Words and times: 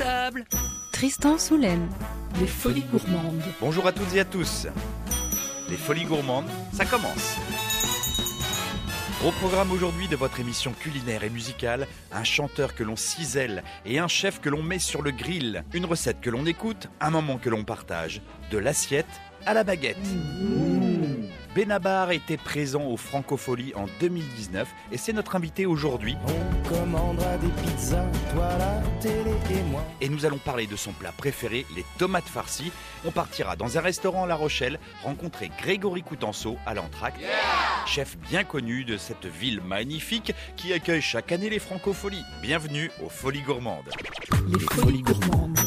table. 0.00 0.44
Tristan 0.92 1.36
Soulaine. 1.36 1.86
Les 2.40 2.46
folies 2.46 2.86
gourmandes. 2.90 3.42
Bonjour 3.60 3.86
à 3.86 3.92
toutes 3.92 4.14
et 4.14 4.20
à 4.20 4.24
tous. 4.24 4.66
Les 5.68 5.76
folies 5.76 6.06
gourmandes, 6.06 6.48
ça 6.72 6.86
commence. 6.86 7.36
Au 9.26 9.30
programme 9.32 9.70
aujourd'hui 9.72 10.08
de 10.08 10.16
votre 10.16 10.40
émission 10.40 10.72
culinaire 10.72 11.22
et 11.22 11.28
musicale, 11.28 11.86
un 12.12 12.24
chanteur 12.24 12.74
que 12.74 12.82
l'on 12.82 12.96
cisèle 12.96 13.62
et 13.84 13.98
un 13.98 14.08
chef 14.08 14.40
que 14.40 14.48
l'on 14.48 14.62
met 14.62 14.78
sur 14.78 15.02
le 15.02 15.10
grill, 15.10 15.64
une 15.74 15.84
recette 15.84 16.22
que 16.22 16.30
l'on 16.30 16.46
écoute, 16.46 16.88
un 17.02 17.10
moment 17.10 17.36
que 17.36 17.50
l'on 17.50 17.64
partage, 17.64 18.22
de 18.50 18.56
l'assiette 18.56 19.20
à 19.46 19.54
la 19.54 19.64
baguette. 19.64 19.96
Benabar 21.54 22.12
était 22.12 22.36
présent 22.36 22.84
au 22.84 22.96
Francofolie 22.96 23.72
en 23.74 23.86
2019 23.98 24.68
et 24.92 24.96
c'est 24.96 25.12
notre 25.12 25.34
invité 25.34 25.66
aujourd'hui. 25.66 26.16
On 26.24 26.68
commandera 26.68 27.36
des 27.38 27.48
pizzas, 27.62 28.06
toi 28.32 28.48
la 28.56 28.80
télé 29.00 29.32
et 29.50 29.62
moi. 29.64 29.84
Et 30.00 30.08
nous 30.08 30.24
allons 30.24 30.38
parler 30.38 30.68
de 30.68 30.76
son 30.76 30.92
plat 30.92 31.12
préféré, 31.16 31.66
les 31.74 31.84
tomates 31.98 32.28
farcies. 32.28 32.70
On 33.04 33.10
partira 33.10 33.56
dans 33.56 33.76
un 33.76 33.80
restaurant 33.80 34.24
à 34.24 34.26
La 34.28 34.36
Rochelle 34.36 34.78
rencontrer 35.02 35.50
Grégory 35.58 36.02
Coutenceau 36.02 36.56
à 36.66 36.74
l'entracte, 36.74 37.20
chef 37.84 38.16
bien 38.30 38.44
connu 38.44 38.84
de 38.84 38.96
cette 38.96 39.26
ville 39.26 39.60
magnifique 39.60 40.32
qui 40.56 40.72
accueille 40.72 41.02
chaque 41.02 41.32
année 41.32 41.50
les 41.50 41.58
Francofolies. 41.58 42.24
Bienvenue 42.42 42.92
aux 43.04 43.08
Folies 43.08 43.42
Gourmandes. 43.42 43.90
Les 44.46 44.60
folies 44.60 45.02
gourmandes. 45.02 45.58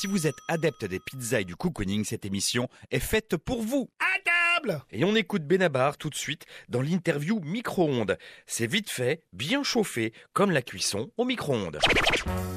Si 0.00 0.06
vous 0.06 0.26
êtes 0.26 0.38
adepte 0.48 0.86
des 0.86 0.98
pizzas 0.98 1.42
et 1.42 1.44
du 1.44 1.56
cocooning, 1.56 2.04
cette 2.04 2.24
émission 2.24 2.70
est 2.90 3.00
faite 3.00 3.36
pour 3.36 3.60
vous. 3.60 3.90
À 3.98 4.56
table 4.56 4.82
Et 4.92 5.04
on 5.04 5.14
écoute 5.14 5.42
Benabar 5.42 5.98
tout 5.98 6.08
de 6.08 6.14
suite 6.14 6.46
dans 6.70 6.80
l'interview 6.80 7.38
micro-ondes. 7.40 8.16
C'est 8.46 8.66
vite 8.66 8.88
fait, 8.88 9.22
bien 9.34 9.62
chauffé, 9.62 10.14
comme 10.32 10.52
la 10.52 10.62
cuisson 10.62 11.10
au 11.18 11.26
micro-ondes. 11.26 11.80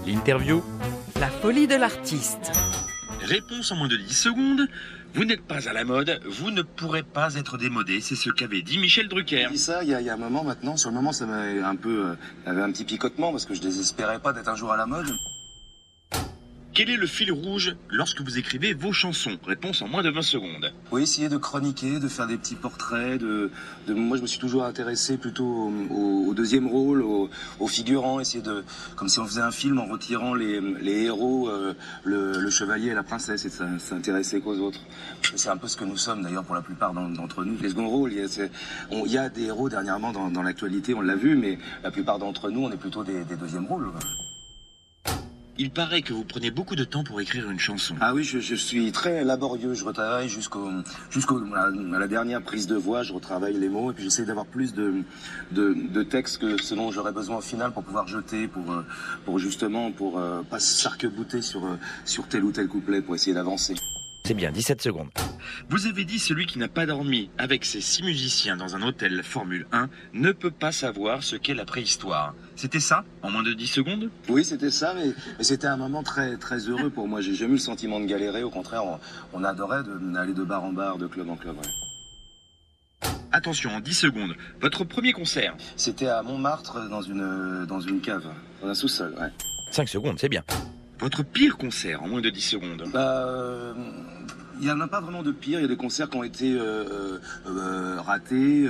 L'interview 0.07 0.63
La 1.19 1.27
folie 1.27 1.67
de 1.67 1.75
l'artiste. 1.75 2.53
Réponse 3.19 3.73
en 3.73 3.75
moins 3.75 3.89
de 3.89 3.97
10 3.97 4.13
secondes. 4.13 4.65
Vous 5.13 5.25
n'êtes 5.25 5.45
pas 5.45 5.67
à 5.67 5.73
la 5.73 5.83
mode, 5.83 6.21
vous 6.25 6.49
ne 6.49 6.61
pourrez 6.61 7.03
pas 7.03 7.35
être 7.35 7.57
démodé, 7.57 7.99
c'est 7.99 8.15
ce 8.15 8.29
qu'avait 8.29 8.61
dit 8.61 8.79
Michel 8.79 9.09
Drucker. 9.09 9.49
dit 9.51 9.57
ça 9.57 9.83
il 9.83 9.89
y, 9.89 9.93
a, 9.93 9.99
il 9.99 10.07
y 10.07 10.09
a 10.09 10.13
un 10.13 10.17
moment 10.17 10.45
maintenant. 10.45 10.77
Sur 10.77 10.91
le 10.91 10.95
moment, 10.95 11.11
ça 11.11 11.25
m'avait 11.25 11.59
un 11.59 11.75
peu, 11.75 12.05
euh, 12.05 12.15
avait 12.45 12.61
un 12.61 12.71
petit 12.71 12.85
picotement 12.85 13.31
parce 13.31 13.45
que 13.45 13.53
je 13.53 13.59
désespérais 13.59 14.19
pas 14.19 14.31
d'être 14.31 14.47
un 14.47 14.55
jour 14.55 14.71
à 14.71 14.77
la 14.77 14.85
mode. 14.85 15.11
Quel 16.75 16.89
est 16.89 16.97
le 16.97 17.05
fil 17.05 17.31
rouge 17.31 17.75
lorsque 17.91 18.21
vous 18.21 18.39
écrivez 18.39 18.73
vos 18.73 18.91
chansons? 18.91 19.37
Réponse 19.45 19.83
en 19.83 19.87
moins 19.87 20.01
de 20.01 20.09
20 20.09 20.23
secondes. 20.23 20.73
Oui, 20.91 21.03
essayer 21.03 21.29
de 21.29 21.37
chroniquer, 21.37 21.99
de 21.99 22.07
faire 22.07 22.25
des 22.25 22.35
petits 22.35 22.55
portraits. 22.55 23.19
De, 23.21 23.51
de 23.87 23.93
moi, 23.93 24.17
je 24.17 24.23
me 24.23 24.27
suis 24.27 24.39
toujours 24.39 24.63
intéressé 24.65 25.17
plutôt 25.17 25.45
au, 25.45 25.71
au- 26.29 26.33
deuxième 26.33 26.65
rôle, 26.67 27.03
au, 27.03 27.29
au 27.59 27.67
figurant. 27.67 28.19
Essayer 28.19 28.41
de, 28.43 28.63
comme 28.95 29.07
si 29.07 29.19
on 29.19 29.25
faisait 29.27 29.41
un 29.41 29.51
film 29.51 29.77
en 29.77 29.85
retirant 29.85 30.33
les, 30.33 30.59
les 30.61 31.03
héros, 31.03 31.47
euh, 31.47 31.75
le, 32.05 32.39
le 32.39 32.49
chevalier 32.49 32.87
et 32.89 32.93
la 32.95 33.03
princesse, 33.03 33.45
et 33.45 33.49
de 33.49 33.53
s'in- 33.53 33.77
s'intéresser 33.77 34.41
qu'aux 34.41 34.57
autres. 34.57 34.79
C'est 35.35 35.49
un 35.49 35.57
peu 35.57 35.67
ce 35.67 35.77
que 35.77 35.85
nous 35.85 35.97
sommes 35.97 36.23
d'ailleurs 36.23 36.43
pour 36.43 36.55
la 36.55 36.61
plupart 36.63 36.93
d'en- 36.93 37.07
d'entre 37.09 37.43
nous. 37.43 37.55
Les 37.61 37.69
seconds 37.69 37.87
rôles, 37.87 38.13
il 38.13 38.17
y 38.17 38.21
a, 38.23 38.47
on- 38.89 39.05
il 39.05 39.11
y 39.11 39.19
a 39.19 39.29
des 39.29 39.43
héros 39.43 39.69
dernièrement 39.69 40.11
dans, 40.11 40.31
dans 40.31 40.41
l'actualité, 40.41 40.95
on 40.95 41.01
l'a 41.01 41.15
vu, 41.15 41.35
mais 41.35 41.59
la 41.83 41.91
plupart 41.91 42.17
d'entre 42.17 42.49
nous, 42.49 42.61
on 42.63 42.71
est 42.71 42.77
plutôt 42.77 43.03
des, 43.03 43.23
des 43.25 43.35
deuxièmes 43.35 43.67
rôles. 43.67 43.91
Il 45.59 45.69
paraît 45.69 46.01
que 46.01 46.13
vous 46.13 46.23
prenez 46.23 46.49
beaucoup 46.49 46.75
de 46.75 46.83
temps 46.83 47.03
pour 47.03 47.21
écrire 47.21 47.49
une 47.49 47.59
chanson. 47.59 47.95
Ah 48.01 48.15
oui, 48.15 48.23
je, 48.23 48.39
je 48.39 48.55
suis 48.55 48.91
très 48.91 49.23
laborieux. 49.23 49.75
Je 49.75 49.85
retravaille 49.85 50.27
jusqu'au 50.27 50.67
jusqu'au 51.11 51.39
la 51.39 52.07
dernière 52.07 52.41
prise 52.41 52.65
de 52.65 52.75
voix. 52.75 53.03
Je 53.03 53.13
retravaille 53.13 53.53
les 53.53 53.69
mots 53.69 53.91
et 53.91 53.93
puis 53.93 54.03
j'essaie 54.03 54.25
d'avoir 54.25 54.47
plus 54.47 54.73
de, 54.73 55.03
de 55.51 55.73
de 55.73 56.03
textes 56.03 56.39
que 56.39 56.59
ce 56.59 56.73
dont 56.73 56.91
j'aurais 56.91 57.11
besoin 57.11 57.37
au 57.37 57.41
final 57.41 57.71
pour 57.71 57.83
pouvoir 57.83 58.07
jeter, 58.07 58.47
pour 58.47 58.71
euh, 58.71 58.81
pour 59.25 59.37
justement 59.37 59.91
pour 59.91 60.17
euh, 60.17 60.41
pas 60.41 60.59
s'arc-bouter 60.59 61.43
sur 61.43 61.63
euh, 61.65 61.77
sur 62.03 62.27
tel 62.27 62.43
ou 62.43 62.51
tel 62.51 62.67
couplet 62.67 63.01
pour 63.01 63.13
essayer 63.13 63.35
d'avancer. 63.35 63.75
C'est 64.25 64.33
bien, 64.35 64.51
17 64.51 64.81
secondes. 64.81 65.09
Vous 65.69 65.85
avez 65.85 66.05
dit 66.05 66.17
celui 66.17 66.45
qui 66.45 66.57
n'a 66.57 66.69
pas 66.69 66.85
dormi 66.85 67.29
avec 67.37 67.65
ses 67.65 67.81
six 67.81 68.03
musiciens 68.03 68.55
dans 68.55 68.73
un 68.75 68.81
hôtel 68.81 69.21
Formule 69.21 69.67
1 69.73 69.89
ne 70.13 70.31
peut 70.31 70.49
pas 70.51 70.71
savoir 70.71 71.23
ce 71.23 71.35
qu'est 71.35 71.53
la 71.53 71.65
préhistoire. 71.65 72.33
C'était 72.55 72.79
ça 72.79 73.03
En 73.21 73.29
moins 73.31 73.43
de 73.43 73.51
10 73.51 73.67
secondes? 73.67 74.09
Oui, 74.29 74.45
c'était 74.45 74.71
ça, 74.71 74.93
mais, 74.93 75.11
mais 75.37 75.43
c'était 75.43 75.67
un 75.67 75.75
moment 75.75 76.03
très 76.03 76.37
très 76.37 76.59
heureux 76.69 76.89
pour 76.89 77.09
moi. 77.09 77.19
J'ai 77.19 77.35
jamais 77.35 77.51
eu 77.51 77.55
le 77.55 77.59
sentiment 77.59 77.99
de 77.99 78.05
galérer. 78.05 78.43
Au 78.43 78.49
contraire, 78.49 78.85
on, 78.85 78.97
on 79.33 79.43
adorait 79.43 79.83
de- 79.83 80.13
d'aller 80.13 80.33
de 80.33 80.43
bar 80.43 80.63
en 80.63 80.71
bar, 80.71 80.97
de 80.97 81.07
club 81.07 81.29
en 81.29 81.35
club. 81.35 81.57
ouais. 81.57 83.09
Attention, 83.33 83.71
en 83.71 83.79
10 83.81 83.93
secondes, 83.93 84.35
votre 84.61 84.85
premier 84.85 85.11
concert. 85.11 85.55
C'était 85.75 86.07
à 86.07 86.21
Montmartre 86.23 86.87
dans 86.89 87.01
une 87.01 87.65
dans 87.67 87.81
une 87.81 87.99
cave, 87.99 88.23
dans 88.61 88.69
un 88.69 88.75
sous-sol. 88.75 89.15
Ouais. 89.19 89.31
5 89.71 89.89
secondes, 89.89 90.17
c'est 90.17 90.29
bien. 90.29 90.43
Votre 91.03 91.21
pire 91.21 91.57
concert 91.57 92.01
en 92.01 92.07
moins 92.07 92.21
de 92.21 92.29
10 92.29 92.39
secondes. 92.39 92.85
Bah, 92.93 93.27
euh, 93.27 93.73
il 94.61 94.65
y 94.65 94.71
en 94.71 94.79
a 94.79 94.87
pas 94.87 95.01
vraiment 95.01 95.21
de 95.21 95.33
pire. 95.33 95.59
Il 95.59 95.63
y 95.63 95.65
a 95.65 95.67
des 95.67 95.75
concerts 95.75 96.09
qui 96.09 96.15
ont 96.15 96.23
été 96.23 96.53
euh, 96.53 97.19
euh, 97.45 97.99
ratés, 97.99 98.69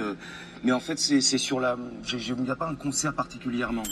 mais 0.64 0.72
en 0.72 0.80
fait, 0.80 0.98
c'est 0.98 1.22
sur 1.38 1.60
la. 1.60 1.78
Il 2.12 2.36
n'y 2.42 2.50
a 2.50 2.56
pas 2.56 2.68
un 2.68 2.74
concert 2.74 3.14
particulièrement. 3.14 3.84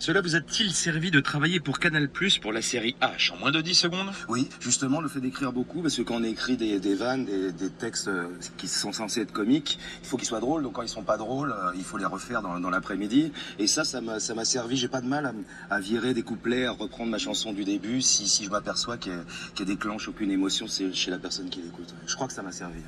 Cela 0.00 0.20
vous 0.20 0.36
a-t-il 0.36 0.72
servi 0.72 1.10
de 1.10 1.18
travailler 1.18 1.58
pour 1.58 1.80
Canal 1.80 2.08
Plus 2.08 2.38
pour 2.38 2.52
la 2.52 2.62
série 2.62 2.94
H 3.00 3.32
en 3.32 3.36
moins 3.36 3.50
de 3.50 3.60
10 3.60 3.74
secondes? 3.74 4.10
Oui, 4.28 4.48
justement, 4.60 5.00
le 5.00 5.08
fait 5.08 5.20
d'écrire 5.20 5.52
beaucoup, 5.52 5.82
parce 5.82 5.96
que 5.96 6.02
quand 6.02 6.20
on 6.20 6.22
écrit 6.22 6.56
des, 6.56 6.78
des 6.78 6.94
vannes, 6.94 7.24
des, 7.24 7.50
des 7.50 7.68
textes 7.68 8.06
euh, 8.06 8.28
qui 8.56 8.68
sont 8.68 8.92
censés 8.92 9.22
être 9.22 9.32
comiques, 9.32 9.76
il 10.02 10.06
faut 10.06 10.16
qu'ils 10.16 10.28
soient 10.28 10.38
drôles. 10.38 10.62
Donc 10.62 10.74
quand 10.74 10.82
ils 10.82 10.88
sont 10.88 11.02
pas 11.02 11.16
drôles, 11.16 11.50
euh, 11.50 11.72
il 11.74 11.82
faut 11.82 11.98
les 11.98 12.04
refaire 12.04 12.42
dans, 12.42 12.60
dans 12.60 12.70
l'après-midi. 12.70 13.32
Et 13.58 13.66
ça, 13.66 13.82
ça 13.84 14.00
m'a 14.00 14.44
servi. 14.44 14.76
J'ai 14.76 14.88
pas 14.88 15.00
de 15.00 15.08
mal 15.08 15.34
à, 15.68 15.80
virer 15.80 16.14
des 16.14 16.22
couplets, 16.22 16.66
à 16.66 16.72
reprendre 16.72 17.10
ma 17.10 17.18
chanson 17.18 17.52
du 17.52 17.64
début, 17.64 18.00
si, 18.00 18.28
si 18.28 18.44
je 18.44 18.50
m'aperçois 18.50 18.98
qu'elle 18.98 19.24
qu'elle 19.56 19.66
déclenche 19.66 20.06
aucune 20.08 20.30
émotion 20.30 20.68
c'est 20.68 20.92
chez 20.94 21.10
la 21.10 21.18
personne 21.18 21.50
qui 21.50 21.60
l'écoute. 21.60 21.92
Je 22.06 22.14
crois 22.14 22.28
que 22.28 22.32
ça 22.32 22.42
m'a 22.42 22.52
servi. 22.52 22.80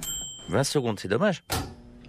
20 0.48 0.64
secondes, 0.64 1.00
c'est 1.00 1.08
dommage. 1.08 1.42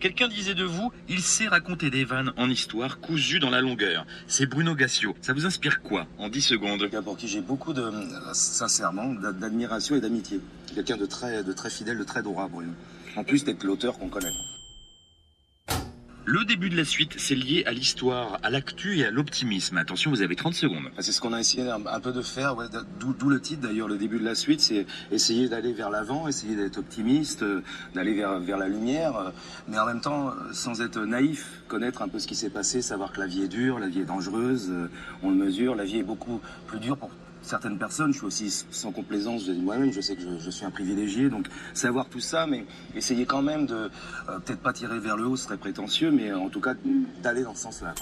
Quelqu'un 0.02 0.28
disait 0.28 0.56
de 0.56 0.64
vous, 0.64 0.92
il 1.10 1.22
sait 1.22 1.48
raconter 1.48 1.92
des 1.92 2.04
vannes 2.06 2.34
en 2.36 2.50
histoire 2.50 3.00
cousues 3.00 3.40
dans 3.40 3.52
la 3.52 3.62
longueur. 3.62 4.06
C'est 4.26 4.48
Bruno 4.48 4.74
Gassio. 4.74 5.16
Ça 5.22 5.32
vous 5.34 5.46
inspire 5.46 5.82
quoi 5.84 6.08
en 6.18 6.28
10 6.28 6.42
secondes? 6.42 6.80
Quelqu'un 6.80 7.04
pour 7.04 7.18
qui 7.18 7.28
j'ai 7.28 7.40
beaucoup 7.42 7.72
de, 7.72 7.84
sincèrement, 8.34 9.14
d'a- 9.14 9.32
d'admiration 9.32 9.96
et 9.96 10.02
d'amitié. 10.02 10.40
Quelqu'un 10.74 10.98
de 10.98 11.06
très, 11.06 11.44
de 11.44 11.54
très 11.54 11.70
fidèle, 11.70 12.00
de 12.00 12.04
très 12.04 12.24
droit, 12.24 12.48
Bruno. 12.48 12.72
En 13.16 13.24
plus 13.24 13.44
d'être 13.44 13.64
l'auteur 13.64 14.00
qu'on 14.00 14.10
connaît. 14.10 14.32
Le 16.26 16.46
début 16.46 16.70
de 16.70 16.78
la 16.78 16.86
suite, 16.86 17.16
c'est 17.18 17.34
lié 17.34 17.64
à 17.66 17.72
l'histoire, 17.72 18.38
à 18.44 18.52
l'actu 18.52 19.00
et 19.00 19.06
à 19.06 19.10
l'optimisme. 19.10 19.78
Attention, 19.78 20.12
vous 20.12 20.22
avez 20.22 20.36
30 20.36 20.54
secondes. 20.54 20.86
Enfin, 20.92 21.02
C'est 21.02 21.12
ce 21.14 21.20
qu'on 21.20 21.34
a 21.34 21.40
essayé 21.40 21.68
un, 21.68 22.00
peu 22.00 22.12
de 22.12 22.22
faire, 22.22 22.56
d'où 23.00 23.28
le 23.28 23.42
titre 23.42 23.62
d'ailleurs, 23.62 23.88
le 23.88 23.98
début 23.98 24.20
de 24.20 24.24
la 24.24 24.36
suite, 24.36 24.62
c'est 24.62 24.86
essayer 25.12 25.50
d'aller 25.50 25.74
vers 25.74 25.90
l'avant, 25.90 26.28
essayer 26.28 26.56
d'être 26.56 26.78
optimiste, 26.78 27.42
euh, 27.42 27.64
d'aller 27.96 28.14
vers, 28.14 28.58
la 28.60 28.68
lumière, 28.68 29.16
euh, 29.18 29.32
mais 29.68 29.80
en 29.80 29.88
même 29.88 30.00
temps, 30.00 30.28
euh, 30.28 30.54
sans 30.54 30.82
être 30.82 31.00
naïf, 31.00 31.64
connaître 31.68 32.04
un 32.04 32.08
peu 32.08 32.20
ce 32.20 32.28
qui 32.28 32.36
s'est 32.36 32.52
passé, 32.52 32.84
savoir 32.84 33.12
que 33.12 33.20
la 33.20 33.26
vie 33.26 33.42
est 33.42 33.48
dure, 33.48 33.80
la 33.80 33.88
vie 33.88 34.02
est 34.02 34.06
dangereuse, 34.06 34.72
on 35.24 35.32
le 35.32 35.36
mesure, 35.36 35.74
la 35.74 35.86
vie 35.86 35.98
est 35.98 36.04
beaucoup 36.04 36.40
plus 36.68 36.80
dure 36.80 36.98
pour 36.98 37.10
certaines 37.42 37.78
personnes, 37.78 38.14
je 38.14 38.18
suis 38.18 38.28
aussi 38.28 38.66
sans 38.72 38.92
complaisance, 38.92 39.46
je 39.46 39.52
moi-même, 39.52 39.92
je 39.92 40.02
sais 40.02 40.16
que 40.16 40.22
je, 40.22 40.38
je 40.40 40.50
suis 40.50 40.66
un 40.66 40.72
privilégié, 40.72 41.30
donc 41.30 41.48
savoir 41.74 42.08
tout 42.08 42.20
ça, 42.20 42.48
mais 42.48 42.66
essayer 42.96 43.26
quand 43.26 43.42
même 43.42 43.66
de, 43.66 43.90
euh, 44.30 44.40
peut-être 44.40 44.62
pas 44.62 44.74
tirer 44.74 45.00
vers 45.00 45.18
le 45.18 45.26
haut, 45.26 45.36
ce 45.36 45.46
serait 45.46 45.58
prétentieux, 45.58 46.12
mais 46.12 46.34
en 46.34 46.50
tout 46.50 46.62
cas 46.62 46.74
d'aller 47.22 47.44
dans 47.44 47.56
ce 47.56 47.64
sens-là. 47.64 47.94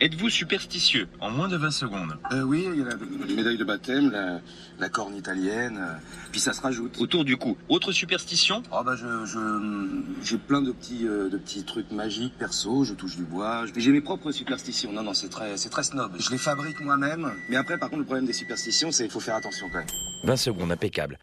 Êtes-vous 0.00 0.30
superstitieux? 0.30 1.08
En 1.20 1.30
moins 1.30 1.48
de 1.48 1.58
20 1.58 1.70
secondes 1.70 2.16
Euh, 2.32 2.40
oui, 2.42 2.64
il 2.72 2.78
y 2.78 2.82
a 2.82 2.86
la 2.86 2.96
médaille 3.34 3.58
de 3.58 3.64
baptême, 3.64 4.10
la, 4.10 4.40
la 4.78 4.88
corne 4.88 5.14
italienne, 5.14 5.76
euh, 5.78 5.92
puis 6.32 6.40
ça 6.40 6.54
se 6.54 6.62
rajoute. 6.62 6.98
Autour 6.98 7.24
du 7.26 7.36
cou. 7.36 7.58
Autre 7.68 7.92
superstition? 7.92 8.62
Oh 8.72 8.82
bah 8.82 8.96
je, 8.96 9.26
je- 9.26 10.02
j'ai 10.24 10.38
plein 10.38 10.62
de 10.62 10.72
petits, 10.72 11.06
euh, 11.06 11.28
de 11.28 11.36
petits 11.36 11.64
trucs 11.64 11.90
magiques 11.90 12.32
perso, 12.38 12.84
je 12.84 12.94
touche 12.94 13.16
du 13.16 13.24
bois, 13.24 13.64
j'ai 13.76 13.92
mes 13.92 14.00
propres 14.00 14.32
superstitions. 14.32 14.90
Non, 14.90 15.02
non, 15.02 15.12
c'est 15.12 15.28
très, 15.28 15.58
c'est 15.58 15.68
très 15.68 15.82
snob. 15.82 16.12
Je 16.18 16.30
les 16.30 16.38
fabrique 16.38 16.80
moi-même, 16.80 17.30
mais 17.50 17.56
après, 17.56 17.76
par 17.76 17.90
contre, 17.90 18.00
le 18.00 18.06
problème 18.06 18.26
des 18.26 18.32
superstitions, 18.32 18.90
c'est 18.92 19.02
qu'il 19.02 19.12
faut 19.12 19.20
faire 19.20 19.36
attention 19.36 19.66
quand 19.70 19.80
même. 19.80 19.88
20 20.24 20.36
secondes, 20.36 20.72
impeccable. 20.72 21.18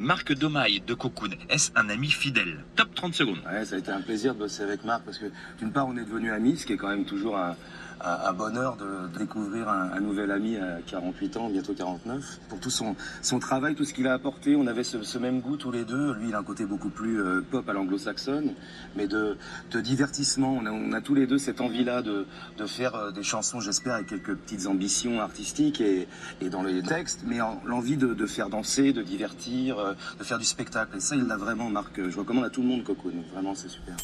Marc 0.00 0.32
Domaille 0.32 0.80
de 0.80 0.94
Cocoon, 0.94 1.30
est-ce 1.50 1.70
un 1.74 1.88
ami 1.88 2.08
fidèle? 2.10 2.64
Top 2.76 2.94
30 2.94 3.14
secondes. 3.14 3.38
Ouais, 3.50 3.64
ça 3.64 3.74
a 3.74 3.78
été 3.78 3.90
un 3.90 4.00
plaisir 4.00 4.34
de 4.34 4.38
bosser 4.40 4.62
avec 4.62 4.84
Marc 4.84 5.02
parce 5.04 5.18
que 5.18 5.26
d'une 5.58 5.72
part, 5.72 5.86
on 5.88 5.96
est 5.96 6.04
devenus 6.04 6.32
amis, 6.32 6.56
ce 6.56 6.66
qui 6.66 6.72
est 6.72 6.76
quand 6.76 6.88
même 6.88 7.04
toujours 7.04 7.36
un, 7.36 7.56
un- 8.00 8.28
un 8.28 8.32
bonheur 8.32 8.76
de, 8.76 9.18
découvrir 9.18 9.68
un, 9.68 9.98
nouvel 10.00 10.30
ami 10.30 10.56
à 10.56 10.78
48 10.86 11.36
ans, 11.36 11.48
bientôt 11.50 11.74
49. 11.74 12.38
Pour 12.48 12.60
tout 12.60 12.70
son, 12.70 12.94
son 13.22 13.38
travail, 13.38 13.74
tout 13.74 13.84
ce 13.84 13.92
qu'il 13.94 14.06
a 14.06 14.12
apporté, 14.14 14.54
on 14.56 14.66
avait 14.66 14.84
ce, 14.84 15.02
ce 15.02 15.18
même 15.18 15.40
goût 15.40 15.56
tous 15.56 15.70
les 15.72 15.84
deux. 15.84 16.14
Lui, 16.14 16.28
il 16.28 16.34
a 16.34 16.38
un 16.38 16.42
côté 16.44 16.64
beaucoup 16.66 16.90
plus 16.90 17.20
euh, 17.20 17.40
pop 17.50 17.68
à 17.68 17.72
l'anglo-saxonne, 17.72 18.54
mais 18.96 19.06
de, 19.08 19.36
de 19.70 19.80
divertissement. 19.80 20.54
On 20.60 20.66
a, 20.66 20.70
on 20.70 20.92
a 20.92 21.00
tous 21.00 21.14
les 21.14 21.26
deux 21.26 21.38
cette 21.38 21.60
envie-là 21.60 22.02
de, 22.02 22.26
de 22.56 22.66
faire 22.66 22.94
euh, 22.94 23.10
des 23.10 23.22
chansons, 23.22 23.60
j'espère, 23.60 23.94
avec 23.94 24.06
quelques 24.08 24.34
petites 24.36 24.66
ambitions 24.66 25.20
artistiques 25.20 25.80
et, 25.80 26.06
et 26.40 26.50
dans 26.50 26.62
les 26.62 26.82
textes, 26.82 27.22
mais 27.26 27.40
en- 27.40 27.60
l'envie 27.64 27.96
de, 27.96 28.14
de 28.14 28.26
faire 28.26 28.48
danser, 28.50 28.92
de 28.92 29.02
divertir, 29.02 29.78
euh, 29.78 29.94
de 30.18 30.24
faire 30.24 30.38
du 30.38 30.44
spectacle. 30.44 30.96
Et 30.96 31.00
ça, 31.00 31.16
il 31.16 31.24
l'a 31.24 31.36
vraiment, 31.36 31.68
Marc. 31.70 32.00
Je 32.08 32.18
recommande 32.18 32.44
à 32.44 32.50
tout 32.50 32.62
le 32.62 32.68
monde 32.68 32.84
Cocoon. 32.84 33.24
Vraiment, 33.32 33.54
c'est 33.54 33.68
super. 33.68 33.96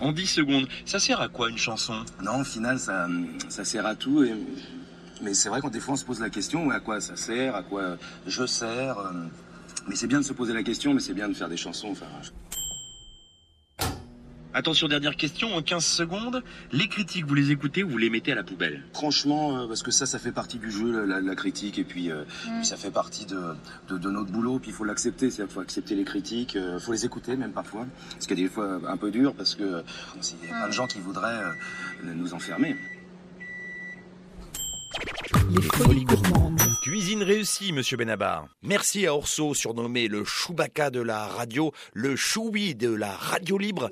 En 0.00 0.12
10 0.12 0.26
secondes, 0.26 0.68
ça 0.84 0.98
sert 0.98 1.20
à 1.20 1.28
quoi 1.28 1.48
une 1.48 1.58
chanson? 1.58 2.04
Non, 2.22 2.40
au 2.40 2.44
final, 2.44 2.78
ça, 2.78 3.06
ça 3.48 3.64
sert 3.64 3.86
à 3.86 3.94
tout. 3.94 4.24
Mais 5.22 5.34
c'est 5.34 5.48
vrai 5.48 5.60
qu'on 5.60 5.68
des 5.68 5.80
on 5.88 5.96
se 5.96 6.04
pose 6.04 6.20
la 6.20 6.30
question 6.30 6.70
à 6.70 6.80
quoi 6.80 7.00
ça 7.00 7.16
sert, 7.16 7.54
à 7.54 7.62
quoi 7.62 7.96
je 8.26 8.44
sers. 8.44 8.98
euh, 8.98 9.12
Mais 9.88 9.94
c'est 9.94 10.08
bien 10.08 10.18
de 10.18 10.24
se 10.24 10.32
poser 10.32 10.52
la 10.52 10.62
question, 10.64 10.92
mais 10.94 11.00
c'est 11.00 11.14
bien 11.14 11.28
de 11.28 11.34
faire 11.34 11.48
des 11.48 11.56
chansons. 11.56 11.94
Attention, 14.54 14.86
dernière 14.86 15.16
question, 15.16 15.54
en 15.54 15.62
15 15.62 15.82
secondes, 15.82 16.42
les 16.72 16.86
critiques, 16.86 17.24
vous 17.26 17.34
les 17.34 17.52
écoutez 17.52 17.82
ou 17.84 17.88
vous 17.88 17.96
les 17.96 18.10
mettez 18.10 18.32
à 18.32 18.34
la 18.34 18.42
poubelle? 18.42 18.82
Franchement, 18.92 19.56
euh, 19.56 19.66
parce 19.66 19.82
que 19.82 19.90
ça, 19.90 20.04
ça 20.04 20.18
fait 20.18 20.30
partie 20.32 20.58
du 20.58 20.70
jeu, 20.70 21.06
la, 21.06 21.22
la 21.22 21.34
critique, 21.34 21.78
et 21.78 21.84
puis, 21.84 22.10
euh, 22.10 22.24
puis 22.58 22.66
ça 22.66 22.76
fait 22.76 22.90
partie 22.90 23.24
de, 23.24 23.40
de, 23.88 23.96
de 23.96 24.10
notre 24.10 24.30
boulot, 24.30 24.58
puis 24.58 24.70
il 24.70 24.74
faut 24.74 24.84
l'accepter, 24.84 25.30
c'est-à-dire 25.30 25.46
qu'il 25.46 25.54
faut 25.54 25.60
accepter 25.60 25.94
les 25.94 26.04
critiques, 26.04 26.54
il 26.54 26.80
faut 26.80 26.92
les 26.92 27.06
écouter 27.06 27.36
même 27.36 27.52
parfois, 27.52 27.86
ce 28.18 28.26
qui 28.26 28.34
est 28.34 28.36
des 28.36 28.48
fois 28.48 28.78
un 28.86 28.96
peu 28.98 29.10
dur, 29.10 29.34
parce 29.34 29.54
que 29.54 29.62
euh, 29.62 29.82
il 30.42 30.48
y 30.48 30.52
a 30.52 30.56
plein 30.58 30.68
de 30.68 30.72
gens 30.72 30.86
qui 30.86 31.00
voudraient 31.00 31.42
euh, 32.04 32.12
nous 32.14 32.34
enfermer. 32.34 32.76
Les 35.50 35.62
folies 35.62 36.04
gourmandes. 36.04 36.61
Cuisine 36.82 37.22
réussie, 37.22 37.72
monsieur 37.72 37.96
Benabar. 37.96 38.48
Merci 38.60 39.06
à 39.06 39.14
Orso, 39.14 39.54
surnommé 39.54 40.08
le 40.08 40.24
Chewbacca 40.24 40.90
de 40.90 41.00
la 41.00 41.28
radio, 41.28 41.70
le 41.92 42.16
Choui 42.16 42.74
de 42.74 42.92
la 42.92 43.12
radio 43.12 43.56
libre, 43.56 43.88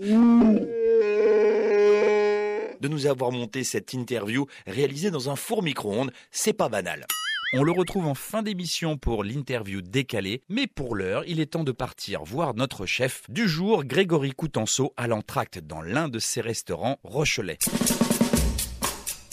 de 2.81 2.89
nous 2.89 3.07
avoir 3.07 3.31
monté 3.31 3.63
cette 3.63 3.93
interview 3.93 4.49
réalisée 4.67 5.13
dans 5.13 5.31
un 5.31 5.37
four 5.37 5.63
micro-ondes. 5.63 6.11
C'est 6.33 6.53
pas 6.53 6.69
banal. 6.69 7.07
On 7.53 7.63
le 7.63 7.71
retrouve 7.71 8.09
en 8.09 8.17
fin 8.17 8.43
d'émission 8.43 8.99
pour 8.99 9.23
l'interview 9.23 9.83
décalée, 9.83 10.43
mais 10.49 10.67
pour 10.67 10.97
l'heure, 10.97 11.23
il 11.29 11.39
est 11.39 11.53
temps 11.53 11.63
de 11.63 11.71
partir 11.71 12.25
voir 12.25 12.55
notre 12.55 12.87
chef 12.87 13.23
du 13.31 13.49
jour, 13.49 13.85
Grégory 13.85 14.33
Coutenceau, 14.33 14.95
à 14.97 15.07
l'entracte 15.07 15.61
dans 15.61 15.81
l'un 15.81 16.09
de 16.09 16.19
ses 16.19 16.41
restaurants 16.41 16.99
Rochelais. 17.05 17.59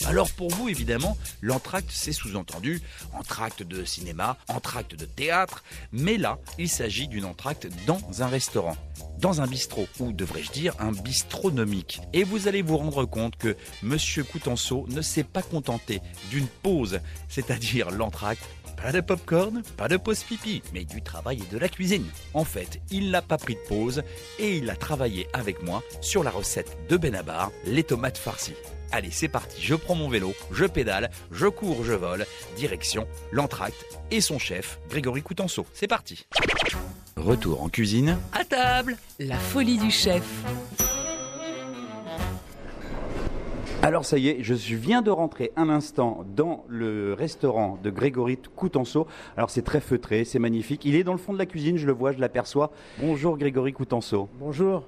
Alors 0.08 0.32
pour 0.32 0.48
vous, 0.48 0.70
évidemment, 0.70 1.18
l'entracte, 1.42 1.90
c'est 1.92 2.14
sous-entendu 2.14 2.80
entracte 3.12 3.62
de 3.62 3.84
cinéma, 3.84 4.38
entracte 4.48 4.94
de 4.94 5.04
théâtre, 5.04 5.62
mais 5.92 6.16
là, 6.16 6.38
il 6.56 6.70
s'agit 6.70 7.08
d'une 7.08 7.26
entracte 7.26 7.68
dans 7.86 8.00
un 8.22 8.26
restaurant, 8.26 8.78
dans 9.18 9.42
un 9.42 9.46
bistrot, 9.46 9.86
ou 10.00 10.12
devrais-je 10.12 10.50
dire 10.50 10.74
un 10.78 10.92
bistronomique. 10.92 12.00
Et 12.14 12.24
vous 12.24 12.48
allez 12.48 12.62
vous 12.62 12.78
rendre 12.78 13.04
compte 13.04 13.36
que 13.36 13.54
Monsieur 13.82 14.24
Coutenceau 14.24 14.86
ne 14.88 15.02
s'est 15.02 15.24
pas 15.24 15.42
contenté 15.42 16.00
d'une 16.30 16.46
pause, 16.46 17.00
c'est-à-dire 17.28 17.90
l'entracte 17.90 18.42
pas 18.80 18.92
de 18.92 19.02
popcorn, 19.02 19.62
pas 19.76 19.88
de 19.88 19.98
pause 19.98 20.22
pipi, 20.22 20.62
mais 20.72 20.84
du 20.84 21.02
travail 21.02 21.42
et 21.42 21.52
de 21.52 21.58
la 21.58 21.68
cuisine. 21.68 22.06
En 22.32 22.44
fait, 22.44 22.80
il 22.90 23.10
n'a 23.10 23.20
pas 23.20 23.36
pris 23.36 23.56
de 23.56 23.68
pause 23.68 24.02
et 24.38 24.56
il 24.56 24.70
a 24.70 24.76
travaillé 24.76 25.26
avec 25.34 25.62
moi 25.62 25.82
sur 26.00 26.24
la 26.24 26.30
recette 26.30 26.78
de 26.88 26.96
Benabar, 26.96 27.50
les 27.66 27.82
tomates 27.82 28.16
farcies. 28.16 28.54
Allez, 28.90 29.10
c'est 29.10 29.28
parti, 29.28 29.60
je 29.60 29.74
prends 29.74 29.94
mon 29.94 30.08
vélo, 30.08 30.32
je 30.50 30.64
pédale, 30.64 31.10
je 31.30 31.46
cours, 31.46 31.84
je 31.84 31.92
vole, 31.92 32.24
direction 32.56 33.06
l'entracte 33.32 33.84
et 34.10 34.22
son 34.22 34.38
chef, 34.38 34.80
Grégory 34.88 35.22
Coutenceau. 35.22 35.66
C'est 35.74 35.86
parti. 35.86 36.26
Retour 37.16 37.62
en 37.62 37.68
cuisine. 37.68 38.16
À 38.32 38.44
table 38.44 38.96
La 39.18 39.36
folie 39.36 39.76
du 39.76 39.90
chef. 39.90 40.24
Alors 43.82 44.04
ça 44.04 44.18
y 44.18 44.28
est, 44.28 44.42
je 44.42 44.74
viens 44.74 45.02
de 45.02 45.10
rentrer 45.10 45.52
un 45.56 45.68
instant 45.68 46.24
dans 46.34 46.64
le 46.66 47.12
restaurant 47.12 47.78
de 47.82 47.90
Grégory 47.90 48.38
Coutenceau. 48.56 49.06
Alors 49.36 49.50
c'est 49.50 49.62
très 49.62 49.80
feutré, 49.80 50.24
c'est 50.24 50.38
magnifique. 50.38 50.84
Il 50.84 50.94
est 50.96 51.04
dans 51.04 51.12
le 51.12 51.18
fond 51.18 51.34
de 51.34 51.38
la 51.38 51.46
cuisine, 51.46 51.76
je 51.76 51.86
le 51.86 51.92
vois, 51.92 52.12
je 52.12 52.18
l'aperçois. 52.18 52.72
Bonjour 52.98 53.36
Grégory 53.36 53.72
Coutenceau. 53.72 54.28
Bonjour. 54.40 54.84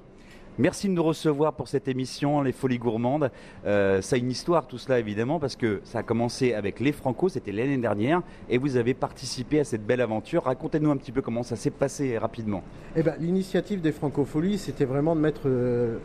Merci 0.59 0.89
de 0.89 0.93
nous 0.93 1.03
recevoir 1.03 1.55
pour 1.55 1.69
cette 1.69 1.89
émission 1.89 2.43
Les 2.43 2.53
Folies 2.53 2.79
Gourmandes. 2.79 3.31
Euh, 3.65 4.03
ça 4.03 4.17
a 4.17 4.19
une 4.19 4.31
histoire 4.31 4.67
tout 4.67 4.79
cela 4.79 4.99
évidemment 4.99 5.39
parce 5.39 5.57
que 5.57 5.81
ça 5.85 6.01
a 6.01 6.03
commencé 6.03 6.55
avec 6.55 6.81
les 6.81 6.93
Franco, 6.93 7.29
c'était 7.29 7.53
l'année 7.53 7.79
dernière, 7.79 8.21
et 8.49 8.59
vous 8.59 8.77
avez 8.77 8.93
participé 8.93 9.61
à 9.61 9.65
cette 9.65 9.87
belle 9.87 10.01
aventure. 10.01 10.45
Racontez-nous 10.45 10.91
un 10.91 10.97
petit 10.97 11.13
peu 11.13 11.23
comment 11.23 11.45
ça 11.45 11.57
s'est 11.57 11.71
passé 11.71 12.19
rapidement. 12.19 12.63
Eh 12.97 13.03
ben, 13.03 13.15
L'initiative 13.21 13.81
des 13.81 13.93
Francopholies, 13.93 14.59
c'était 14.59 14.85
vraiment 14.85 15.15
de 15.15 15.21
mettre 15.21 15.43
euh, 15.47 15.99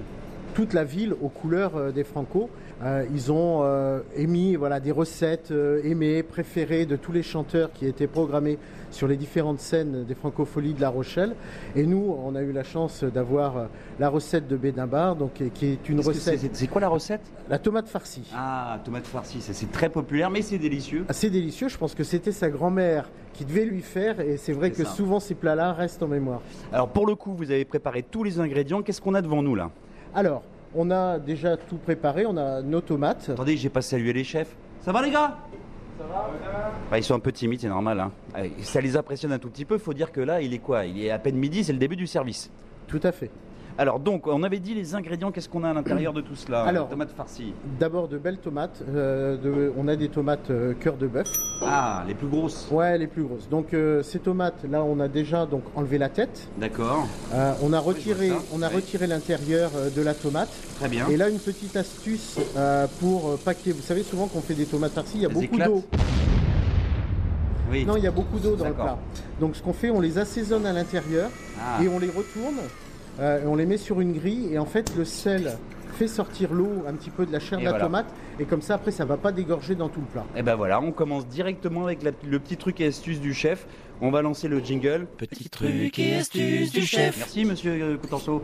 toute 0.54 0.74
la 0.74 0.84
ville 0.84 1.16
aux 1.22 1.30
couleurs 1.30 1.76
euh, 1.76 1.92
des 1.92 2.04
Franco. 2.04 2.50
Ils 3.14 3.32
ont 3.32 3.64
émis 4.18 4.58
voilà, 4.58 4.82
des 4.82 4.92
recettes 4.92 5.54
aimées, 5.86 6.24
préférées 6.24 6.86
de 6.86 6.98
tous 6.98 7.14
les 7.14 7.24
chanteurs 7.24 7.72
qui 7.72 7.88
étaient 7.88 8.06
programmés 8.06 8.60
sur 8.96 9.08
les 9.08 9.18
différentes 9.18 9.60
scènes 9.60 10.06
des 10.06 10.16
Francopholies 10.16 10.74
de 10.74 10.82
La 10.82 10.90
Rochelle. 10.90 11.36
Et 11.76 11.86
nous, 11.86 12.16
on 12.26 12.34
a 12.36 12.42
eu 12.42 12.52
la 12.54 12.64
chance 12.64 13.04
d'avoir 13.04 13.58
euh, 13.58 13.66
la 14.00 14.10
recette 14.10 14.48
de 14.48 14.56
Bédimbar, 14.56 15.16
donc, 15.18 15.34
qui- 15.54 15.66
est 15.66 15.90
une 15.90 16.00
recette, 16.00 16.40
c'est- 16.40 16.56
C'est 16.56 16.68
quoi 16.68 16.80
la 16.82 16.88
recette? 16.88 17.22
La 17.50 17.60
tomate 17.60 17.88
farcie. 17.90 18.24
Ah, 18.36 18.80
tomate 18.84 19.06
farcie, 19.06 19.42
c'est 19.42 19.72
très 19.72 19.90
populaire 19.90 20.30
mais 20.30 20.42
c'est 20.42 20.58
délicieux. 20.58 21.06
Assez 21.10 21.30
délicieux, 21.30 21.68
je 21.68 21.78
pense 21.78 21.94
que 21.94 22.04
c'était 22.04 22.32
sa 22.32 22.50
grand-mère 22.50 23.10
qui 23.34 23.44
devait 23.44 23.66
lui 23.66 23.82
faire, 23.82 24.20
et 24.22 24.38
c'est 24.38 24.54
vrai 24.54 24.72
C'est 24.74 24.84
que 24.84 24.88
ça. 24.90 24.96
souvent 24.96 25.20
ces 25.20 25.36
plats-là 25.36 25.74
restent 25.74 26.02
en 26.02 26.08
mémoire. 26.08 26.42
Alors 26.72 26.88
pour 26.88 27.06
le 27.06 27.16
coup, 27.16 27.34
vous 27.36 27.52
avez 27.52 27.66
préparé 27.66 28.02
tous 28.02 28.24
les 28.24 28.40
ingrédients. 28.40 28.82
Qu'est-ce 28.82 29.02
qu'on 29.02 29.14
a 29.14 29.22
devant 29.22 29.44
nous 29.44 29.56
là? 29.56 29.72
Alors, 30.16 30.42
on 30.74 30.90
a 30.90 31.20
déjà 31.20 31.58
tout 31.58 31.78
préparé, 31.78 32.26
on 32.26 32.38
a 32.38 32.62
nos 32.62 32.80
tomates. 32.82 33.30
Attendez, 33.30 33.58
j'ai 33.58 33.70
pas 33.70 33.82
salué 33.82 34.14
les 34.14 34.24
chefs. 34.24 34.56
Ça 34.82 34.92
va 34.94 35.02
les 35.02 35.12
gars? 35.12 35.38
Bah, 36.92 36.98
Ils 36.98 37.04
sont 37.04 37.16
un 37.16 37.20
peu 37.20 37.32
timides, 37.32 37.62
c'est 37.62 37.68
normal. 37.70 38.00
hein. 38.00 38.12
Ça 38.62 38.82
les 38.82 38.96
impressionne 38.98 39.32
un 39.32 39.40
tout 39.40 39.50
petit 39.50 39.66
peu. 39.66 39.78
Faut 39.78 39.94
dire 39.94 40.12
que 40.12 40.22
là, 40.22 40.42
il 40.42 40.54
est 40.54 40.60
quoi? 40.60 40.86
Il 40.86 41.04
est 41.04 41.10
à 41.12 41.20
peine 41.20 41.36
midi, 41.38 41.64
c'est 41.64 41.74
le 41.74 41.80
début 41.80 41.96
du 41.96 42.08
service. 42.08 42.50
Tout 42.88 43.00
à 43.04 43.12
fait. 43.12 43.30
Alors 43.77 44.00
donc, 44.00 44.27
on 44.27 44.42
avait 44.44 44.60
dit 44.60 44.74
les 44.74 44.95
ingrédients. 44.95 45.31
Qu'est-ce 45.31 45.50
qu'on 45.50 45.66
a 45.66 45.69
à 45.69 45.74
l'intérieur 45.74 46.13
de 46.13 46.22
tout 46.22 46.36
cela 46.36 46.63
Alors- 46.63 46.88
tomate 46.88 47.12
farcie. 47.12 47.54
D'abord 47.77 48.07
de 48.07 48.18
belles 48.18 48.38
tomates. 48.38 48.81
euh, 48.88 49.36
de- 49.36 49.74
on 49.77 49.89
a 49.89 49.98
des 49.98 50.07
tomates 50.07 50.50
euh, 50.50 50.74
cœur 50.80 50.95
de 50.95 51.07
bœuf. 51.07 51.27
Ah, 51.62 52.06
les 52.07 52.13
plus 52.13 52.27
grosses. 52.27 52.69
Ouais, 52.72 52.98
les 52.98 53.07
plus 53.07 53.24
grosses. 53.24 53.50
Donc 53.50 53.74
euh, 53.74 54.01
ces 54.01 54.19
tomates, 54.19 54.63
là, 54.69 54.81
on 54.81 55.00
a 55.01 55.10
déjà 55.10 55.45
donc 55.45 55.63
enlevé 55.75 55.98
la 55.98 56.07
tête. 56.07 56.48
D'accord. 56.57 57.06
On 57.62 57.74
a 57.74 57.80
retiré, 57.80 58.27
je 58.27 58.31
vois 58.33 58.42
ça. 58.42 58.48
on 58.54 58.62
a 58.62 58.69
Oui. 58.69 58.75
retiré 58.75 59.07
l'intérieur 59.07 59.72
de 59.94 60.01
la 60.01 60.13
tomate. 60.13 60.50
Très 60.80 60.88
bien. 60.88 61.07
Et 61.10 61.18
là, 61.18 61.27
une 61.30 61.39
petite 61.39 61.75
astuce 61.75 62.39
pour 63.01 63.33
ait- 63.45 63.72
Vous 63.72 63.81
savez 63.81 64.04
souvent 64.04 64.27
qu'on 64.27 64.42
fait 64.42 64.54
des 64.56 64.66
tomates 64.66 64.94
farcies, 64.94 65.18
il 65.18 65.22
y 65.24 65.25
a 65.25 65.30
Elles 65.30 65.33
beaucoup 65.36 65.57
d'eau. 65.57 65.83
Oui. 67.72 67.83
Non, 67.86 67.98
il 67.98 68.04
y 68.04 68.07
a 68.07 68.12
beaucoup 68.12 68.39
d'eau 68.39 68.56
dans 68.56 68.68
le 68.69 68.74
plat. 68.74 68.98
Donc 69.42 69.56
ce 69.57 69.62
qu'on 69.62 69.74
fait, 69.74 69.89
on 69.89 70.00
les 70.00 70.18
assaisonne 70.18 70.66
à 70.66 70.72
l'intérieur 70.72 71.30
Ah. 71.60 71.83
et 71.83 71.89
on 71.89 72.00
les 72.00 72.07
retourne. 72.07 72.56
Euh, 73.20 73.42
on 73.46 73.56
les 73.56 73.66
met 73.66 73.78
sur 73.78 74.02
une 74.02 74.14
grille 74.14 74.50
et 74.54 74.60
en 74.60 74.66
fait 74.66 74.96
le 74.98 75.06
sel 75.06 75.58
fait 75.94 76.08
sortir 76.10 76.52
l'eau 76.54 76.84
un 76.90 76.94
petit 76.94 77.10
peu 77.10 77.26
de 77.26 77.32
la 77.32 77.40
chair 77.40 77.58
Et 77.58 77.62
de 77.62 77.66
la 77.66 77.72
voilà. 77.72 77.86
tomate 77.86 78.06
et 78.40 78.44
comme 78.44 78.62
ça 78.62 78.76
après 78.76 78.92
ça 78.92 79.06
va 79.06 79.16
pas 79.16 79.32
dégorger 79.32 79.76
dans 79.76 79.88
tout 79.88 80.02
le 80.02 80.06
plat. 80.08 80.26
Et 80.36 80.44
ben 80.44 80.56
voilà, 80.56 80.82
on 80.82 80.92
commence 80.92 81.25
directement 81.25 81.86
avec 81.86 82.04
la- 82.04 82.12
le 82.28 82.39
petit 82.39 82.58
truc 82.58 82.82
et 82.82 82.88
astuce 82.88 83.22
du 83.22 83.34
chef. 83.34 83.66
On 84.01 84.12
va 84.12 84.22
lancer 84.22 84.50
le 84.50 84.60
jingle. 84.60 85.08
Petit 85.18 85.48
truc 85.50 85.98
et 85.98 86.16
astuce 86.16 86.74
du 86.74 86.82
chef. 86.82 87.18
Merci 87.18 87.46
Monsieur 87.46 87.72
euh, 87.82 87.98
Coutenceau. 87.98 88.44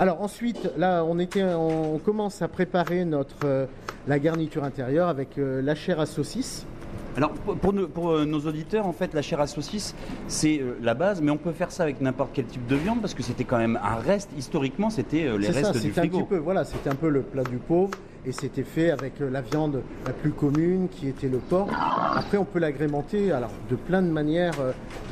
Alors 0.00 0.20
ensuite 0.22 0.70
là 0.76 1.04
on 1.06 1.20
était 1.20 1.44
on 1.44 1.98
commence 1.98 2.42
à 2.42 2.48
préparer 2.48 3.04
notre 3.04 3.36
euh, 3.44 3.66
la 4.08 4.18
garniture 4.18 4.64
intérieure 4.64 5.06
avec 5.08 5.38
euh, 5.38 5.62
la 5.62 5.76
chair 5.76 6.00
à 6.00 6.06
saucisse. 6.06 6.66
Alors 7.16 7.30
pour, 7.32 7.56
pour 7.56 7.72
nos, 7.72 7.88
pour, 7.88 8.10
euh, 8.10 8.24
nos 8.24 8.40
auditeurs, 8.40 8.86
en 8.86 8.92
fait, 8.92 9.12
la 9.14 9.22
chair 9.22 9.40
à 9.40 9.46
saucisse, 9.46 9.94
c'est 10.28 10.58
euh, 10.60 10.78
la 10.82 10.94
base, 10.94 11.20
mais 11.20 11.30
on 11.30 11.36
peut 11.36 11.52
faire 11.52 11.70
ça 11.70 11.82
avec 11.82 12.00
n'importe 12.00 12.30
quel 12.32 12.46
type 12.46 12.66
de 12.66 12.76
viande 12.76 13.00
parce 13.00 13.14
que 13.14 13.22
c'était 13.22 13.44
quand 13.44 13.58
même 13.58 13.78
un 13.82 13.96
reste. 13.96 14.30
Historiquement, 14.38 14.88
c'était 14.88 15.26
euh, 15.26 15.36
les 15.36 15.48
C'est 15.48 15.52
ça, 15.52 15.58
restes 15.68 15.72
du 15.74 15.78
c'était 15.88 16.00
un 16.00 16.02
frigo. 16.04 16.18
petit 16.20 16.28
peu 16.28 16.36
voilà, 16.38 16.64
c'était 16.64 16.88
un 16.90 16.94
peu 16.94 17.08
le 17.10 17.20
plat 17.22 17.44
du 17.44 17.58
pauvre 17.58 17.90
et 18.24 18.32
c'était 18.32 18.62
fait 18.62 18.90
avec 18.90 19.14
la 19.18 19.40
viande 19.40 19.82
la 20.06 20.12
plus 20.12 20.30
commune 20.30 20.88
qui 20.88 21.08
était 21.08 21.28
le 21.28 21.38
porc. 21.38 21.68
Après 22.14 22.38
on 22.38 22.44
peut 22.44 22.60
l'agrémenter 22.60 23.32
alors 23.32 23.50
de 23.68 23.74
plein 23.74 24.00
de 24.00 24.10
manières 24.10 24.54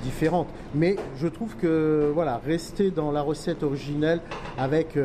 différentes, 0.05 0.47
mais 0.77 0.95
je 1.17 1.27
trouve 1.27 1.57
que 1.57 2.11
voilà, 2.15 2.41
rester 2.47 2.93
dans 2.93 3.11
la 3.11 3.23
recette 3.23 3.65
originelle 3.65 4.21
avec 4.57 4.97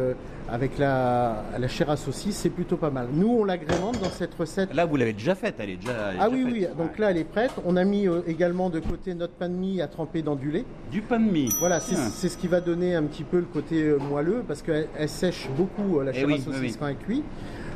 avec 0.52 0.78
la, 0.78 1.44
la 1.58 1.68
chair 1.68 1.90
à 1.90 1.98
saucisse, 1.98 2.36
c'est 2.36 2.50
plutôt 2.50 2.78
pas 2.78 2.90
mal. 2.92 3.08
Nous, 3.14 3.28
on 3.28 3.44
l'agrémente 3.44 4.00
dans 4.02 4.10
cette 4.12 4.34
recette. 4.36 4.74
Là, 4.74 4.86
vous 4.86 4.96
l'avez 4.96 5.14
déjà 5.14 5.34
faite, 5.36 5.56
elle 5.60 5.72
est 5.72 5.76
déjà. 5.78 5.92
elle 6.12 6.16
est 6.16 6.20
Ah 6.22 6.30
déjà 6.30 6.44
oui, 6.46 6.52
oui, 6.52 6.68
donc 6.78 7.00
là, 7.00 7.12
elle 7.12 7.18
est 7.18 7.24
prête. 7.24 7.52
On 7.66 7.76
a 7.78 7.84
mis 7.84 8.08
euh, 8.08 8.22
également 8.28 8.70
de 8.70 8.80
côté 8.80 9.14
notre 9.16 9.34
pain 9.34 9.50
de 9.50 9.56
mie 9.56 9.82
à 9.82 9.88
tremper 9.88 10.22
dans 10.22 10.36
du 10.36 10.52
lait. 10.52 10.66
Du 10.92 11.02
pain 11.02 11.20
de 11.20 11.30
mie. 11.32 11.50
Voilà, 11.60 11.80
c'est 11.80 11.96
Ah. 11.98 12.10
c'est 12.12 12.30
ce 12.30 12.38
qui 12.38 12.48
va 12.48 12.62
donner 12.62 12.94
un 12.96 13.04
petit 13.04 13.24
peu 13.24 13.38
le 13.38 13.46
côté 13.46 13.82
euh, 13.84 13.98
moelleux 13.98 14.44
parce 14.48 14.62
qu'elle 14.62 14.88
elle 14.98 15.10
sèche 15.10 15.50
beaucoup 15.58 16.00
euh, 16.00 16.04
la 16.04 16.12
Eh 16.12 16.16
chair 16.20 16.28
oui, 16.28 16.34
à 16.36 16.38
saucisse 16.38 16.60
oui. 16.62 16.76
quand 16.80 16.88
elle 16.88 16.98
cuit. 16.98 17.24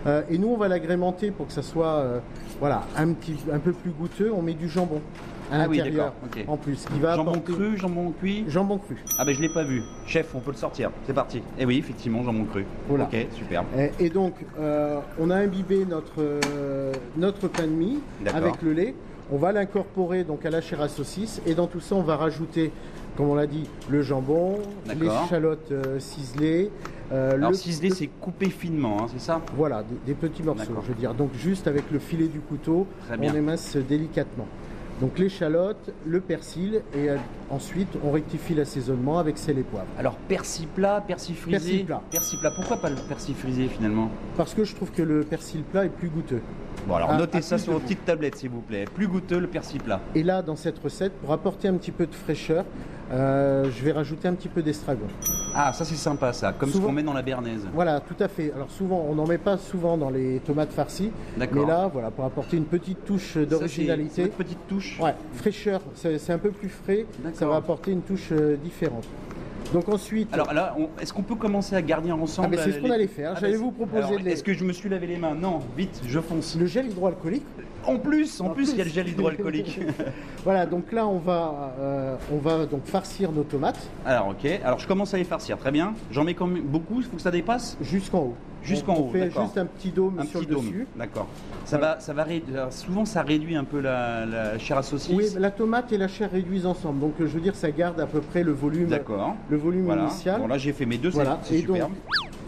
Euh, 0.08 0.22
et 0.30 0.38
nous, 0.38 0.50
on 0.50 0.58
va 0.58 0.68
l'agrémenter 0.68 1.32
pour 1.32 1.48
que 1.48 1.54
ça 1.54 1.62
soit 1.64 1.88
euh, 1.98 2.20
voilà, 2.60 2.84
un, 2.96 3.14
petit, 3.14 3.36
un 3.52 3.60
peu 3.60 3.74
plus 3.74 3.92
goûteux. 3.92 4.32
On 4.34 4.42
met 4.42 4.54
du 4.54 4.70
jambon 4.70 5.02
à 5.52 5.64
Ah 5.64 5.68
oui, 5.70 5.78
l'intérieur 5.78 6.14
ok. 6.24 6.44
en 6.48 6.58
plus. 6.58 6.86
Qui 6.94 7.00
va 7.00 7.16
Jambon 7.16 7.32
apporter- 7.32 7.54
cru, 7.54 7.78
jambon 7.78 8.12
cuit. 8.20 8.46
Jambon 8.48 8.78
cru. 8.78 8.96
Ah 9.18 9.26
ben 9.26 9.34
je 9.34 9.42
l'ai 9.42 9.50
pas 9.50 9.64
vu. 9.64 9.82
Chef, 10.06 10.34
on 10.36 10.40
peut 10.40 10.52
le 10.52 10.58
sortir. 10.58 10.92
C'est 11.06 11.14
parti. 11.14 11.42
Eh 11.58 11.66
oui, 11.66 11.78
effectivement, 11.78 12.24
jambon 12.24 12.46
cru. 12.46 12.66
Voilà. 12.88 13.06
Ok, 13.06 13.16
super. 13.34 13.64
Et, 13.78 14.06
et 14.06 14.10
donc, 14.10 14.34
euh, 14.60 15.00
on 15.20 15.30
a 15.30 15.36
imbibé 15.36 15.86
notre, 15.86 16.14
euh, 16.20 16.92
notre 17.18 17.48
pain 17.48 17.64
de 17.64 17.72
mie 17.72 18.00
avec 18.34 18.62
le 18.62 18.74
lait. 18.74 18.96
On 19.32 19.38
va 19.38 19.52
l'incorporer 19.52 20.24
donc 20.24 20.44
à 20.46 20.50
la 20.50 20.60
chair 20.60 20.82
à 20.82 20.88
saucisse 20.88 21.40
et 21.46 21.54
dans 21.54 21.68
tout 21.68 21.80
ça, 21.80 21.94
on 21.94 22.02
va 22.02 22.16
rajouter, 22.16 22.72
comme 23.16 23.30
on 23.30 23.36
l'a 23.36 23.46
dit, 23.46 23.70
le 23.88 24.02
jambon, 24.02 24.58
les 24.88 25.06
échalotes 25.06 25.72
euh, 25.72 26.00
ciselées. 26.00 26.72
euh, 27.12 27.34
Alors 27.36 27.52
le- 27.52 27.56
ciselé, 27.56 27.92
c'est 27.92 28.08
coupé 28.08 28.50
finement, 28.50 28.98
hein, 29.04 29.06
c'est 29.14 29.22
ça 29.22 29.40
Voilà, 29.56 29.84
des, 29.84 29.98
des 30.08 30.14
petits 30.16 30.42
morceaux, 30.42 30.74
je 30.82 30.88
veux 30.88 30.96
dire. 30.96 31.14
Donc 31.14 31.30
juste 31.36 31.68
avec 31.68 31.92
le 31.92 32.00
filet 32.00 32.26
du 32.28 32.40
couteau, 32.40 32.88
on 33.12 33.22
émince 33.22 33.78
délicatement. 33.78 34.48
Donc 35.00 35.18
l'échalote, 35.18 35.94
le 36.06 36.20
persil 36.20 36.82
et 36.94 37.10
euh, 37.10 37.18
ensuite 37.50 37.88
on 38.04 38.12
rectifie 38.12 38.54
l'assaisonnement 38.54 39.18
avec 39.18 39.38
sel 39.38 39.58
et 39.58 39.64
poivre. 39.64 39.88
Alors 39.98 40.16
persil 40.28 40.68
plat, 40.68 41.02
persil 41.06 41.36
frisé 41.36 41.58
Persil 41.58 41.86
plat. 41.86 42.02
Persil 42.12 42.40
plat. 42.40 42.52
Pourquoi 42.52 42.78
pas 42.78 42.90
le 42.90 42.98
persil 43.08 43.34
frisé 43.34 43.68
finalement? 43.70 44.10
Parce 44.36 44.54
que 44.54 44.66
je 44.66 44.76
trouve 44.76 44.92
que 44.92 45.02
le 45.02 45.24
persil 45.24 45.62
plat 45.62 45.86
est 45.86 45.90
plus 45.90 46.10
goûteux. 46.10 46.42
Bon 46.88 46.96
alors 46.96 47.10
Ah, 47.12 47.18
notez 47.18 47.40
à 47.40 47.42
ça 47.42 47.58
sur 47.58 47.74
vos 47.74 47.80
petites 47.80 48.06
tablettes 48.06 48.36
s'il 48.36 48.50
vous 48.50 48.62
plaît. 48.62 48.86
Plus 48.94 49.08
goûteux 49.08 49.40
le 49.40 49.48
persil 49.48 49.80
plat. 49.82 50.00
Et 50.16 50.24
là, 50.24 50.42
dans 50.42 50.56
cette 50.56 50.80
recette, 50.80 51.14
pour 51.14 51.32
apporter 51.32 51.68
un 51.68 51.76
petit 51.76 51.92
peu 51.92 52.06
de 52.08 52.16
fraîcheur, 52.16 52.66
euh, 53.12 53.66
je 53.76 53.84
vais 53.84 53.92
rajouter 53.92 54.28
un 54.28 54.34
petit 54.34 54.50
peu 54.50 54.62
d'estragon. 54.62 55.08
Ah 55.56 55.74
ça 55.74 55.84
c'est 55.84 55.96
sympa 55.96 56.32
ça, 56.32 56.54
comme 56.54 56.70
ce 56.70 56.78
qu'on 56.78 56.92
met 56.92 57.02
dans 57.04 57.14
la 57.14 57.24
béarnaise. 57.24 57.68
Voilà, 57.74 58.00
tout 58.02 58.16
à 58.20 58.28
fait. 58.28 58.52
Alors 58.54 58.70
souvent, 58.70 59.06
on 59.10 59.16
n'en 59.16 59.26
met 59.26 59.40
pas 59.40 59.58
souvent 59.58 59.98
dans 59.98 60.12
les 60.12 60.40
tomates 60.46 60.72
farcies, 60.72 61.12
D'accord. 61.38 61.62
mais 61.66 61.68
là, 61.72 61.90
voilà, 61.92 62.12
pour 62.12 62.24
apporter 62.26 62.58
une 62.58 62.66
petite 62.66 63.04
touche 63.06 63.36
d'originalité. 63.38 64.24
votre 64.24 64.36
petite 64.36 64.68
touche. 64.68 65.00
Ouais, 65.02 65.16
fraîcheur, 65.34 65.82
c'est 65.96 66.30
un 66.32 66.38
peu 66.38 66.52
plus 66.52 66.70
frais, 66.70 67.06
ça 67.34 67.48
va 67.48 67.56
apporter 67.56 67.92
une 67.92 68.02
touche 68.02 68.30
euh, 68.32 68.56
différente. 68.64 69.06
Donc 69.74 69.88
ensuite, 69.90 70.30
Alors 70.34 70.54
là, 70.54 70.76
est-ce 71.02 71.14
qu'on 71.14 71.22
peut 71.22 71.36
commencer 71.36 71.76
à 71.76 71.82
garnir 71.82 72.16
ensemble 72.20 72.50
Ah, 72.52 72.56
mais 72.58 72.64
c'est 72.72 72.78
ce 72.78 72.82
qu'on 72.82 72.92
allait 72.92 73.08
faire. 73.08 73.34
Ah, 73.36 73.40
J'allais 73.40 73.56
vous 73.56 73.72
proposer 73.72 74.18
de 74.18 74.24
les- 74.24 74.32
Est-ce 74.32 74.44
que 74.44 74.54
je 74.54 74.64
me 74.66 74.74
suis 74.74 74.90
lavé 74.90 75.08
les 75.08 75.18
mains 75.18 75.36
Non, 75.36 75.60
vite, 75.78 76.02
je 76.08 76.20
fonce. 76.20 76.58
le 76.60 76.66
gel 76.66 76.88
hydroalcoolique. 76.88 77.46
En 77.86 77.98
plus, 77.98 78.42
en, 78.42 78.48
En 78.48 78.50
plus, 78.50 78.72
il 78.72 78.78
y 78.78 78.82
a 78.82 78.84
le 78.84 78.90
gel 78.90 79.08
hydroalcoolique. 79.08 79.80
Voilà, 80.44 80.66
donc 80.66 80.92
là, 80.92 81.06
on 81.08 81.18
va, 81.18 81.74
euh, 81.80 82.16
on 82.32 82.38
va 82.38 82.66
donc 82.66 82.86
farcir 82.86 83.32
nos 83.32 83.44
tomates 83.44 83.80
alors 84.06 84.30
ok, 84.30 84.46
alors 84.64 84.80
je 84.80 84.88
commence 84.88 85.14
à 85.14 85.18
les 85.18 85.24
farcir, 85.24 85.58
très 85.58 85.72
bien. 85.72 85.94
J'en 86.12 86.24
mets 86.24 86.34
quand 86.34 86.48
même 86.48 86.64
beaucoup, 86.64 86.96
il 87.00 87.04
faut 87.04 87.16
que 87.18 87.22
ça 87.22 87.32
dépasse? 87.32 87.78
Jusqu'en 87.82 88.20
haut. 88.20 88.36
Jusqu'en 88.64 88.96
haut, 88.96 89.06
On 89.10 89.12
fait 89.12 89.32
juste 89.32 89.58
un 89.58 89.66
petit 89.66 89.90
dôme 89.90 90.20
Un 90.20 90.26
sur 90.26 90.40
petit 90.42 90.50
le 90.50 90.56
dôme, 90.56 90.66
dessus. 90.66 90.88
d'accord. 90.98 91.28
Ça 91.66 91.78
Voilà. 91.78 91.96
va, 91.96 92.00
ça 92.02 92.14
va 92.14 92.24
réduire. 92.24 92.68
Souvent, 92.72 93.06
ça 93.06 93.22
réduit 93.22 93.56
un 93.56 93.64
peu 93.64 93.80
la, 93.80 94.26
la 94.26 94.58
chair 94.60 94.78
à 94.78 94.84
saucisse. 94.84 95.14
Oui, 95.16 95.26
la 95.38 95.52
tomate 95.52 95.92
et 95.94 95.98
la 95.98 96.08
chair 96.08 96.30
réduisent 96.32 96.66
ensemble. 96.66 97.00
Donc, 97.00 97.14
je 97.20 97.26
veux 97.26 97.42
dire, 97.42 97.56
ça 97.56 97.72
garde 97.72 98.00
à 98.00 98.06
peu 98.06 98.22
près 98.22 98.44
le 98.44 98.52
volume, 98.52 98.88
D'accord. 98.88 99.36
le 99.50 99.58
volume 99.58 99.86
Voilà. 99.86 100.04
initial. 100.04 100.42
Bon 100.42 100.48
là, 100.48 100.58
j'ai 100.58 100.74
fait 100.74 100.86
mes 100.86 100.98
deux. 100.98 101.10
Voilà. 101.10 101.40
C'est 101.44 101.58
superbe. 101.60 101.90
donc, 101.92 101.98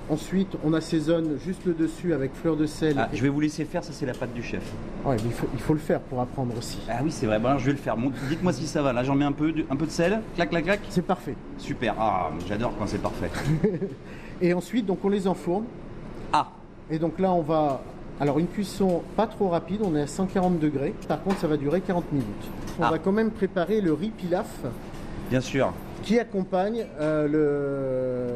ensuite, 0.09 0.57
on 0.65 0.73
assaisonne 0.73 1.37
juste 1.43 1.65
le 1.65 1.73
dessus 1.73 2.13
avec 2.13 2.33
fleur 2.35 2.57
de 2.57 2.65
sel. 2.65 2.95
Ah, 2.99 3.07
je 3.13 3.21
vais 3.21 3.29
vous 3.29 3.39
laisser 3.39 3.63
faire. 3.65 3.83
Ça, 3.83 3.93
c'est 3.93 4.05
la 4.05 4.13
pâte 4.13 4.33
du 4.33 4.43
chef. 4.43 4.63
Ouais, 5.05 5.15
mais 5.15 5.21
il, 5.25 5.31
faut, 5.31 5.47
il 5.53 5.59
faut 5.59 5.73
le 5.73 5.79
faire 5.79 6.01
pour 6.01 6.19
apprendre 6.19 6.53
aussi. 6.57 6.79
Ah 6.89 6.99
oui, 7.03 7.11
c'est 7.11 7.25
vrai. 7.25 7.39
Bon, 7.39 7.47
alors, 7.47 7.59
je 7.59 7.65
vais 7.67 7.71
le 7.71 7.77
faire. 7.77 7.95
Bon, 7.95 8.11
Dites-moi 8.29 8.51
si 8.53 8.67
ça 8.67 8.81
va. 8.81 8.91
Là, 8.93 9.03
j'en 9.03 9.15
mets 9.15 9.25
un 9.25 9.31
peu, 9.31 9.51
de, 9.53 9.63
un 9.69 9.75
peu 9.77 9.85
de 9.85 9.91
sel. 9.91 10.19
Clac, 10.35 10.49
clac, 10.49 10.63
clac. 10.65 10.79
C'est 10.89 11.05
parfait. 11.05 11.35
Super. 11.57 11.95
Ah, 11.97 12.31
j'adore 12.47 12.73
quand 12.77 12.87
c'est 12.87 13.01
parfait. 13.01 13.29
Et 14.41 14.53
ensuite, 14.53 14.85
donc, 14.85 14.99
on 15.03 15.09
les 15.09 15.27
enfourne. 15.27 15.65
Et 16.91 16.99
donc 16.99 17.19
là, 17.19 17.31
on 17.31 17.41
va. 17.41 17.81
Alors, 18.19 18.37
une 18.37 18.47
cuisson 18.47 19.01
pas 19.15 19.25
trop 19.25 19.47
rapide, 19.49 19.81
on 19.83 19.95
est 19.95 20.01
à 20.01 20.07
140 20.07 20.59
degrés. 20.59 20.93
Par 21.07 21.23
contre, 21.23 21.39
ça 21.39 21.47
va 21.47 21.57
durer 21.57 21.81
40 21.81 22.11
minutes. 22.11 22.27
On 22.79 22.83
Ah. 22.83 22.91
va 22.91 22.99
quand 22.99 23.11
même 23.11 23.31
préparer 23.31 23.81
le 23.81 23.93
riz 23.93 24.09
pilaf 24.09 24.47
bien 25.29 25.41
sûr. 25.41 25.73
qui 26.03 26.19
accompagne 26.19 26.85
euh, 26.99 27.27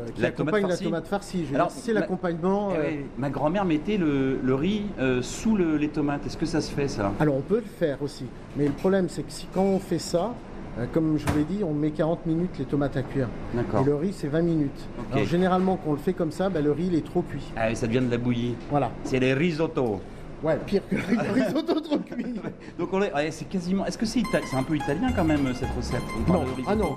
le 0.06 0.12
qui 0.14 0.22
La 0.22 0.32
tomate 0.32 0.40
accompagne 0.56 0.62
la 0.64 0.70
farcie. 0.70 0.84
tomate 0.84 1.08
farcie. 1.08 1.46
C'est 1.70 1.94
l'accompagnement. 1.94 2.70
Eh 2.74 2.78
euh, 2.78 3.02
Ma 3.18 3.30
grand-mère 3.30 3.66
mettait 3.66 3.98
le, 3.98 4.40
le 4.44 4.56
riz 4.56 4.84
euh, 5.00 5.22
sous 5.22 5.56
le- 5.56 5.78
les 5.78 5.90
tomates. 5.90 6.26
Est-ce 6.26 6.38
que 6.38 6.46
ça 6.46 6.62
se 6.62 6.72
fait 6.72 6.88
ça? 6.88 7.12
Alors 7.20 7.36
on 7.36 7.42
peut 7.42 7.58
le 7.58 7.62
faire 7.80 8.02
aussi, 8.02 8.26
mais 8.56 8.66
le 8.66 8.72
problème 8.74 9.08
c'est 9.10 9.24
que 9.24 9.32
si 9.32 9.48
quand 9.54 9.64
on 9.64 9.80
fait 9.80 10.00
ça, 10.00 10.34
comme 10.94 11.18
je 11.18 11.26
vous 11.26 11.38
l'ai 11.38 11.44
dit, 11.44 11.64
on 11.64 11.74
met 11.74 11.92
40 11.92 12.26
minutes 12.26 12.58
les 12.60 12.66
tomates 12.66 12.98
à 12.98 13.02
cuire. 13.04 13.28
D'accord. 13.54 13.82
Et 13.82 13.86
le 13.86 13.96
riz 13.96 14.14
c'est 14.14 14.28
20 14.28 14.42
minutes. 14.42 14.88
Ok. 15.00 15.06
Alors 15.14 15.26
généralement 15.26 15.78
quand 15.78 15.92
on 15.92 15.94
le 15.94 16.00
fait 16.00 16.14
comme 16.14 16.32
ça, 16.32 16.50
bah, 16.50 16.62
le 16.62 16.72
riz 16.72 16.88
il 16.88 16.96
est 16.96 17.06
trop 17.06 17.22
cuit. 17.22 17.44
Ah, 17.56 17.68
oui, 17.70 17.76
ça 17.76 17.88
devient 17.88 18.02
de 18.06 18.12
la 18.12 18.18
bouillie. 18.18 18.56
Voilà. 18.70 18.92
C'est 19.04 19.20
les 19.20 19.34
risotto. 19.34 20.02
Ouais, 20.46 20.58
pire 20.66 20.82
que 20.88 20.96
le 20.96 21.32
risotto 21.34 21.80
trop 21.82 21.98
cuit. 21.98 22.26
Donc 22.78 22.90
on 22.94 23.02
est, 23.02 23.32
c'est 23.32 23.50
quasiment. 23.50 23.86
Est-ce 23.86 23.98
que 23.98 24.06
c'est 24.06 24.20
ita- 24.20 24.42
c'est 24.50 24.56
un 24.56 24.64
peu 24.64 24.76
italien 24.76 25.12
quand 25.16 25.24
même 25.24 25.54
cette 25.56 25.72
recette 25.76 26.02
Non, 26.28 26.44
ah 26.68 26.76
non. 26.76 26.96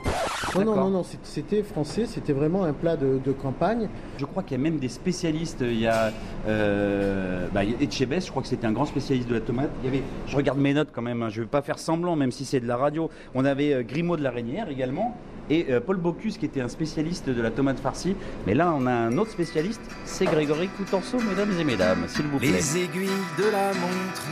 Non, 0.54 0.64
non, 0.64 0.74
non, 0.76 0.90
non, 0.90 1.04
c'était 1.22 1.62
français, 1.62 2.04
c'était 2.06 2.32
vraiment 2.34 2.64
un 2.64 2.72
plat 2.74 2.96
de, 2.96 3.18
de 3.24 3.32
campagne. 3.32 3.88
Je 4.18 4.26
crois 4.26 4.42
qu'il 4.42 4.56
y 4.58 4.60
a 4.60 4.62
même 4.62 4.78
des 4.78 4.88
spécialistes. 4.88 5.60
Il 5.62 5.80
y 5.80 5.86
a 5.86 6.12
euh, 6.46 7.46
bah, 7.52 7.64
Etchebest, 7.64 8.26
je 8.26 8.30
crois 8.30 8.42
que 8.42 8.48
c'était 8.48 8.66
un 8.66 8.72
grand 8.72 8.86
spécialiste 8.86 9.28
de 9.28 9.34
la 9.34 9.40
tomate. 9.40 9.70
Il 9.82 9.86
y 9.86 9.88
avait, 9.88 10.02
je 10.26 10.36
regarde 10.36 10.58
mes 10.58 10.74
notes 10.74 10.88
quand 10.92 11.02
même, 11.02 11.22
hein, 11.22 11.28
je 11.30 11.40
ne 11.40 11.44
vais 11.44 11.50
pas 11.50 11.62
faire 11.62 11.78
semblant, 11.78 12.16
même 12.16 12.32
si 12.32 12.44
c'est 12.44 12.60
de 12.60 12.66
la 12.68 12.76
radio. 12.76 13.08
On 13.34 13.44
avait 13.44 13.72
euh, 13.72 13.82
Grimaud 13.82 14.16
de 14.16 14.22
la 14.22 14.30
Reynière 14.30 14.68
également. 14.68 15.16
Et 15.50 15.64
euh, 15.70 15.80
Paul 15.80 15.96
Bocuse 15.96 16.36
qui 16.36 16.44
était 16.44 16.60
un 16.60 16.68
spécialiste 16.68 17.30
de 17.30 17.40
la 17.40 17.50
tomate 17.50 17.80
farcie. 17.80 18.14
Mais 18.46 18.52
là, 18.52 18.74
on 18.78 18.86
a 18.86 18.92
un 18.92 19.16
autre 19.16 19.30
spécialiste, 19.30 19.80
c'est 20.04 20.26
Grégory 20.26 20.68
Coutenceau, 20.68 21.16
mesdames 21.26 21.52
et 21.58 21.64
mesdames, 21.64 22.04
s'il 22.06 22.26
vous 22.26 22.38
plaît. 22.38 22.50
Les 22.50 22.76
aiguilles 22.84 23.08
de 23.38 23.48
la 23.50 23.72
montre 23.72 24.26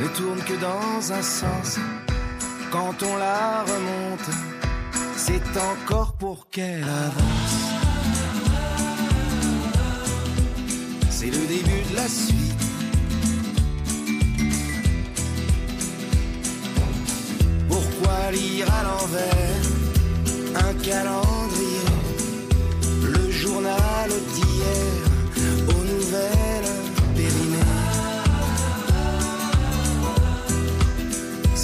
ne 0.00 0.06
tournent 0.16 0.44
que 0.44 0.54
dans 0.60 1.12
un 1.12 1.22
sens. 1.22 1.78
Quand 2.70 2.94
on 3.02 3.16
la 3.16 3.62
remonte, 3.62 4.30
c'est 5.16 5.48
encore 5.72 6.12
pour 6.14 6.48
qu'elle 6.48 6.84
avance. 6.84 7.56
C'est 11.10 11.32
le 11.38 11.46
début 11.54 11.82
de 11.90 11.96
la 11.96 12.08
suite. 12.08 12.64
Pourquoi 17.68 18.30
lire 18.30 18.66
à 18.78 18.82
l'envers 18.84 19.64
un 20.66 20.74
calendrier? 20.74 21.88
Le 23.02 23.30
journal 23.30 24.10
d'hier 24.34 25.11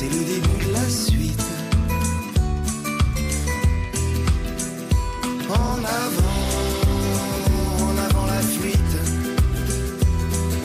C'est 0.01 0.05
le 0.05 0.25
début 0.25 0.65
de 0.65 0.73
la 0.75 0.89
suite. 0.89 1.43
En 5.51 5.79
avant, 6.07 6.41
en 7.83 7.99
avant 8.09 8.27
la 8.27 8.41
fuite. 8.41 8.97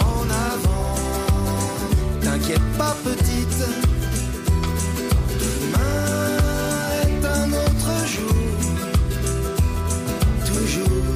En 0.02 0.30
avant, 0.52 0.96
t'inquiète 2.22 2.78
pas 2.78 2.96
petite. 3.04 3.64
Demain 5.40 6.38
est 7.02 7.26
un 7.26 7.50
autre 7.54 7.92
jour. 8.14 8.38
Toujours. 10.46 11.08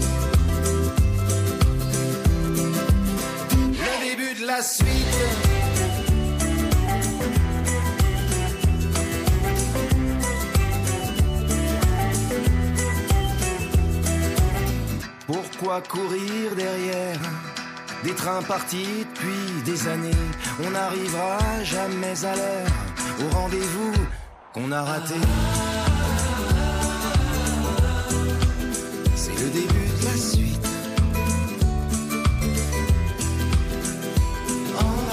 Le 3.52 4.10
début 4.10 4.42
de 4.42 4.48
la 4.48 4.64
suite. 4.64 5.47
Courir 15.68 16.56
derrière 16.56 17.20
des 18.02 18.16
trains 18.16 18.42
partis 18.42 19.06
depuis 19.14 19.62
des 19.66 19.88
années 19.90 20.24
On 20.66 20.72
n'arrivera 20.72 21.40
jamais 21.64 22.26
à 22.26 22.36
l'heure 22.36 22.68
au 23.20 23.36
rendez-vous 23.36 23.94
qu'on 24.54 24.72
a 24.72 24.82
raté. 24.82 25.16
C'est 29.14 29.40
le 29.40 29.50
début 29.50 29.90
de 30.00 30.06
la 30.06 30.18
suite. 30.18 30.68
En 34.80 35.08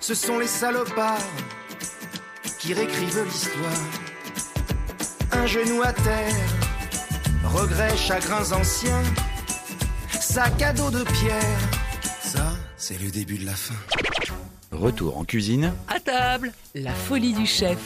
Ce 0.00 0.14
sont 0.14 0.40
les 0.40 0.48
salopards 0.48 1.18
qui 2.58 2.74
réécrivent 2.74 3.22
l'histoire 3.24 3.70
un 5.30 5.46
genou 5.46 5.80
à 5.82 5.92
terre, 5.92 6.34
regrets, 7.44 7.96
chagrins 7.96 8.50
anciens, 8.50 9.02
sac 10.08 10.60
à 10.60 10.72
dos 10.72 10.90
de 10.90 11.04
pierre, 11.04 11.58
ça 12.20 12.54
c'est 12.76 13.00
le 13.00 13.12
début 13.12 13.38
de 13.38 13.46
la 13.46 13.52
fin. 13.52 13.74
Retour 14.72 15.18
en 15.18 15.24
cuisine. 15.24 15.72
À 15.86 16.00
table, 16.00 16.52
la 16.74 16.92
folie 16.92 17.32
du 17.32 17.46
chef. 17.46 17.78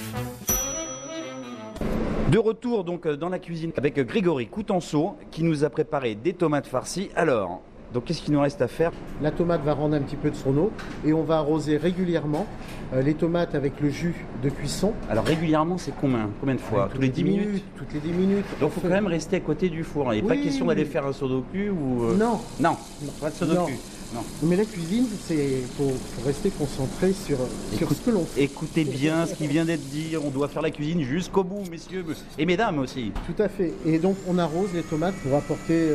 De 2.30 2.38
retour 2.38 2.84
donc 2.84 3.04
euh, 3.06 3.16
dans 3.16 3.28
la 3.28 3.40
cuisine 3.40 3.72
avec 3.76 3.98
Grégory 3.98 4.46
Coutenceau 4.46 5.16
qui 5.30 5.42
nous 5.42 5.64
a 5.64 5.70
préparé 5.70 6.14
des 6.14 6.32
tomates 6.32 6.66
farcies. 6.66 7.10
Alors, 7.14 7.60
donc 7.92 8.04
qu'est-ce 8.04 8.22
qu'il 8.22 8.32
nous 8.32 8.40
reste 8.40 8.62
à 8.62 8.68
faire? 8.68 8.92
La 9.22 9.30
tomate 9.30 9.62
va 9.64 9.74
rendre 9.74 9.94
un 9.96 10.00
petit 10.00 10.16
peu 10.16 10.30
de 10.30 10.36
son 10.36 10.56
eau 10.56 10.70
et 11.04 11.12
on 11.12 11.22
va 11.22 11.38
arroser 11.38 11.76
régulièrement 11.76 12.46
euh, 12.94 13.02
les 13.02 13.14
tomates 13.14 13.54
avec 13.54 13.80
le 13.80 13.90
jus 13.90 14.26
de 14.42 14.48
cuisson. 14.50 14.92
Alors 15.08 15.24
régulièrement, 15.24 15.76
c'est 15.78 15.92
combien? 16.00 16.30
Combien 16.40 16.54
de 16.54 16.60
fois? 16.60 16.88
Tous 16.94 17.00
les 17.00 17.08
10 17.08 17.24
minutes? 17.24 17.64
Toutes 17.76 17.92
les 17.92 18.00
10 18.00 18.08
minutes. 18.12 18.44
Donc 18.60 18.70
il 18.76 18.80
faut 18.80 18.88
quand 18.88 18.94
même 18.94 19.06
rester 19.06 19.36
à 19.36 19.40
côté 19.40 19.68
du 19.68 19.82
four. 19.84 20.12
Il 20.14 20.22
n'est 20.22 20.28
pas 20.28 20.34
Oui, 20.34 20.42
question 20.42 20.66
oui, 20.66 20.74
d'aller 20.74 20.84
faire 20.86 21.06
un 21.06 21.12
sudoku 21.12 21.58
ou... 21.70 22.04
euh, 22.04 22.16
Non, 22.16 22.38
Non, 22.60 22.76
pas 23.20 23.30
de 23.30 23.34
sudoku. 23.34 23.72
Non. 24.12 24.22
mais 24.42 24.56
la 24.56 24.64
cuisine, 24.64 25.06
c'est 25.24 25.62
faut, 25.78 25.88
faut 25.88 26.26
rester 26.26 26.50
concentré 26.50 27.12
sur, 27.12 27.36
sur 27.72 27.82
Écoute- 27.82 27.96
ce 27.96 28.02
que 28.06 28.10
l'on 28.10 28.24
fait. 28.24 28.42
Écoutez 28.42 28.82
bien 28.84 29.24
ce 29.24 29.34
qui 29.34 29.46
vient 29.46 29.64
d'être 29.64 29.88
dit. 29.88 30.16
On 30.24 30.30
doit 30.30 30.48
faire 30.48 30.62
la 30.62 30.72
cuisine 30.72 31.02
jusqu'au 31.02 31.44
bout, 31.44 31.62
messieurs 31.70 32.04
et 32.36 32.44
mesdames 32.44 32.80
aussi. 32.80 33.12
Tout 33.26 33.40
à 33.40 33.48
fait. 33.48 33.72
Et 33.86 33.98
donc 34.00 34.16
on 34.26 34.36
arrose 34.38 34.70
les 34.74 34.82
tomates 34.82 35.14
pour 35.22 35.36
apporter 35.36 35.90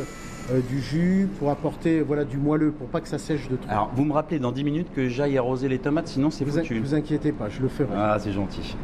euh, 0.52 0.60
du 0.68 0.80
jus, 0.80 1.28
pour 1.38 1.50
apporter 1.50 2.00
voilà 2.00 2.24
du 2.24 2.36
moelleux, 2.36 2.70
pour 2.70 2.86
pas 2.88 3.00
que 3.00 3.08
ça 3.08 3.18
sèche 3.18 3.48
de 3.48 3.56
trop. 3.56 3.70
Alors, 3.70 3.90
vous 3.94 4.04
me 4.04 4.12
rappelez 4.12 4.38
dans 4.38 4.52
10 4.52 4.64
minutes 4.64 4.88
que 4.94 5.08
j'aille 5.08 5.36
arroser 5.38 5.68
les 5.68 5.78
tomates, 5.78 6.08
sinon 6.08 6.30
c'est 6.30 6.44
foutu. 6.44 6.78
vous 6.80 6.94
inquiétez 6.94 7.32
pas, 7.32 7.48
je 7.48 7.60
le 7.62 7.68
ferai. 7.68 7.88
Ah, 7.96 8.16
c'est 8.20 8.32
gentil. 8.32 8.76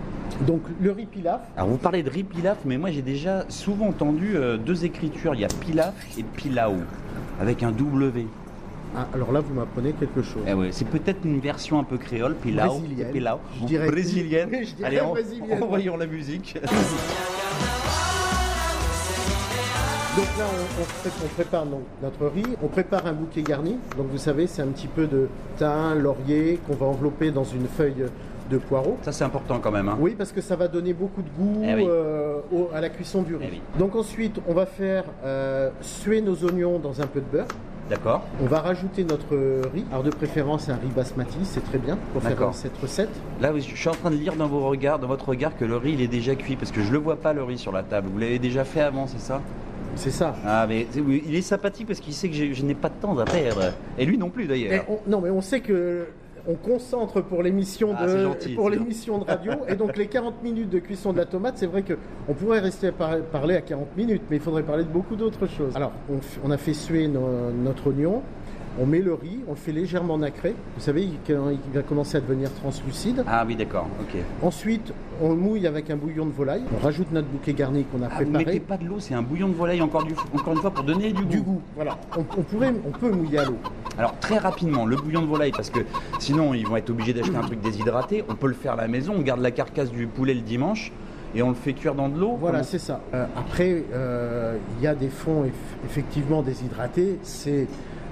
Donc 0.47 0.63
le 0.81 0.91
riz 0.93 1.07
pilaf, 1.07 1.41
Alors, 1.57 1.69
vous 1.69 1.77
parlez 1.77 2.03
de 2.03 2.11
riz 2.11 2.25
pilaf, 2.25 2.59
mais 2.65 2.79
moi 2.79 2.91
j'ai 2.91 3.03
déjà 3.03 3.45
souvent 3.49 3.87
entendu 3.89 4.33
euh, 4.37 4.57
deux 4.57 4.85
écritures. 4.85 5.35
Il 5.35 5.41
y 5.41 5.45
a 5.45 5.49
pilaf 5.49 5.95
et 6.19 6.23
pilau, 6.23 6.73
avec 7.41 7.63
un 7.63 7.71
W. 7.71 8.27
ah, 8.97 9.07
alors 9.15 9.31
là 9.31 9.41
vous 9.41 9.55
m'apprenez 9.55 9.93
quelque 9.93 10.23
chose. 10.23 10.43
Eh 10.49 10.55
ouais, 10.55 10.69
c'est 10.73 10.87
peut-être 10.89 11.25
une 11.25 11.39
version 11.39 11.79
un 11.79 11.85
peu 11.85 11.97
créole, 11.99 12.35
pilau, 12.35 12.65
Brésilienne. 12.79 13.09
et 13.09 13.13
pilau. 13.13 13.37
Je 13.61 13.67
dirais- 13.67 13.87
brésilienne. 13.89 14.51
Je 14.65 14.75
dirais 14.75 14.89
Allez, 14.89 15.01
en- 15.01 15.63
envoyons 15.63 15.97
la 15.97 16.07
musique. 16.07 16.59
Donc 20.17 20.27
là 20.39 20.45
on, 20.47 20.83
on 20.83 20.85
pré- 20.85 21.11
on 21.25 21.29
prépare 21.29 21.65
donc, 21.67 21.81
notre 22.03 22.27
riz, 22.27 22.57
on 22.63 22.67
prépare 22.69 23.07
un 23.07 23.13
bouquet 23.15 23.43
garni. 23.43 23.77
Donc 23.97 24.09
vous 24.11 24.19
savez 24.19 24.47
c'est 24.47 24.61
un 24.63 24.67
petit 24.67 24.87
peu 24.89 25.07
de 25.07 25.29
thym, 25.57 25.99
laurier 26.03 26.59
qu'on 26.67 26.75
va 26.75 26.87
envelopper 26.87 27.31
dans 27.31 27.45
une 27.45 27.67
feuille 27.67 28.05
de 28.51 28.59
poireau. 28.59 28.99
Ça 29.03 29.13
c'est 29.13 29.25
important 29.25 29.59
quand 29.59 29.71
même. 29.71 29.89
Hein. 29.89 29.97
Oui, 29.99 30.15
parce 30.17 30.33
que 30.33 30.43
ça 30.43 30.55
va 30.57 30.69
donner 30.69 30.93
beaucoup 30.93 31.23
de 31.23 31.31
goût 31.31 31.63
Eh 31.65 31.75
oui. 31.75 31.87
euh, 31.89 32.41
au- 32.53 32.69
à 32.75 32.81
la 32.83 32.91
cuisson 32.91 33.23
du 33.23 33.37
riz. 33.37 33.45
Eh 33.49 33.53
oui. 33.55 33.63
Donc 33.79 33.97
ensuite, 33.97 34.39
on 34.47 34.53
va 34.53 34.67
faire 34.67 35.05
euh, 35.25 35.71
suer 35.81 36.21
nos 36.21 36.37
oignons 36.45 36.79
dans 36.79 37.01
un 37.01 37.07
peu 37.07 37.21
de 37.21 37.27
beurre. 37.33 37.47
D'accord. 37.89 38.23
On 38.43 38.47
va 38.47 38.61
rajouter 38.61 39.05
notre 39.05 39.35
riz. 39.73 39.85
Alors 39.91 40.03
de 40.03 40.11
préférence 40.11 40.69
un 40.69 40.75
riz 40.77 40.89
basmati, 40.95 41.39
c'est 41.45 41.65
très 41.65 41.79
bien 41.79 41.97
pour 42.13 42.23
faire 42.23 42.53
cette 42.55 42.77
recette. 42.79 43.11
Là, 43.41 43.51
oui, 43.53 43.61
je 43.63 43.75
suis 43.77 43.89
en 43.89 43.93
train 43.93 44.11
de 44.11 44.17
lire 44.17 44.35
dans 44.37 44.47
vos 44.47 44.61
regards, 44.69 44.99
dans 44.99 45.09
votre 45.09 45.29
regard, 45.31 45.57
que 45.57 45.65
le 45.65 45.77
riz 45.79 45.93
il 45.95 46.01
est 46.03 46.07
déjà 46.07 46.35
cuit 46.35 46.57
parce 46.57 46.71
que 46.71 46.83
je 46.83 46.93
le 46.93 46.99
vois 46.99 47.17
pas 47.17 47.33
le 47.33 47.43
riz 47.43 47.57
sur 47.59 47.73
la 47.73 47.83
table. 47.83 48.09
Vous 48.13 48.19
l'avez 48.19 48.39
déjà 48.39 48.65
fait 48.65 48.81
avant, 48.83 49.07
c'est 49.07 49.21
ça? 49.21 49.41
C'est 49.97 50.11
ça. 50.11 50.35
Ah, 50.45 50.67
mais 50.69 50.87
il 51.27 51.35
est 51.35 51.43
sympathique 51.43 51.87
parce 51.87 52.01
qu'il 52.01 52.15
sait 52.15 52.29
que 52.29 52.35
je 52.35 52.65
n'ai 52.65 52.75
pas 52.75 52.89
de 52.89 52.95
temps 53.01 53.17
à 53.19 53.25
perdre. 53.25 53.73
Et 53.99 54.05
lui 54.07 54.19
non 54.19 54.31
plus 54.31 54.47
d'ailleurs. 54.47 54.85
on- 54.89 55.11
non, 55.11 55.21
mais 55.21 55.31
on 55.31 55.41
sait 55.41 55.61
que 55.61 56.07
on 56.49 56.55
concentre 56.55 57.21
pour 57.21 57.41
l'émission 57.43 57.95
Ah, 57.97 58.05
de 58.07 58.19
gentil, 58.25 58.55
pour 58.55 58.69
l'émission 58.69 59.19
de 59.19 59.25
radio 59.25 59.53
et 59.69 59.77
donc 59.77 59.97
les 59.97 60.09
40 60.09 60.43
minutes 60.43 60.71
de 60.71 60.81
cuisson 60.81 61.13
de 61.13 61.19
la 61.19 61.25
tomate, 61.25 61.57
c'est 61.57 61.67
vrai 61.67 61.83
que 61.83 61.95
on 62.29 62.35
pourrait 62.35 62.59
rester 62.59 62.89
à 62.89 62.93
par- 62.93 63.21
parler 63.21 63.55
à 63.55 63.61
40 63.61 63.97
minutes, 63.97 64.23
mais 64.29 64.37
il 64.39 64.43
faudrait 64.43 64.65
parler 64.65 64.83
de 64.83 64.89
beaucoup 64.89 65.15
d'autres 65.15 65.47
choses. 65.47 65.77
Alors, 65.77 65.93
on, 66.45 66.51
a 66.51 66.57
fait 66.57 66.75
suer 66.75 67.07
no- 67.07 67.53
notre 67.53 67.87
oignon. 67.91 68.23
On 68.81 68.87
met 68.87 69.01
le 69.01 69.13
riz, 69.15 69.41
on 69.47 69.51
le 69.51 69.57
fait 69.57 69.73
légèrement 69.73 70.17
nacré. 70.17 70.55
Vous 70.77 70.83
savez, 70.83 71.03
il, 71.05 71.39
va 71.75 71.83
commencer 71.83 72.17
à 72.17 72.21
devenir 72.21 72.51
translucide. 72.55 73.23
Ah 73.27 73.45
oui, 73.47 73.55
d'accord, 73.55 73.87
ok. 74.01 74.19
Ensuite, 74.43 74.93
on 75.21 75.29
le 75.31 75.37
mouille 75.37 75.67
avec 75.67 75.91
un 75.91 75.97
bouillon 75.97 76.25
de 76.25 76.33
volaille. 76.33 76.63
On 76.75 76.83
rajoute 76.83 77.13
notre 77.13 77.29
bouquet 77.29 77.53
garni 77.53 77.85
qu'on 77.85 78.03
a 78.03 78.07
Ah, 78.11 78.23
vous 78.25 78.31
mettez 78.31 78.45
préparé. 78.45 78.61
pas 78.61 78.77
de 78.79 78.85
l'eau, 78.89 78.97
c'est 78.99 79.13
un 79.15 79.21
bouillon 79.23 79.49
de 79.49 79.55
volaille 79.55 79.83
encore, 79.83 80.05
du, 80.05 80.15
encore 80.35 80.55
une 80.55 80.61
fois 80.61 80.71
pour 80.71 80.85
donner 80.85 81.13
du 81.13 81.23
goût. 81.23 81.29
Du 81.29 81.41
goût, 81.43 81.61
voilà. 81.77 81.99
On, 82.17 82.21
on 82.21 82.43
pourrait, 82.43 82.73
on 82.87 82.91
peut 82.91 83.11
mouiller 83.11 83.39
à 83.41 83.45
l'eau. 83.45 83.57
Alors 83.99 84.19
très 84.21 84.39
rapidement, 84.39 84.87
le 84.87 84.97
bouillon 84.97 85.21
de 85.21 85.27
volaille, 85.27 85.53
parce 85.53 85.69
que 85.69 85.81
sinon 86.19 86.55
ils 86.55 86.67
vont 86.67 86.77
être 86.77 86.89
obligés 86.89 87.13
d'acheter 87.13 87.37
un 87.37 87.43
truc 87.43 87.61
déshydraté. 87.61 88.25
On 88.31 88.35
peut 88.37 88.49
le 88.49 88.55
faire 88.55 88.73
à 88.73 88.77
la 88.77 88.89
maison, 88.89 89.13
on 89.19 89.21
garde 89.21 89.41
la 89.41 89.51
carcasse 89.51 89.91
du 89.93 90.07
poulet 90.07 90.33
le 90.33 90.41
dimanche 90.41 90.93
et 91.35 91.43
on 91.43 91.51
le 91.51 91.55
fait 91.55 91.75
cuire 91.75 91.95
dans 91.95 92.09
de 92.09 92.19
l'eau. 92.19 92.37
Voilà, 92.41 92.63
c'est 92.63 92.79
ça. 92.79 93.01
Euh, 93.13 93.27
après, 93.37 93.85
euh, 93.93 94.57
il 94.79 94.85
y 94.85 94.87
a 94.87 94.95
des 94.95 95.09
fonds 95.09 95.45
eff- 95.45 95.51
effectivement 95.85 96.41
déshydratés, 96.43 97.19
c'est 97.23 97.67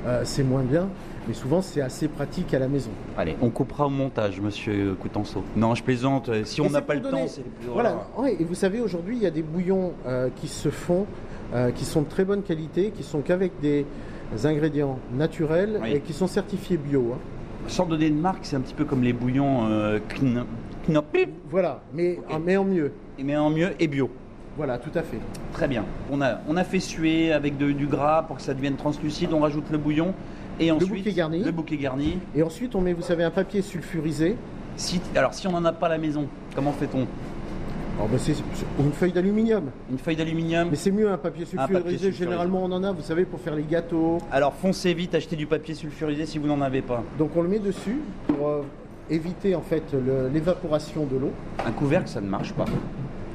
euh, 0.07 0.23
c'est 0.25 0.43
moins 0.43 0.63
bien, 0.63 0.89
mais 1.29 1.35
souvent 1.35 1.61
c'est 1.63 1.81
assez 1.81 2.09
pratique 2.09 2.53
à 2.55 2.59
la 2.59 2.69
maison. 2.69 2.91
Allez, 3.19 3.37
on 3.43 3.51
coupera 3.51 3.87
au 3.87 3.91
montage, 3.91 4.41
monsieur 4.41 4.95
Coutenceau. 4.95 5.43
Non, 5.57 5.75
je 5.75 5.83
plaisante. 5.83 6.31
Si 6.45 6.61
Et 6.61 6.65
on 6.65 6.71
n'a 6.71 6.83
pas 6.83 6.95
le 6.95 7.01
donner- 7.01 7.23
temps, 7.23 7.29
c'est 7.29 7.43
plus 7.45 7.69
Voilà. 7.73 8.07
Ouais, 8.17 8.37
et 8.41 8.45
vous 8.45 8.55
savez, 8.55 8.81
aujourd'hui, 8.81 9.17
il 9.17 9.23
y 9.23 9.27
a 9.27 9.31
des 9.31 9.43
bouillons 9.43 9.93
euh, 10.07 10.29
qui 10.37 10.49
se 10.49 10.69
font, 10.71 11.07
euh, 11.55 11.71
qui 11.71 11.85
sont 11.85 12.03
de 12.03 12.09
très 12.09 12.25
bonne 12.25 12.43
qualité, 12.43 12.91
qui 12.91 13.03
sont 13.03 13.21
qu'avec 13.21 13.53
des 13.61 13.85
ingrédients 14.45 14.99
naturels 15.15 15.79
Oui. 15.83 15.93
et 15.95 16.01
qui 16.01 16.13
sont 16.13 16.27
certifiés 16.29 16.77
bio. 16.77 17.13
hein. 17.15 17.19
Sans 17.67 17.85
donner 17.87 18.09
de 18.11 18.15
marque, 18.17 18.45
c'est 18.47 18.57
un 18.57 18.61
petit 18.61 18.75
peu 18.75 18.85
comme 18.85 19.03
les 19.03 19.13
bouillons 19.13 19.67
euh, 19.69 19.99
Kn- 20.09 20.45
Knop, 20.89 21.05
Voilà, 21.51 21.83
mais, 21.93 22.19
mais 22.45 22.57
en 22.57 22.65
mieux. 22.65 22.93
mais 23.23 23.37
en 23.37 23.51
mieux 23.51 23.71
et 23.79 23.87
bio. 23.87 24.09
Voilà, 24.61 24.77
tout 24.77 24.91
à 24.95 25.01
fait. 25.03 25.17
Très 25.55 25.69
bien. 25.69 25.87
On 26.13 26.21
a, 26.21 26.41
on 26.47 26.55
a 26.59 26.65
fait 26.65 26.81
suer 26.81 27.33
avec 27.33 27.57
de- 27.57 27.73
du 27.73 27.87
gras 27.87 28.25
pour 28.25 28.37
que 28.37 28.43
ça 28.43 28.53
devienne 28.53 28.77
translucide. 28.77 29.33
On 29.33 29.41
rajoute 29.41 29.71
le 29.71 29.79
bouillon 29.79 30.13
et 30.61 30.71
ensuite 30.71 30.91
bouquet 30.91 31.13
garni. 31.15 31.43
le 31.43 31.51
bouquet 31.51 31.79
garni. 31.79 32.19
Et 32.35 32.43
ensuite, 32.43 32.75
on 32.75 32.83
met, 32.83 32.93
vous 32.93 33.01
savez, 33.01 33.25
un 33.25 33.31
papier 33.31 33.63
sulfurisé. 33.63 34.37
Si, 34.77 35.01
alors 35.17 35.33
si 35.33 35.47
on 35.49 35.53
n'en 35.53 35.65
a 35.65 35.73
pas 35.73 35.87
à 35.87 35.89
la 35.89 35.97
maison, 35.97 36.27
comment 36.55 36.73
fait-on? 36.73 37.07
Alors, 37.97 38.09
ben, 38.11 38.19
c'est 38.19 38.35
une 38.79 38.93
feuille 38.93 39.13
d'aluminium. 39.13 39.65
Une 39.91 39.97
feuille 39.97 40.17
d'aluminium 40.17 40.69
Mais 40.69 40.77
c'est 40.77 40.91
mieux 40.91 41.11
un 41.11 41.17
papier 41.17 41.47
sulfurisé. 41.47 41.73
papier 41.81 41.93
sulfurisé. 41.97 42.25
Généralement, 42.25 42.63
on 42.63 42.71
en 42.73 42.85
a, 42.85 42.93
vous 42.93 43.01
savez, 43.01 43.25
pour 43.25 43.41
faire 43.41 43.55
les 43.55 43.65
gâteaux. 43.65 44.19
Alors 44.31 44.53
foncez 44.53 44.93
vite, 44.93 45.15
achetez 45.15 45.37
du 45.37 45.47
papier 45.47 45.75
sulfurisé 45.75 46.27
si 46.27 46.37
vous 46.37 46.49
n'en 46.49 46.61
avez 46.61 46.83
pas. 46.83 47.03
Donc, 47.19 47.31
on 47.35 47.41
le 47.41 47.49
met 47.49 47.61
dessus 47.61 47.97
pour 48.27 48.47
euh, 48.47 48.61
éviter 49.09 49.55
en 49.55 49.63
fait 49.63 49.85
l'évaporation 50.35 51.07
de 51.07 51.17
l'eau. 51.17 51.31
Un 51.67 51.73
couvercle, 51.73 52.09
ça 52.11 52.21
ne 52.21 52.29
marche 52.29 52.53
pas. 52.53 52.67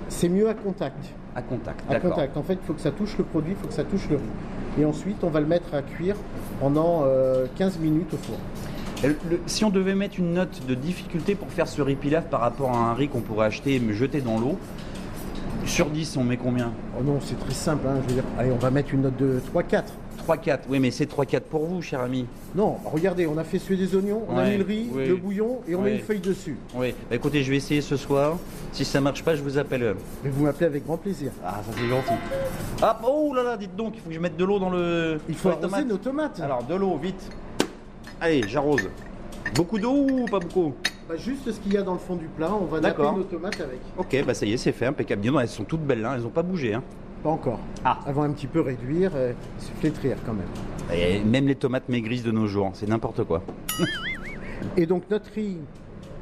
C'est 0.09 0.29
mieux 0.29 0.47
à 0.49 0.53
contact. 0.53 0.97
À 1.35 1.41
contact, 1.41 1.81
À 1.89 1.99
contact. 1.99 2.37
En 2.37 2.43
fait, 2.43 2.53
il 2.53 2.65
faut 2.65 2.73
que 2.73 2.81
ça 2.81 2.91
touche 2.91 3.17
le 3.17 3.23
produit, 3.25 3.53
il 3.53 3.57
faut 3.61 3.67
que 3.67 3.73
ça 3.73 3.83
touche 3.83 4.07
le 4.09 4.15
riz. 4.17 4.23
Et 4.79 4.85
ensuite, 4.85 5.17
on 5.23 5.29
va 5.29 5.39
le 5.41 5.45
mettre 5.47 5.73
à 5.73 5.81
cuire 5.81 6.15
pendant 6.59 7.01
euh, 7.05 7.45
15 7.57 7.79
minutes 7.79 8.13
au 8.13 8.17
four. 8.17 8.37
Le- 9.03 9.17
le- 9.29 9.39
si 9.45 9.65
on 9.65 9.69
devait 9.69 9.95
mettre 9.95 10.17
une 10.19 10.33
note 10.33 10.61
de 10.67 10.73
difficulté 10.75 11.35
pour 11.35 11.49
faire 11.49 11.67
ce 11.67 11.81
riz 11.81 11.95
pilaf 11.95 12.25
par 12.29 12.39
rapport 12.41 12.71
à 12.71 12.77
un 12.77 12.93
riz 12.93 13.09
qu'on 13.09 13.19
pourrait 13.21 13.47
acheter 13.47 13.75
et 13.75 13.79
me 13.79 13.91
jeter 13.93 14.21
dans 14.21 14.39
l'eau, 14.39 14.57
sur 15.65 15.87
10, 15.89 16.15
on 16.17 16.23
met 16.23 16.37
combien? 16.37 16.71
Oh 16.99 17.03
non, 17.03 17.17
c'est 17.21 17.37
très 17.39 17.53
simple. 17.53 17.87
hein, 17.87 17.95
je 18.03 18.07
veux 18.09 18.13
dire, 18.21 18.23
allez, 18.37 18.51
on 18.51 18.57
va 18.57 18.69
mettre 18.71 18.93
une 18.93 19.01
note 19.01 19.17
de 19.17 19.41
3-4. 19.53 19.83
3-4. 20.25 20.59
Oui, 20.69 20.79
mais 20.79 20.91
c'est 20.91 21.09
3-4 21.09 21.41
pour 21.41 21.65
vous, 21.65 21.81
cher 21.81 22.01
ami. 22.01 22.25
Non, 22.55 22.77
regardez, 22.85 23.27
on 23.27 23.37
a 23.37 23.43
fait 23.43 23.59
suer 23.59 23.75
des 23.77 23.95
oignons, 23.95 24.23
on 24.29 24.37
a 24.37 24.43
Ouais, 24.43 24.51
mis 24.51 24.57
le 24.57 24.63
riz, 24.63 24.89
oui. 24.93 25.07
le 25.07 25.15
bouillon 25.15 25.59
et 25.67 25.75
on 25.75 25.81
met 25.81 25.95
une 25.95 26.01
feuille 26.01 26.19
dessus. 26.19 26.57
Oui. 26.75 26.93
Bah, 27.09 27.15
écoutez, 27.15 27.43
je 27.43 27.51
vais 27.51 27.57
essayer 27.57 27.81
ce 27.81 27.97
soir. 27.97 28.37
Si 28.71 28.83
ça 28.85 28.99
marche 29.01 29.23
pas, 29.23 29.35
je 29.35 29.41
vous 29.43 29.57
appelle. 29.57 29.95
Mais 30.23 30.29
vous 30.29 30.43
m'appelez 30.43 30.65
avec 30.65 30.85
grand 30.85 30.97
plaisir. 30.97 31.31
Ah, 31.45 31.61
ça 31.65 31.71
c'est 31.77 31.87
gentil. 31.87 32.13
Ah, 32.81 32.99
oh 33.07 33.33
là 33.35 33.43
là, 33.43 33.57
dites 33.57 33.75
donc, 33.75 33.93
il 33.95 34.01
faut 34.01 34.09
que 34.09 34.15
je 34.15 34.19
mette 34.19 34.37
de 34.37 34.45
l'eau 34.45 34.59
dans 34.59 34.69
le. 34.69 35.19
Il 35.29 35.35
faut 35.35 35.49
dans 35.49 35.55
les 35.57 35.63
arroser 35.63 35.81
tomates. 35.83 35.87
nos 35.89 35.97
tomates. 35.97 36.39
Alors, 36.41 36.63
de 36.63 36.75
l'eau, 36.75 36.97
vite. 36.97 37.29
Allez, 38.19 38.43
j'arrose. 38.47 38.89
Beaucoup 39.55 39.77
d'eau 39.77 39.93
ou 40.09 40.25
pas 40.25 40.39
beaucoup? 40.39 40.73
Bah, 41.07 41.15
juste 41.17 41.51
ce 41.51 41.59
qu'il 41.59 41.73
y 41.73 41.77
a 41.77 41.83
dans 41.83 41.93
le 41.93 41.99
fond 41.99 42.15
du 42.15 42.25
plat, 42.25 42.49
on 42.59 42.65
va 42.65 42.79
napper 42.79 42.97
D'accord. 43.03 43.17
nos 43.17 43.23
tomates 43.23 43.61
avec. 43.61 43.77
Ok, 43.97 44.23
bah 44.25 44.33
ça 44.33 44.45
y 44.47 44.53
est, 44.53 44.57
c'est 44.57 44.71
fait, 44.71 44.87
impeccable. 44.87 45.21
Dis 45.21 45.27
donc, 45.29 45.39
elles 45.41 45.47
sont 45.47 45.63
toutes 45.63 45.81
belles 45.85 46.01
là, 46.01 46.13
elles 46.15 46.23
n'ont 46.23 46.29
pas 46.29 46.41
bougé. 46.41 46.73
Hein. 46.73 46.81
Pas 47.25 47.31
encore. 47.31 47.59
Ah. 47.83 47.97
Vont 48.13 48.21
un 48.21 48.29
petit 48.29 48.45
peu 48.45 48.61
réduire, 48.61 49.13
euh, 49.15 49.33
se 49.57 49.71
flétrir 49.79 50.15
quand 50.27 50.33
même. 50.33 50.45
Et 50.95 51.23
même 51.23 51.47
les 51.47 51.55
tomates 51.55 51.89
maigrissent 51.89 52.21
de 52.21 52.29
nos 52.29 52.45
jours, 52.45 52.69
c'est 52.73 52.87
n'importe 52.87 53.23
quoi. 53.23 53.41
Et 54.77 54.85
donc 54.85 55.09
notre 55.09 55.31
riz, 55.33 55.57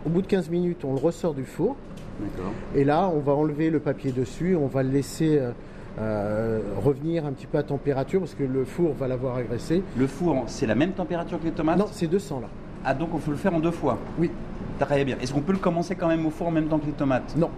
au 0.05 0.09
bout 0.09 0.21
de 0.21 0.27
15 0.27 0.49
minutes, 0.49 0.85
on 0.85 0.93
le 0.93 1.01
ressort 1.01 1.33
du 1.33 1.43
four. 1.43 1.75
D'accord. 2.21 2.53
Et 2.73 2.85
là, 2.85 3.11
on 3.13 3.19
va 3.19 3.33
enlever 3.33 3.69
le 3.69 3.81
papier 3.81 4.13
dessus, 4.13 4.55
on 4.55 4.67
va 4.67 4.81
le 4.81 4.91
laisser 4.91 5.39
euh, 5.39 5.51
euh, 5.99 6.61
revenir 6.81 7.25
un 7.25 7.33
petit 7.33 7.47
peu 7.47 7.57
à 7.57 7.63
température 7.63 8.21
parce 8.21 8.35
que 8.35 8.45
le 8.45 8.63
four 8.63 8.93
va 8.93 9.09
l'avoir 9.09 9.35
agressé. 9.35 9.83
Le 9.97 10.07
four, 10.07 10.45
c'est 10.47 10.67
la 10.67 10.75
même 10.75 10.93
température 10.93 11.37
que 11.37 11.43
les 11.43 11.51
tomates? 11.51 11.79
Non, 11.79 11.87
c'est 11.91 12.07
200 12.07 12.39
là. 12.39 12.47
Ah, 12.85 12.93
donc 12.93 13.09
on 13.13 13.17
faut 13.17 13.31
le 13.31 13.37
faire 13.37 13.53
en 13.53 13.59
deux 13.59 13.71
fois? 13.71 13.97
Oui. 14.17 14.31
Très 14.79 15.03
bien. 15.03 15.17
Est-ce 15.21 15.33
qu'on 15.33 15.41
peut 15.41 15.51
le 15.51 15.59
commencer 15.59 15.95
quand 15.95 16.07
même 16.07 16.25
au 16.25 16.29
four 16.29 16.47
en 16.47 16.51
même 16.51 16.69
temps 16.69 16.79
que 16.79 16.85
les 16.85 16.93
tomates? 16.93 17.35
Non. 17.35 17.49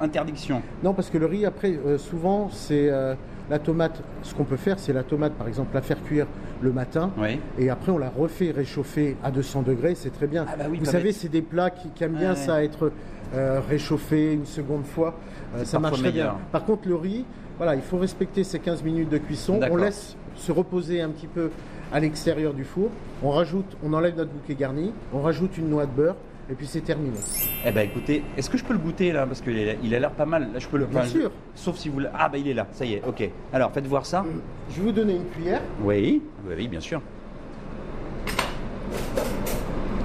Ah, 0.00 0.04
interdiction. 0.04 0.62
Non, 0.82 0.94
parce 0.94 1.10
que 1.10 1.18
le 1.18 1.26
riz, 1.26 1.46
après, 1.46 1.78
euh, 1.86 1.98
souvent, 1.98 2.48
c'est 2.50 2.90
euh, 2.90 3.14
la 3.50 3.58
tomate. 3.58 4.02
Ce 4.22 4.34
qu'on 4.34 4.44
peut 4.44 4.56
faire, 4.56 4.78
c'est 4.78 4.92
la 4.92 5.02
tomate, 5.02 5.32
par 5.32 5.48
exemple, 5.48 5.74
la 5.74 5.82
faire 5.82 6.02
cuire 6.02 6.26
le 6.60 6.72
matin. 6.72 7.10
Oui. 7.18 7.40
Et 7.58 7.70
après, 7.70 7.92
on 7.92 7.98
la 7.98 8.10
refait 8.10 8.50
réchauffer 8.50 9.16
à 9.22 9.30
200 9.30 9.62
degrés, 9.62 9.94
c'est 9.94 10.10
très 10.10 10.26
bien. 10.26 10.46
Ah 10.48 10.56
bah 10.56 10.64
oui, 10.70 10.78
Vous 10.78 10.86
savez, 10.86 11.12
c'est 11.12 11.28
des 11.28 11.42
plats 11.42 11.70
qui, 11.70 11.88
qui 11.90 12.04
aiment 12.04 12.16
bien 12.16 12.30
Ouais, 12.30 12.36
ça, 12.36 12.62
être 12.64 12.92
euh, 13.34 13.60
réchauffés 13.68 14.34
une 14.34 14.46
seconde 14.46 14.84
fois. 14.84 15.14
Euh, 15.56 15.64
ça 15.64 15.78
marche 15.78 16.00
très 16.00 16.12
bien. 16.12 16.36
Par 16.52 16.64
contre, 16.64 16.88
le 16.88 16.94
riz, 16.94 17.24
Voilà, 17.56 17.74
il 17.74 17.82
faut 17.82 17.96
respecter 17.98 18.44
ces 18.44 18.58
15 18.58 18.82
minutes 18.82 19.08
de 19.08 19.18
cuisson. 19.18 19.58
On 19.70 19.76
laisse 19.76 20.16
se 20.36 20.52
reposer 20.52 21.00
un 21.00 21.08
petit 21.08 21.26
peu 21.26 21.50
à 21.92 22.00
l'extérieur 22.00 22.52
du 22.52 22.64
four. 22.64 22.90
On 23.22 23.30
rajoute, 23.30 23.76
on 23.82 23.92
enlève 23.94 24.16
notre 24.16 24.30
bouquet 24.30 24.54
garni, 24.54 24.92
on 25.14 25.22
rajoute 25.22 25.56
une 25.56 25.70
noix 25.70 25.86
de 25.86 25.90
beurre 25.90 26.16
et 26.50 26.54
puis 26.54 26.66
c'est 26.66 26.80
terminé. 26.80 27.16
Eh 27.64 27.70
ben 27.72 27.80
écoutez, 27.88 28.22
est-ce 28.36 28.48
que 28.50 28.56
je 28.58 28.64
peux 28.64 28.72
le 28.72 28.78
goûter 28.78 29.12
là? 29.12 29.26
Parce 29.26 29.40
qu'il 29.40 29.58
a 29.94 29.98
l'air 29.98 30.10
pas 30.12 30.26
mal. 30.26 30.52
Là, 30.52 30.58
je 30.58 30.68
peux 30.68 30.76
le. 30.78 30.86
Bien 30.86 31.00
enfin, 31.00 31.08
sûr. 31.08 31.30
je- 31.56 31.60
Sauf 31.60 31.76
si 31.76 31.88
vous. 31.88 32.00
le- 32.00 32.08
Ah 32.14 32.28
bah 32.28 32.38
il 32.38 32.46
est 32.48 32.54
là. 32.54 32.66
Ça 32.72 32.84
y 32.84 32.94
est. 32.94 33.02
Ok. 33.06 33.28
Alors 33.52 33.72
faites 33.72 33.86
voir 33.86 34.06
ça. 34.06 34.24
Je 34.70 34.76
vais 34.76 34.82
vous 34.82 34.92
donner 34.92 35.16
une 35.16 35.26
cuillère. 35.26 35.60
Oui. 35.82 36.22
Oui, 36.46 36.68
bien 36.68 36.80
sûr. 36.80 37.00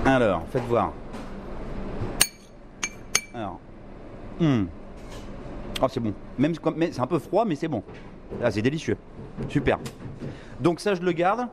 Alors, 0.06 0.44
faites 0.52 0.64
voir. 0.64 0.94
Alors. 3.34 3.60
Hum. 4.40 4.68
Oh, 5.82 5.88
c'est 5.90 6.00
bon. 6.00 6.14
Même 6.38 6.54
c'est 6.92 7.00
un 7.00 7.08
peu 7.08 7.20
froid, 7.20 7.46
mais 7.46 7.56
c'est 7.56 7.68
bon. 7.68 7.84
Ah, 8.44 8.50
c'est 8.52 8.62
délicieux. 8.62 8.98
Super. 9.48 9.78
Donc 10.60 10.80
ça, 10.80 10.96
je 10.96 11.02
le 11.02 11.12
garde. 11.12 11.48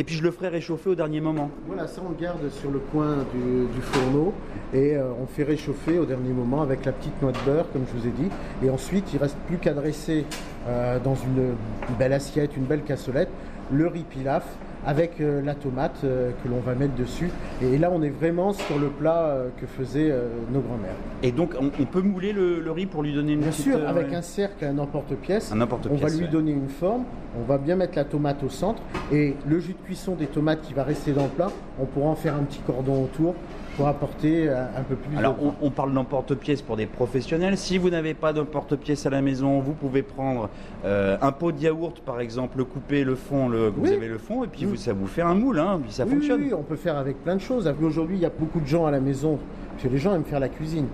Et 0.00 0.02
puis 0.02 0.14
je 0.14 0.22
le 0.22 0.30
ferai 0.30 0.48
réchauffer 0.48 0.88
au 0.88 0.94
dernier 0.94 1.20
moment. 1.20 1.50
Voilà, 1.66 1.86
ça 1.86 2.00
on 2.02 2.08
le 2.08 2.14
garde 2.14 2.48
sur 2.48 2.70
le 2.70 2.78
coin 2.78 3.18
du, 3.34 3.82
fourneau 3.82 4.32
et 4.72 4.96
euh, 4.96 5.12
on 5.22 5.26
fait 5.26 5.42
réchauffer 5.42 5.98
au 5.98 6.06
dernier 6.06 6.32
moment 6.32 6.62
avec 6.62 6.86
la 6.86 6.92
petite 6.92 7.20
noix 7.20 7.32
de 7.32 7.38
beurre, 7.44 7.70
comme 7.70 7.82
je 7.86 8.00
vous 8.00 8.06
ai 8.06 8.10
dit. 8.10 8.30
Et 8.64 8.70
ensuite, 8.70 9.12
il 9.12 9.18
reste 9.18 9.36
plus 9.46 9.58
qu'à 9.58 9.74
dresser 9.74 10.24
euh, 10.66 10.98
dans 11.00 11.16
une, 11.16 11.54
une 11.90 11.94
belle 11.98 12.14
assiette, 12.14 12.56
une 12.56 12.64
belle 12.64 12.82
cassolette, 12.82 13.28
le 13.70 13.88
riz 13.88 14.04
pilaf 14.04 14.46
avec 14.86 15.20
euh, 15.20 15.42
la 15.42 15.54
tomate 15.54 16.00
euh, 16.04 16.30
que 16.42 16.48
l'on 16.48 16.60
va 16.60 16.74
mettre 16.74 16.94
dessus. 16.94 17.30
Et 17.62 17.78
là, 17.78 17.90
on 17.92 18.02
est 18.02 18.10
vraiment 18.10 18.52
sur 18.52 18.78
le 18.78 18.88
plat 18.88 19.26
euh, 19.26 19.48
que 19.60 19.66
faisaient 19.66 20.12
nos 20.52 20.60
grands-mères. 20.60 20.94
Et 21.22 21.32
donc, 21.32 21.54
on, 21.60 21.70
on 21.80 21.84
peut 21.84 22.02
mouler 22.02 22.32
le, 22.32 22.60
le 22.60 22.70
riz 22.70 22.86
pour 22.86 23.02
lui 23.02 23.12
donner 23.12 23.32
une 23.34 23.40
Bien 23.40 23.50
petite, 23.50 23.64
sûr, 23.64 23.88
avec 23.88 24.10
ouais. 24.10 24.16
un 24.16 24.22
cercle, 24.22 24.64
un 24.64 24.78
emporte-pièce. 24.78 25.52
Un 25.52 25.60
emporte-pièce, 25.60 26.00
On 26.00 26.06
va 26.06 26.10
lui 26.12 26.24
ouais. 26.24 26.30
donner 26.30 26.52
une 26.52 26.68
forme. 26.68 27.04
On 27.38 27.44
va 27.44 27.58
bien 27.58 27.76
mettre 27.76 27.96
la 27.96 28.04
tomate 28.04 28.42
au 28.42 28.48
centre. 28.48 28.82
Et 29.12 29.36
le 29.46 29.58
jus 29.60 29.74
de 29.74 29.86
cuisson 29.86 30.14
des 30.14 30.26
tomates 30.26 30.62
qui 30.62 30.74
va 30.74 30.82
rester 30.84 31.12
dans 31.12 31.24
le 31.24 31.28
plat, 31.30 31.50
on 31.80 31.84
pourra 31.86 32.08
en 32.10 32.16
faire 32.16 32.34
un 32.34 32.42
petit 32.42 32.60
cordon 32.60 33.04
autour 33.04 33.34
pour 33.76 33.88
apporter 33.88 34.48
euh, 34.48 34.64
un 34.76 34.82
peu 34.82 34.94
plus 34.96 35.16
Alors, 35.16 35.36
de... 35.36 35.40
on, 35.44 35.54
on 35.62 35.70
parle 35.70 35.92
d'emporte-pièce 35.94 36.60
pour 36.62 36.76
des 36.76 36.86
professionnels. 36.86 37.56
Si 37.56 37.78
vous 37.78 37.90
n'avez 37.90 38.14
pas 38.14 38.32
d'emporte-pièce 38.32 39.06
à 39.06 39.10
la 39.10 39.22
maison, 39.22 39.60
vous 39.60 39.72
pouvez 39.72 40.02
prendre 40.02 40.48
euh, 40.84 41.16
un 41.22 41.32
pot 41.32 41.52
de 41.52 41.58
yaourt, 41.60 42.00
par 42.00 42.20
exemple, 42.20 42.58
le 42.58 42.64
couper, 42.64 43.04
le 43.04 43.14
fond, 43.14 43.48
le, 43.48 43.68
vous 43.68 43.82
Oui. 43.84 43.92
avez 43.92 44.08
le 44.08 44.18
fond, 44.18 44.44
et 44.44 44.48
puis 44.48 44.64
Mm. 44.66 44.68
vous, 44.68 44.76
ça 44.76 44.92
vous 44.92 45.06
fait 45.06 45.22
un 45.22 45.34
moule, 45.34 45.58
hein, 45.58 45.80
puis 45.82 45.92
ça 45.92 46.04
Oui, 46.04 46.12
fonctionne. 46.14 46.42
Oui, 46.42 46.52
on 46.54 46.62
peut 46.62 46.76
faire 46.76 46.96
avec 46.96 47.22
plein 47.22 47.36
de 47.36 47.40
choses. 47.40 47.72
Aujourd'hui, 47.82 48.16
il 48.16 48.22
y 48.22 48.26
a 48.26 48.30
beaucoup 48.36 48.60
de 48.60 48.66
gens 48.66 48.86
à 48.86 48.90
la 48.90 49.00
maison, 49.00 49.38
parce 49.72 49.84
que 49.84 49.88
les 49.88 49.98
gens 49.98 50.14
aiment 50.14 50.24
faire 50.24 50.40
la 50.40 50.48
cuisine. 50.48 50.86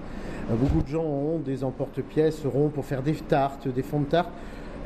Euh, 0.51 0.55
Beaucoup 0.55 0.81
de 0.83 0.89
gens 0.89 1.03
ont 1.03 1.39
des 1.45 1.65
emporte-pièces 1.65 2.43
ronds 2.45 2.69
pour 2.69 2.85
faire 2.85 3.03
des 3.03 3.15
tartes, 3.15 3.67
des 3.67 3.83
fonds 3.83 4.01
de 4.01 4.05
tarte. 4.07 4.31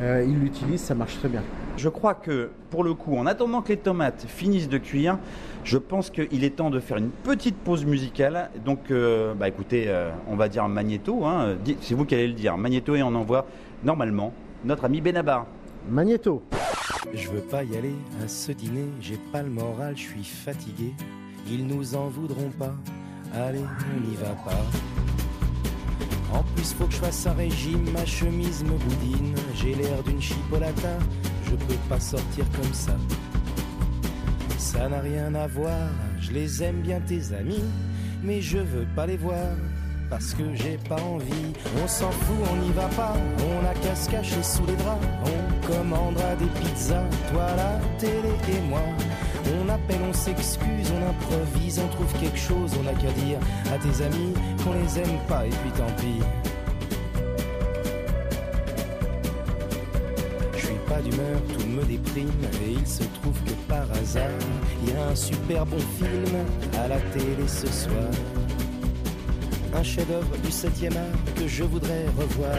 Euh, 0.01 0.25
ils 0.27 0.39
l'utilisent, 0.39 0.81
ça 0.81 0.95
marche 0.95 1.19
très 1.19 1.29
bien. 1.29 1.43
Je 1.77 1.89
crois 1.89 2.15
que, 2.15 2.51
pour 2.71 2.85
le 2.85 2.95
coup, 2.95 3.17
en 3.17 3.27
attendant 3.27 3.61
que 3.61 3.69
les 3.69 3.77
tomates 3.77 4.25
finissent 4.27 4.69
de 4.69 4.79
cuire, 4.79 5.19
je 5.65 5.77
pense 5.77 6.11
qu'il 6.11 6.43
est 6.43 6.57
temps 6.57 6.71
de 6.71 6.81
faire 6.81 6.97
une 6.97 7.11
petite 7.11 7.57
pause 7.57 7.85
musicale. 7.85 8.51
Donc, 8.65 8.91
euh, 8.91 9.35
bah 9.35 9.49
écoutez, 9.49 9.85
euh, 9.89 10.11
on 10.29 10.37
va 10.37 10.49
dire 10.49 10.67
Magnéto, 10.69 11.25
hein, 11.25 11.57
c'est 11.81 11.95
vous 11.95 12.05
qui 12.05 12.15
allez 12.15 12.29
le 12.29 12.35
dire, 12.35 12.57
Magnéto, 12.57 12.95
et 12.95 13.03
on 13.03 13.15
envoie 13.15 13.47
normalement 13.85 14.33
notre 14.65 14.87
ami 14.87 15.01
Benabar. 15.01 15.47
Magnéto. 15.89 16.43
Je 17.13 17.29
veux 17.29 17.41
pas 17.41 17.65
y 17.65 17.77
aller 17.77 17.95
à 18.23 18.29
ce 18.29 18.53
dîner, 18.53 18.87
j'ai 19.01 19.19
pas 19.33 19.43
le 19.43 19.51
moral, 19.51 19.97
je 19.97 20.03
suis 20.03 20.25
fatigué. 20.25 20.95
Ils 21.51 21.67
nous 21.67 21.95
en 21.95 22.09
voudront 22.09 22.51
pas, 22.59 22.75
allez, 23.35 23.61
on 23.61 24.09
n'y 24.09 24.17
va 24.17 24.31
pas. 24.45 25.20
Plus, 26.55 26.73
faut 26.75 26.87
que 26.87 26.93
je 26.93 26.99
fasse 26.99 27.27
un 27.27 27.35
régime, 27.35 27.91
ma 27.93 28.05
chemise 28.05 28.63
me 28.65 28.77
boudine. 28.77 29.35
J'ai 29.55 29.75
l'air 29.75 30.03
d'une 30.03 30.21
chipolata, 30.21 30.99
je 31.45 31.51
peux 31.51 31.75
pas 31.89 32.01
sortir 32.01 32.45
comme 32.61 32.73
ça. 32.73 32.97
Ça 34.59 34.89
n'a 34.89 35.01
rien 35.01 35.35
à 35.35 35.47
voir, 35.47 35.89
je 36.21 36.33
les 36.33 36.63
aime 36.63 36.81
bien 36.81 37.01
tes 37.01 37.33
amis, 37.35 37.65
mais 38.23 38.41
je 38.41 38.59
veux 38.59 38.87
pas 38.95 39.07
les 39.07 39.17
voir. 39.17 39.57
Parce 40.11 40.35
que 40.35 40.43
j'ai 40.55 40.77
pas 40.89 41.01
envie, 41.01 41.53
on 41.81 41.87
s'en 41.87 42.11
fout, 42.11 42.37
on 42.53 42.57
n'y 42.57 42.73
va 42.73 42.89
pas, 42.89 43.15
on 43.39 43.65
a 43.65 43.75
qu'à 43.75 43.95
se 43.95 44.11
cacher 44.11 44.43
sous 44.43 44.67
les 44.67 44.75
draps, 44.75 45.07
on 45.25 45.67
commandera 45.67 46.35
des 46.35 46.47
pizzas, 46.61 47.05
toi 47.31 47.47
la 47.57 47.81
télé 47.97 48.35
et 48.49 48.61
moi. 48.69 48.83
On 49.59 49.69
appelle, 49.69 50.01
on 50.09 50.13
s'excuse, 50.13 50.93
on 50.93 51.09
improvise, 51.09 51.81
on 51.81 51.89
trouve 51.89 52.13
quelque 52.21 52.39
chose, 52.39 52.73
on 52.81 52.87
a 52.87 52.93
qu'à 52.93 53.11
dire 53.13 53.39
à 53.73 53.79
tes 53.79 54.05
amis 54.05 54.33
qu'on 54.63 54.73
les 54.73 54.99
aime 54.99 55.19
pas 55.29 55.47
et 55.47 55.51
puis 55.51 55.71
tant 55.77 55.91
pis. 55.97 56.21
Je 60.57 60.67
suis 60.67 60.75
pas 60.89 61.01
d'humeur, 61.01 61.41
tout 61.49 61.67
me 61.67 61.83
déprime 61.85 62.31
et 62.65 62.73
il 62.73 62.87
se 62.87 63.03
trouve 63.21 63.39
que 63.45 63.53
par 63.69 63.91
hasard, 63.93 64.31
il 64.83 64.93
y 64.93 64.97
a 64.97 65.09
un 65.09 65.17
super 65.17 65.67
bon 65.67 65.79
film 65.79 66.37
à 66.79 66.89
la 66.89 67.01
télé 67.13 67.49
ce 67.49 67.67
soir. 67.67 68.11
Un 69.75 69.83
chef-d'œuvre 69.83 70.37
du 70.39 70.49
7e 70.51 70.97
art 70.97 71.35
que 71.37 71.47
je 71.47 71.65
voudrais 71.65 72.07
revoir. 72.19 72.59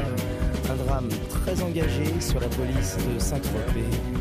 Un 0.70 0.76
drame 0.86 1.10
très 1.30 1.62
engagé 1.62 2.06
sur 2.22 2.40
la 2.40 2.48
police 2.48 2.98
de 2.98 3.20
Saint-Tropez. 3.20 4.21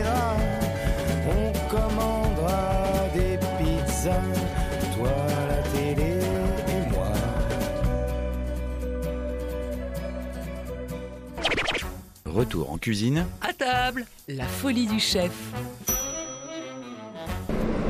Retour 12.51 12.73
en 12.73 12.77
cuisine. 12.77 13.25
À 13.39 13.53
table, 13.53 14.05
la 14.27 14.43
folie 14.43 14.85
du 14.85 14.99
chef. 14.99 15.31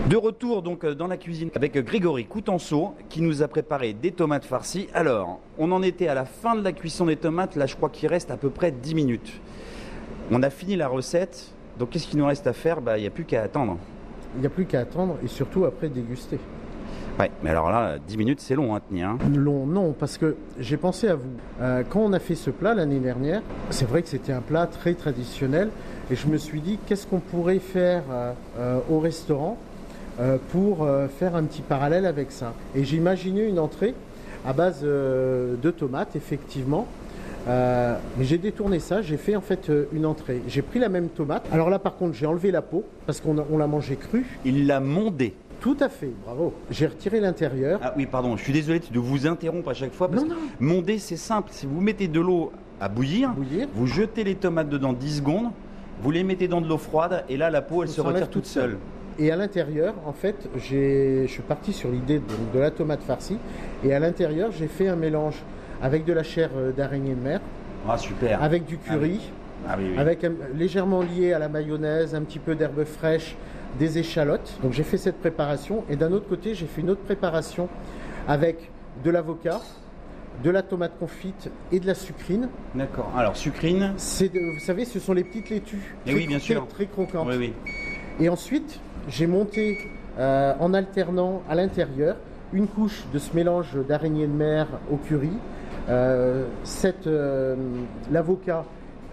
De 0.08 0.16
retour 0.16 0.62
donc 0.62 0.84
euh, 0.84 0.94
dans 0.94 1.08
la 1.08 1.18
cuisine 1.18 1.50
avec 1.56 1.76
Grégory 1.84 2.26
Coutenceau 2.26 2.94
qui 3.10 3.24
nous 3.24 3.42
a 3.42 3.48
préparé 3.48 3.94
des 3.94 4.12
tomates 4.12 4.46
farcies. 4.46 4.88
Alors, 4.94 5.40
on 5.58 5.72
en 5.72 5.82
était 5.82 6.08
à 6.08 6.14
la 6.14 6.26
fin 6.26 6.54
de 6.54 6.62
la 6.62 6.74
cuisson 6.74 7.08
des 7.08 7.16
tomates, 7.16 7.56
là 7.56 7.66
je 7.66 7.76
crois 7.76 7.90
qu'il 7.90 8.08
reste 8.08 8.30
à 8.30 8.38
peu 8.38 8.52
près 8.52 8.70
10 8.72 8.94
minutes. 8.94 9.42
On 10.30 10.44
a 10.44 10.52
fini 10.52 10.76
la 10.76 10.88
recette, 10.88 11.56
donc 11.80 11.90
qu'est-ce 11.90 12.06
qu'il 12.06 12.20
nous 12.20 12.28
reste 12.28 12.46
à 12.46 12.54
faire? 12.54 12.82
Bah, 12.82 13.00
Il 13.00 13.02
n'y 13.02 13.08
a 13.08 13.12
plus 13.12 13.26
qu'à 13.26 13.42
attendre. 13.42 13.80
Il 14.36 14.42
n'y 14.42 14.46
a 14.46 14.52
plus 14.52 14.68
qu'à 14.68 14.82
attendre 14.82 15.18
et 15.24 15.28
surtout 15.28 15.66
après 15.66 15.90
déguster. 15.90 16.38
Ouais, 17.20 17.30
mais 17.44 17.50
alors 17.52 17.70
là, 17.70 17.98
10 18.08 18.18
minutes 18.18 18.40
c'est 18.42 18.56
long 18.56 18.74
à 18.74 18.80
tenir. 18.80 19.10
hein. 19.10 19.18
Long, 19.36 19.66
non, 19.68 19.94
parce 19.98 20.18
que 20.18 20.36
j'ai 20.60 20.78
pensé 20.78 21.08
à 21.08 21.16
vous. 21.16 21.30
Euh, 21.62 21.84
quand 21.88 22.00
on 22.00 22.14
a 22.14 22.20
fait 22.20 22.36
ce 22.36 22.50
plat 22.50 22.74
l'année 22.74 23.00
dernière, 23.00 23.42
c'est 23.70 23.86
vrai 23.88 24.02
que 24.02 24.08
c'était 24.10 24.32
un 24.32 24.42
plat 24.42 24.66
très 24.66 24.94
traditionnel 24.94 25.70
et 26.10 26.16
je 26.16 26.28
me 26.28 26.38
suis 26.38 26.62
dit 26.62 26.80
qu'est-ce 26.88 27.06
qu'on 27.06 27.20
pourrait 27.20 27.60
faire 27.60 28.04
euh, 28.12 28.32
euh, 28.60 28.80
au 28.90 29.00
restaurant 29.00 29.58
euh, 30.20 30.38
pour 30.52 30.84
euh, 30.84 31.08
faire 31.08 31.36
un 31.36 31.44
petit 31.44 31.62
parallèle 31.62 32.06
avec 32.06 32.32
ça? 32.32 32.54
Et 32.76 32.84
j'ai 32.86 32.98
imaginé 32.98 33.46
une 33.48 33.60
entrée 33.60 33.94
à 34.46 34.54
base 34.54 34.80
euh, 34.84 35.56
de 35.62 35.70
tomates, 35.70 36.16
effectivement. 36.16 36.88
Euh, 37.48 37.96
mais 38.18 38.24
j'ai 38.26 38.38
détourné 38.38 38.80
ça, 38.80 39.02
j'ai 39.02 39.18
fait 39.18 39.36
en 39.36 39.42
fait 39.42 39.70
euh, 39.70 39.86
une 39.94 40.06
entrée. 40.06 40.42
J'ai 40.48 40.62
pris 40.62 40.80
la 40.80 40.90
même 40.90 41.10
tomate. 41.10 41.44
Alors 41.52 41.70
là, 41.70 41.78
par 41.80 41.96
contre, 41.98 42.14
j'ai 42.16 42.26
enlevé 42.28 42.52
la 42.52 42.62
peau 42.62 42.84
parce 43.06 43.20
qu'on 43.20 43.58
l'a 43.58 43.68
mangée 43.68 43.96
crue. 43.96 44.26
Il 44.46 44.66
l'a 44.68 44.80
mondé. 44.80 45.34
Tout 45.62 45.78
à 45.80 45.90
fait, 45.90 46.12
bravo. 46.26 46.54
J'ai 46.72 46.88
retiré 46.88 47.20
l'intérieur. 47.20 47.80
Ah 47.84 47.94
oui, 47.96 48.06
pardon, 48.08 48.36
je 48.36 48.44
suis 48.44 48.52
désolé 48.54 48.80
de 48.92 49.00
vous 49.00 49.28
interrompre 49.28 49.70
à 49.70 49.74
chaque 49.76 49.94
fois 49.94 50.10
parce 50.10 50.24
Non, 50.24 50.30
que 50.30 50.34
non. 50.34 50.40
monder 50.60 50.98
c'est 50.98 51.18
simple. 51.18 51.50
Si 51.54 51.66
vous 51.68 51.80
mettez 51.80 52.08
de 52.08 52.20
l'eau 52.20 52.52
à 52.80 52.90
bouillir, 52.90 53.30
Bouillir. 53.30 53.68
vous 53.76 53.86
jetez 53.86 54.24
les 54.24 54.34
tomates 54.36 54.70
dedans 54.70 54.92
10 54.92 55.18
secondes, 55.18 55.52
vous 56.02 56.10
les 56.12 56.24
mettez 56.24 56.48
dans 56.48 56.62
de 56.62 56.68
l'eau 56.68 56.80
froide 56.80 57.24
et 57.30 57.38
là 57.38 57.52
la 57.52 57.62
peau 57.62 57.84
elle 57.84 57.90
On 57.90 57.92
se 57.92 58.02
retire 58.02 58.28
toute 58.30 58.48
seule. 58.48 58.78
Et 59.20 59.32
à 59.32 59.36
l'intérieur, 59.36 59.94
en 60.08 60.14
fait, 60.14 60.50
je 60.58 61.26
suis 61.28 61.44
parti 61.44 61.74
sur 61.74 61.92
l'idée 61.92 62.18
de, 62.20 62.56
de 62.56 62.60
la 62.60 62.72
tomate 62.72 63.04
farcie. 63.04 63.38
Et 63.84 63.94
à 63.94 64.00
l'intérieur, 64.00 64.50
j'ai 64.52 64.68
fait 64.68 64.88
un 64.88 64.96
mélange 64.96 65.36
avec 65.80 66.06
de 66.06 66.14
la 66.14 66.24
chair 66.24 66.50
euh, 66.58 66.72
d'araignée 66.72 67.14
de 67.14 67.22
mer, 67.22 67.40
Ah 67.88 67.98
super. 68.00 68.42
avec 68.42 68.66
du 68.66 68.80
Ah 68.88 68.94
curry, 68.94 69.20
Ah 69.70 69.76
oui, 69.78 69.90
oui. 69.92 69.98
avec 70.00 70.24
un- 70.24 70.32
légèrement 70.56 71.02
lié 71.04 71.34
à 71.34 71.40
la 71.40 71.50
mayonnaise, 71.50 72.16
un 72.16 72.22
petit 72.22 72.40
peu 72.40 72.56
d'herbe 72.56 72.84
fraîche, 72.84 73.36
des 73.80 73.98
échalotes. 73.98 74.54
Donc 74.64 74.74
j'ai 74.74 74.84
fait 74.84 74.98
cette 74.98 75.20
préparation. 75.20 75.84
Et 75.90 75.96
d'un 75.96 76.12
autre 76.12 76.28
côté, 76.28 76.54
j'ai 76.56 76.66
fait 76.66 76.82
une 76.82 76.90
autre 76.90 77.02
préparation 77.04 77.70
avec 78.28 78.70
de 79.04 79.10
l'avocat, 79.10 79.62
de 80.44 80.50
la 80.50 80.62
tomate 80.62 80.98
confite 81.00 81.50
et 81.72 81.80
de 81.80 81.88
la 81.88 81.94
sucrine. 81.96 82.50
D'accord. 82.76 83.12
Alors, 83.18 83.36
sucrine. 83.38 83.94
C'est, 83.98 84.30
de- 84.34 84.40
vous 84.40 84.60
savez, 84.66 84.86
ce 84.86 85.00
sont 85.00 85.14
les 85.14 85.24
petites 85.24 85.50
laitues. 85.50 85.96
Eh 86.06 86.14
oui, 86.14 86.28
bien 86.28 86.38
très- 86.38 86.46
sûr. 86.54 86.68
Très 86.68 86.86
croquantes. 86.86 87.28
Oui, 87.30 87.36
oui. 87.38 87.54
Et 88.20 88.30
ensuite, 88.30 88.80
j'ai 89.08 89.28
monté 89.28 89.78
euh, 90.20 90.54
en 90.60 90.74
alternant 90.74 91.42
à 91.50 91.56
l'intérieur 91.56 92.18
une 92.54 92.68
couche 92.68 93.04
de 93.14 93.20
ce 93.20 93.34
mélange 93.36 93.78
d'araignée 93.88 94.28
de 94.28 94.34
mer 94.34 94.68
au 94.92 94.98
curry, 94.98 95.32
euh, 95.90 96.46
cette, 96.64 97.08
euh, 97.08 97.56
l'avocat 98.12 98.66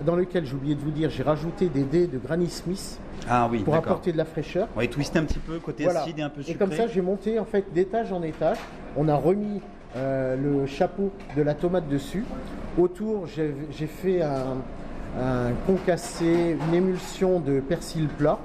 dans 0.05 0.17
lequel 0.17 0.47
j'ai 0.47 0.55
oublié 0.55 0.75
de 0.75 0.81
vous 0.81 0.91
dire, 0.91 1.11
j'ai 1.11 1.23
rajouté 1.23 1.69
des 1.69 1.83
dés 1.83 2.07
de 2.07 2.19
Granny 2.19 2.49
Smith 2.49 2.99
Ah 3.29 3.49
oui, 3.51 3.61
pour 3.61 3.75
apporter 3.75 4.13
de 4.13 4.17
la 4.17 4.25
fraîcheur. 4.25 4.69
On 4.77 4.81
va 4.81 4.87
twister 4.87 5.19
un 5.19 5.25
petit 5.25 5.39
peu, 5.39 5.59
côté 5.59 5.85
Voilà. 5.85 6.03
acide 6.03 6.19
et 6.19 6.23
un 6.23 6.29
peu 6.31 6.41
Et 6.41 6.45
sucré. 6.45 6.59
comme 6.59 6.73
ça, 6.73 6.87
j'ai 6.87 7.01
monté 7.01 7.39
en 7.39 7.45
fait 7.45 7.73
d'étage 7.73 8.13
en 8.13 8.23
étage. 8.23 8.59
On 8.97 9.09
a 9.09 9.15
remis 9.17 9.61
euh, 9.97 10.37
le 10.37 10.67
chapeau 10.67 11.11
de 11.37 11.43
la 11.43 11.55
tomate 11.55 11.89
dessus. 11.89 12.25
Autour, 12.79 13.27
j'ai 13.27 13.87
fait 13.87 14.23
un, 14.23 14.57
un 15.21 15.51
concassé, 15.67 16.57
une 16.69 16.75
émulsion 16.75 17.41
de 17.41 17.61
persil 17.61 18.07
plat 18.07 18.39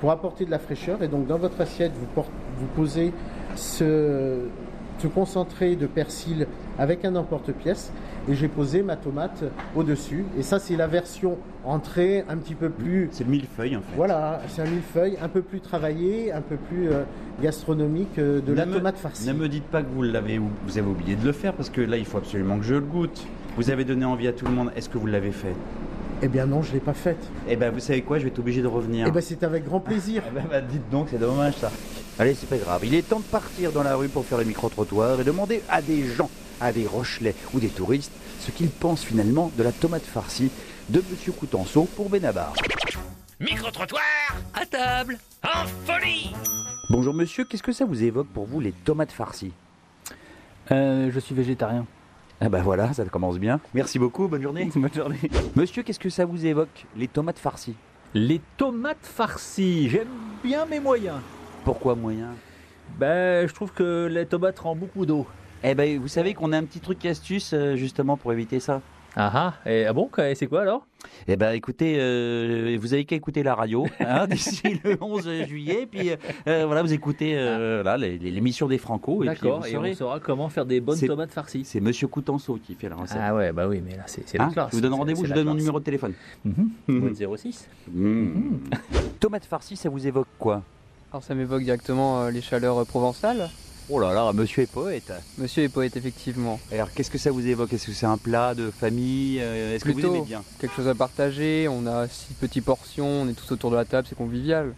pour 0.00 0.10
apporter 0.10 0.44
de 0.44 0.50
la 0.50 0.58
fraîcheur. 0.58 1.02
Et 1.02 1.08
donc, 1.08 1.26
dans 1.26 1.38
votre 1.38 1.60
assiette, 1.60 1.92
vous 2.16 2.66
posez 2.76 3.12
ce, 3.56 4.40
ce 5.00 5.06
concentré 5.08 5.76
de 5.76 5.86
persil 5.86 6.46
avec 6.78 7.04
un 7.04 7.16
emporte-pièce. 7.16 7.92
Et 8.28 8.34
j'ai 8.34 8.48
posé 8.48 8.82
ma 8.82 8.96
tomate 8.96 9.44
au-dessus. 9.74 10.24
Et 10.38 10.42
ça, 10.42 10.58
c'est 10.58 10.76
la 10.76 10.86
version 10.86 11.38
entrée 11.64 12.24
un 12.28 12.36
petit 12.36 12.54
peu 12.54 12.68
plus 12.68 13.08
C'est 13.12 13.24
le 13.24 13.30
millefeuille, 13.30 13.76
en 13.76 13.80
fait. 13.80 13.96
voilà, 13.96 14.42
c'est 14.48 14.60
un 14.62 14.66
millefeuille 14.66 15.16
un 15.22 15.28
peu 15.28 15.40
plus 15.42 15.60
travaillé, 15.60 16.30
un 16.30 16.42
peu 16.42 16.56
plus 16.56 16.90
euh, 16.90 17.02
gastronomique 17.42 18.18
euh, 18.18 18.40
de 18.40 18.52
la 18.52 18.66
me- 18.66 18.74
tomate 18.74 18.98
farcie. 18.98 19.26
Ne 19.26 19.32
me 19.32 19.48
dites 19.48 19.64
pas 19.64 19.82
que 19.82 19.88
vous 19.94 20.02
l'avez, 20.02 20.38
vous 20.38 20.78
avez 20.78 20.86
oublié 20.86 21.16
de 21.16 21.24
le 21.24 21.32
faire 21.32 21.54
parce 21.54 21.70
que 21.70 21.80
là, 21.80 21.96
il 21.96 22.04
faut 22.04 22.18
absolument 22.18 22.58
que 22.58 22.64
je 22.64 22.74
le 22.74 22.80
goûte. 22.82 23.26
Vous 23.56 23.70
avez 23.70 23.84
donné 23.84 24.04
envie 24.04 24.28
à 24.28 24.32
tout 24.32 24.44
le 24.44 24.52
monde. 24.52 24.70
Est-ce 24.76 24.88
que 24.90 24.98
vous 24.98 25.06
l'avez 25.06 25.32
fait? 25.32 25.54
Eh 26.22 26.28
bien 26.28 26.44
non, 26.44 26.60
je 26.62 26.68
ne 26.68 26.74
l'ai 26.74 26.80
pas 26.80 26.92
faite. 26.92 27.26
Eh 27.48 27.56
ben, 27.56 27.72
vous 27.72 27.80
savez 27.80 28.02
quoi? 28.02 28.18
Je 28.18 28.24
vais 28.24 28.28
être 28.30 28.38
obligé 28.38 28.60
de 28.60 28.66
revenir. 28.66 29.06
Eh 29.08 29.10
bien 29.10 29.22
c'est 29.22 29.42
avec 29.42 29.64
grand 29.64 29.80
plaisir. 29.80 30.22
Eh 30.30 30.34
ben, 30.34 30.44
bah, 30.50 30.60
dites 30.60 30.88
donc, 30.90 31.08
c'est 31.10 31.18
dommage 31.18 31.54
ça. 31.56 31.70
Allez, 32.20 32.34
c'est 32.34 32.50
pas 32.50 32.58
grave. 32.58 32.84
Il 32.84 32.94
est 32.94 33.00
temps 33.00 33.20
de 33.20 33.24
partir 33.24 33.72
dans 33.72 33.82
la 33.82 33.96
rue 33.96 34.10
pour 34.10 34.26
faire 34.26 34.36
le 34.36 34.44
micro-trottoir 34.44 35.22
et 35.22 35.24
demander 35.24 35.62
à 35.70 35.80
des 35.80 36.04
gens, 36.04 36.28
à 36.60 36.70
des 36.70 36.86
Rochelais 36.86 37.34
ou 37.54 37.60
des 37.60 37.70
touristes, 37.70 38.12
ce 38.40 38.50
qu'ils 38.50 38.68
pensent 38.68 39.02
finalement 39.02 39.50
de 39.56 39.62
la 39.62 39.72
tomate 39.72 40.02
farcie 40.02 40.50
de 40.90 41.02
Monsieur 41.10 41.32
Coutenceau 41.32 41.88
pour 41.96 42.10
Benabar. 42.10 42.52
Micro-trottoir 43.40 44.02
À 44.52 44.66
table 44.66 45.16
En 45.42 45.66
folie 45.86 46.34
Bonjour 46.90 47.14
monsieur, 47.14 47.46
qu'est-ce 47.46 47.62
que 47.62 47.72
ça 47.72 47.86
vous 47.86 48.02
évoque 48.02 48.28
pour 48.28 48.44
vous 48.44 48.60
les 48.60 48.72
tomates 48.72 49.12
farcies? 49.12 49.52
Euh, 50.72 51.10
je 51.10 51.20
suis 51.20 51.34
végétarien. 51.34 51.86
Ah 52.42 52.50
bah 52.50 52.60
voilà, 52.60 52.92
ça 52.92 53.02
commence 53.06 53.38
bien. 53.38 53.60
Merci 53.72 53.98
beaucoup, 53.98 54.28
bonne 54.28 54.42
journée. 54.42 54.68
Bonne 54.74 54.92
journée. 54.92 55.30
Monsieur, 55.56 55.82
qu'est-ce 55.82 55.98
que 55.98 56.10
ça 56.10 56.26
vous 56.26 56.44
évoque 56.44 56.84
les 56.98 57.08
tomates 57.08 57.38
farcies? 57.38 57.76
Les 58.12 58.42
tomates 58.58 58.98
farcies, 59.06 59.88
j'aime 59.88 60.08
bien 60.44 60.66
mes 60.66 60.80
moyens. 60.80 61.20
Pourquoi 61.64 61.94
moyen? 61.94 62.28
Ben, 62.98 63.46
je 63.48 63.54
trouve 63.54 63.72
que 63.72 64.06
les 64.10 64.26
tomates 64.26 64.58
rendent 64.58 64.78
beaucoup 64.78 65.06
d'eau. 65.06 65.26
Eh 65.62 65.74
ben, 65.74 65.98
vous 66.00 66.08
savez 66.08 66.34
qu'on 66.34 66.52
a 66.52 66.58
un 66.58 66.64
petit 66.64 66.80
truc 66.80 67.04
astuce 67.04 67.52
euh, 67.52 67.76
justement 67.76 68.16
pour 68.16 68.32
éviter 68.32 68.60
ça. 68.60 68.80
Ah 69.16 69.30
ah, 69.64 69.68
et, 69.68 69.86
ah 69.86 69.92
bon, 69.92 70.08
c'est 70.34 70.46
quoi 70.46 70.62
alors? 70.62 70.86
Eh 71.26 71.34
ben, 71.36 71.50
écoutez, 71.52 71.96
euh, 71.98 72.78
vous 72.80 72.94
avez 72.94 73.04
qu'à 73.04 73.16
écouter 73.16 73.42
la 73.42 73.56
radio 73.56 73.84
hein, 74.00 74.28
d'ici 74.28 74.80
le 74.84 74.96
11 75.00 75.28
juillet, 75.48 75.88
puis 75.90 76.10
euh, 76.46 76.64
voilà, 76.64 76.82
vous 76.82 76.92
écoutez 76.92 77.32
euh, 77.36 77.96
les- 77.96 78.18
l'émission 78.18 78.68
des 78.68 78.78
Franco, 78.78 79.24
et 79.24 79.26
puis 79.30 79.40
D'accord, 79.40 79.60
vous 79.60 79.66
et 79.66 79.72
saurez. 79.72 79.90
on 79.90 79.94
saura 79.94 80.20
comment 80.20 80.48
faire 80.48 80.64
des 80.64 80.80
bonnes 80.80 81.00
tomates 81.00 81.32
farcies. 81.32 81.64
C'est 81.64 81.80
Monsieur 81.80 82.06
Coutenceau 82.06 82.58
qui 82.62 82.74
fait 82.76 82.88
la 82.88 82.94
recette. 82.94 83.18
Ah 83.20 83.34
ouais, 83.34 83.50
bah 83.52 83.66
oui, 83.68 83.82
mais 83.84 83.96
là 83.96 84.04
c'est 84.06 84.22
c'est 84.28 84.40
Hein? 84.40 84.46
la 84.46 84.52
classe. 84.52 84.68
je 84.70 84.76
vous 84.76 84.82
donne 84.82 84.94
rendez-vous, 84.94 85.24
je 85.24 85.30
la 85.30 85.36
donne 85.36 85.48
mon 85.48 85.54
numéro 85.54 85.80
de 85.80 85.84
téléphone. 85.84 86.12
Mhm. 86.44 86.70
Mhm. 86.86 87.00
Votre 87.08 87.36
06 87.36 87.68
Mmh. 87.92 88.30
Tomate 89.18 89.44
farcie, 89.44 89.74
ça 89.76 89.88
vous 89.88 90.06
évoque 90.06 90.28
quoi? 90.38 90.62
Alors 91.12 91.22
ça 91.22 91.34
m'évoque 91.34 91.62
directement 91.62 92.22
euh, 92.22 92.30
les 92.30 92.40
chaleurs 92.40 92.78
euh, 92.78 92.84
provençales. 92.84 93.50
Oh 93.88 93.98
là 93.98 94.12
là, 94.14 94.32
monsieur 94.32 94.62
est 94.62 94.70
poète. 94.70 95.12
Monsieur 95.38 95.64
est 95.64 95.68
poète 95.68 95.96
effectivement. 95.96 96.60
Alors, 96.70 96.92
qu'est-ce 96.92 97.10
que 97.10 97.18
ça 97.18 97.32
vous 97.32 97.44
évoque? 97.44 97.72
Est-ce 97.72 97.86
que 97.86 97.92
c'est 97.92 98.06
un 98.06 98.16
plat 98.18 98.54
de 98.54 98.70
famille 98.70 99.40
euh, 99.40 99.74
Est-ce 99.74 99.84
que 99.84 99.88
vous 99.90 99.94
Plutôt. 99.94 100.14
aimez 100.14 100.24
bien? 100.24 100.44
Quelque 100.60 100.76
chose 100.76 100.86
à 100.86 100.94
partager, 100.94 101.66
on 101.68 101.84
a 101.88 102.06
six 102.06 102.34
petites 102.34 102.64
portions, 102.64 103.08
on 103.22 103.28
est 103.28 103.32
tous 103.32 103.50
autour 103.50 103.72
de 103.72 103.76
la 103.76 103.84
table, 103.84 104.06
c'est 104.08 104.16
convivial. 104.16 104.74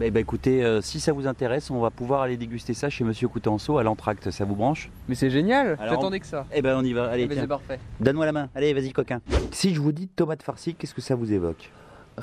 Eh 0.00 0.10
ben, 0.10 0.20
écoutez, 0.20 0.64
euh, 0.64 0.80
si 0.80 1.00
ça 1.00 1.12
vous 1.12 1.26
intéresse, 1.26 1.70
on 1.70 1.80
va 1.80 1.90
pouvoir 1.90 2.22
aller 2.22 2.36
déguster 2.38 2.72
ça 2.72 2.88
chez 2.88 3.04
Monsieur 3.04 3.28
Coutenceau 3.28 3.76
à 3.76 3.82
l'entracte. 3.82 4.30
Ça 4.30 4.46
vous 4.46 4.54
branche? 4.54 4.90
Mais 5.08 5.16
c'est 5.16 5.28
génial, 5.28 5.76
Alors, 5.80 5.96
j'attendais 5.96 6.20
que 6.20 6.26
ça. 6.26 6.46
Eh 6.54 6.62
ben, 6.62 6.78
on 6.78 6.84
y 6.84 6.94
va. 6.94 7.10
Allez, 7.10 7.28
tiens. 7.28 7.42
c'est 7.42 7.48
parfait. 7.48 7.80
Donne-moi 8.00 8.24
la 8.24 8.32
main. 8.32 8.48
Allez, 8.54 8.72
vas-y, 8.72 8.92
coquin. 8.92 9.20
Si 9.50 9.74
je 9.74 9.80
vous 9.80 9.92
dis 9.92 10.06
tomate 10.08 10.42
farcie, 10.42 10.74
qu'est-ce 10.74 10.94
que 10.94 11.02
ça 11.02 11.16
vous 11.16 11.30
évoque? 11.32 11.68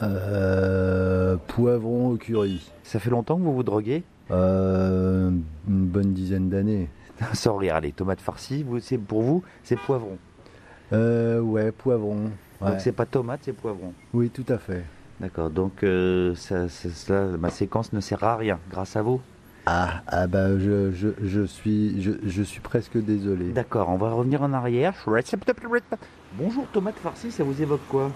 Euh, 0.03 1.37
poivron 1.47 2.09
au 2.11 2.17
curry. 2.17 2.71
Ça 2.83 2.99
fait 2.99 3.09
longtemps 3.09 3.37
que 3.37 3.41
vous 3.43 3.53
vous 3.55 3.63
droguez? 3.63 4.03
Euh, 4.31 5.29
une 5.67 5.85
bonne 5.85 6.13
dizaine 6.13 6.49
d'années. 6.49 6.89
Sans 7.33 7.55
rire, 7.57 7.75
allez, 7.75 7.91
tomate 7.91 8.19
farcie, 8.21 8.63
vous, 8.63 8.79
c'est 8.79 8.97
pour 8.97 9.21
vous, 9.21 9.43
c'est 9.63 9.77
poivron. 9.79 10.17
Euh, 10.93 11.39
ouais, 11.39 11.71
poivron. 11.71 12.31
Ouais. 12.61 12.71
Donc 12.71 12.79
c'est 12.81 12.91
pas 12.91 13.05
tomate, 13.05 13.41
c'est 13.43 13.53
poivron. 13.53 13.93
Oui, 14.13 14.29
tout 14.29 14.45
à 14.49 14.57
fait. 14.57 14.83
D'accord, 15.19 15.49
donc 15.49 15.83
euh, 15.83 16.35
ça, 16.35 16.67
ça- 16.67 16.89
ça- 16.89 17.25
ma 17.39 17.49
séquence 17.49 17.93
ne 17.93 18.01
sert 18.01 18.23
à 18.23 18.35
rien, 18.35 18.59
grâce 18.69 18.95
à 18.97 19.01
vous. 19.01 19.21
Ah, 19.65 20.01
ah 20.07 20.27
bah 20.27 20.59
je, 20.59 20.91
je, 20.91 21.07
je 21.23 21.41
suis 21.43 21.99
je, 22.01 22.11
je 22.23 22.43
suis 22.43 22.59
presque 22.59 22.97
désolé. 22.97 23.51
D'accord, 23.51 23.89
on 23.89 23.97
va 23.97 24.11
revenir 24.11 24.43
en 24.43 24.53
arrière. 24.53 24.93
Bonjour, 26.37 26.67
tomate 26.71 26.95
farcie, 26.97 27.31
ça 27.31 27.43
vous 27.43 27.61
évoque 27.61 27.81
quoi? 27.89 28.11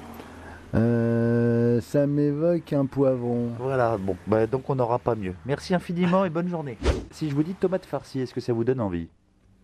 Euh, 0.76 1.82
ça 1.82 2.06
m'évoque 2.08 2.74
un 2.74 2.86
poivron. 2.86 3.50
Voilà, 3.60 3.98
bon, 3.98 4.16
bah, 4.28 4.46
donc 4.48 4.70
on 4.70 4.76
n'aura 4.76 5.00
pas 5.00 5.16
mieux. 5.16 5.34
Merci 5.46 5.74
infiniment 5.74 6.26
et 6.26 6.30
bonne 6.30 6.48
journée. 6.48 6.78
Si 7.12 7.30
je 7.30 7.36
vous 7.36 7.44
dis 7.44 7.54
tomate 7.54 7.86
farcie, 7.86 8.20
est-ce 8.20 8.34
que 8.34 8.42
ça 8.42 8.54
vous 8.54 8.64
donne 8.64 8.82
envie? 8.82 9.08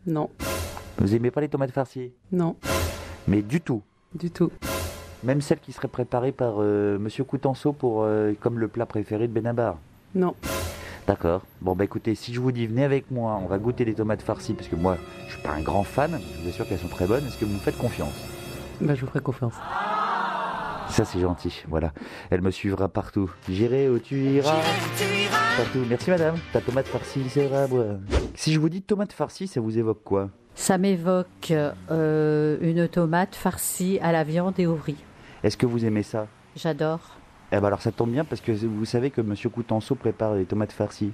Non, 0.08 0.30
Vous 1.00 1.16
aimez 1.16 1.32
pas 1.32 1.42
les 1.42 1.50
tomates 1.50 1.72
farcies? 1.72 2.12
Non, 2.32 2.56
Mais 3.28 3.42
du 3.42 3.62
tout. 3.62 3.82
du 4.14 4.30
tout. 4.32 4.52
Même 5.24 5.42
celles 5.42 5.60
qui 5.60 5.72
seraient 5.72 5.88
préparées 5.88 6.32
par 6.32 6.56
euh, 6.60 7.00
Monsieur 7.00 7.24
Coutenceau 7.24 7.74
pour 7.74 8.04
euh, 8.04 8.34
comme 8.40 8.60
le 8.60 8.68
plat 8.68 8.86
préféré 8.86 9.28
de 9.28 9.34
Benabar? 9.34 9.78
Non. 10.14 10.36
D'accord. 11.08 11.42
Bon 11.62 11.76
bah 11.76 11.84
écoutez, 11.84 12.14
si 12.16 12.34
je 12.34 12.40
vous 12.40 12.52
dis 12.52 12.66
venez 12.68 12.84
avec 12.84 13.10
moi, 13.12 13.40
on 13.44 13.48
va 13.48 13.58
goûter 13.60 13.86
les 13.86 13.94
tomates 13.94 14.22
farcies 14.24 14.54
parce 14.54 14.68
que 14.68 14.76
moi 14.76 14.98
je 15.28 15.34
suis 15.34 15.42
pas 15.42 15.52
un 15.52 15.62
grand 15.62 15.84
fan, 15.84 16.20
je 16.38 16.42
vous 16.44 16.50
assure 16.50 16.68
qu'elles 16.68 16.80
sont 16.80 16.88
très 16.88 17.06
bonnes. 17.08 17.26
Est-ce 17.28 17.38
que 17.38 17.46
vous 17.46 17.54
me 17.54 17.60
faites 17.60 17.78
confiance? 17.78 18.14
Bah, 18.82 18.94
je 18.96 19.02
vous 19.02 19.08
ferai 19.08 19.20
confiance. 19.22 19.54
Ça 20.90 21.06
c'est 21.06 21.20
gentil. 21.20 21.64
Voilà. 21.68 21.92
Elle 22.30 22.42
me 22.42 22.52
suivra 22.52 22.88
partout. 22.88 23.32
J'irai 23.50 23.90
où 23.90 24.00
tu 24.00 24.18
iras. 24.18 24.62
Partout. 25.58 25.84
Merci 25.90 26.10
madame. 26.10 26.36
Ta 26.54 26.62
tomate 26.62 26.88
farcie 26.88 27.30
sera 27.30 27.68
moi. 27.68 27.86
Si 28.34 28.54
je 28.54 28.60
vous 28.60 28.70
dis 28.70 28.82
tomate 28.82 29.14
farcie, 29.14 29.48
ça 29.48 29.62
vous 29.62 29.78
évoque 29.78 30.04
quoi? 30.04 30.30
Ça 30.54 30.78
m'évoque 30.78 31.52
euh, 31.52 32.58
une 32.62 32.88
tomate 32.88 33.36
farcie 33.36 34.00
à 34.02 34.12
la 34.12 34.24
viande 34.24 34.60
et 34.60 34.68
au 34.68 34.76
riz. 34.76 34.98
Est-ce 35.44 35.58
que 35.58 35.66
vous 35.66 35.86
aimez 35.86 36.04
ça? 36.04 36.28
J'adore. 36.56 37.02
Eh 37.52 37.58
ben 37.60 37.66
alors 37.68 37.82
ça 37.82 37.92
tombe 37.92 38.12
bien 38.12 38.26
parce 38.26 38.42
que 38.42 38.52
vous 38.52 38.86
savez 38.86 39.12
que 39.12 39.22
Monsieur 39.22 39.50
Coutenceau 39.50 39.96
prépare 39.96 40.34
les 40.34 40.46
tomates 40.46 40.72
farcies 40.72 41.12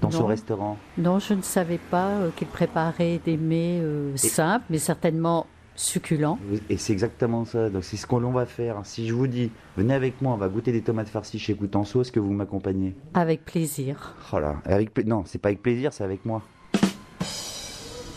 dans 0.00 0.10
son 0.10 0.26
restaurant. 0.26 0.78
Non, 0.96 1.18
je 1.18 1.34
ne 1.34 1.42
savais 1.42 1.78
pas 1.78 2.08
euh, 2.08 2.30
qu'il 2.34 2.48
préparait 2.48 3.20
des 3.24 3.36
mets 3.36 3.80
euh, 3.80 4.16
simples, 4.16 4.64
mais 4.70 4.78
certainement 4.78 5.46
succulents. 5.80 6.38
Et 6.68 6.76
c'est 6.76 6.92
exactement 6.92 7.44
ça. 7.44 7.70
Donc 7.70 7.84
c'est 7.84 7.96
ce 7.96 8.06
qu'on 8.06 8.20
va 8.30 8.46
faire. 8.46 8.76
Si 8.84 9.08
je 9.08 9.14
vous 9.14 9.26
dis, 9.26 9.50
venez 9.76 9.94
avec 9.94 10.20
moi, 10.20 10.34
on 10.34 10.36
va 10.36 10.48
goûter 10.48 10.72
des 10.72 10.82
tomates 10.82 11.08
farcies 11.08 11.38
chez 11.38 11.54
Coutenceau, 11.54 12.02
est-ce 12.02 12.12
que 12.12 12.20
vous 12.20 12.32
m'accompagnez? 12.32 12.94
Avec 13.14 13.44
plaisir. 13.44 14.14
Oh 14.32 14.38
là, 14.38 14.56
avec 14.66 15.06
non, 15.06 15.22
c'est 15.26 15.38
pas 15.38 15.48
avec 15.48 15.62
plaisir, 15.62 15.92
c'est 15.92 16.04
avec 16.04 16.24
moi. 16.24 16.42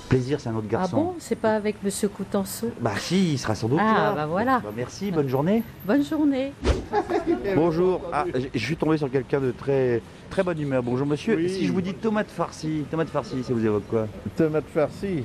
Plaisir, 0.09 0.39
c'est 0.39 0.49
un 0.49 0.55
autre 0.55 0.67
garçon. 0.67 0.95
Ah 0.95 0.99
bon? 0.99 1.15
C'est 1.17 1.35
pas 1.35 1.55
avec 1.55 1.81
Monsieur 1.83 2.07
Coutenceau? 2.07 2.69
Bah 2.79 2.91
si, 2.99 3.31
il 3.33 3.37
sera 3.39 3.55
sans 3.55 3.67
doute 3.67 3.79
Ah, 3.81 3.93
là. 3.93 4.11
bah 4.13 4.25
voilà. 4.27 4.59
Bah, 4.59 4.69
merci, 4.75 5.09
bonne 5.09 5.27
journée. 5.27 5.63
Bonne 5.87 6.03
journée. 6.03 6.51
Bonjour. 7.55 7.99
Ah, 8.13 8.25
je- 8.35 8.47
je 8.53 8.63
suis 8.63 8.75
tombé 8.75 8.97
sur 8.97 9.09
quelqu'un 9.09 9.39
de 9.39 9.49
très 9.51 10.01
très 10.29 10.43
bonne 10.43 10.59
humeur. 10.61 10.83
Bonjour 10.83 11.07
monsieur. 11.07 11.35
Oui. 11.35 11.49
Si 11.49 11.65
je 11.65 11.71
vous 11.71 11.81
dis 11.81 11.95
tomate 11.95 12.29
farcie, 12.29 12.83
tomate 12.91 13.09
farcie, 13.09 13.41
ça 13.43 13.53
vous 13.53 13.65
évoque 13.65 13.87
quoi? 13.87 14.07
Tomate 14.37 14.65
farcie. 14.71 15.23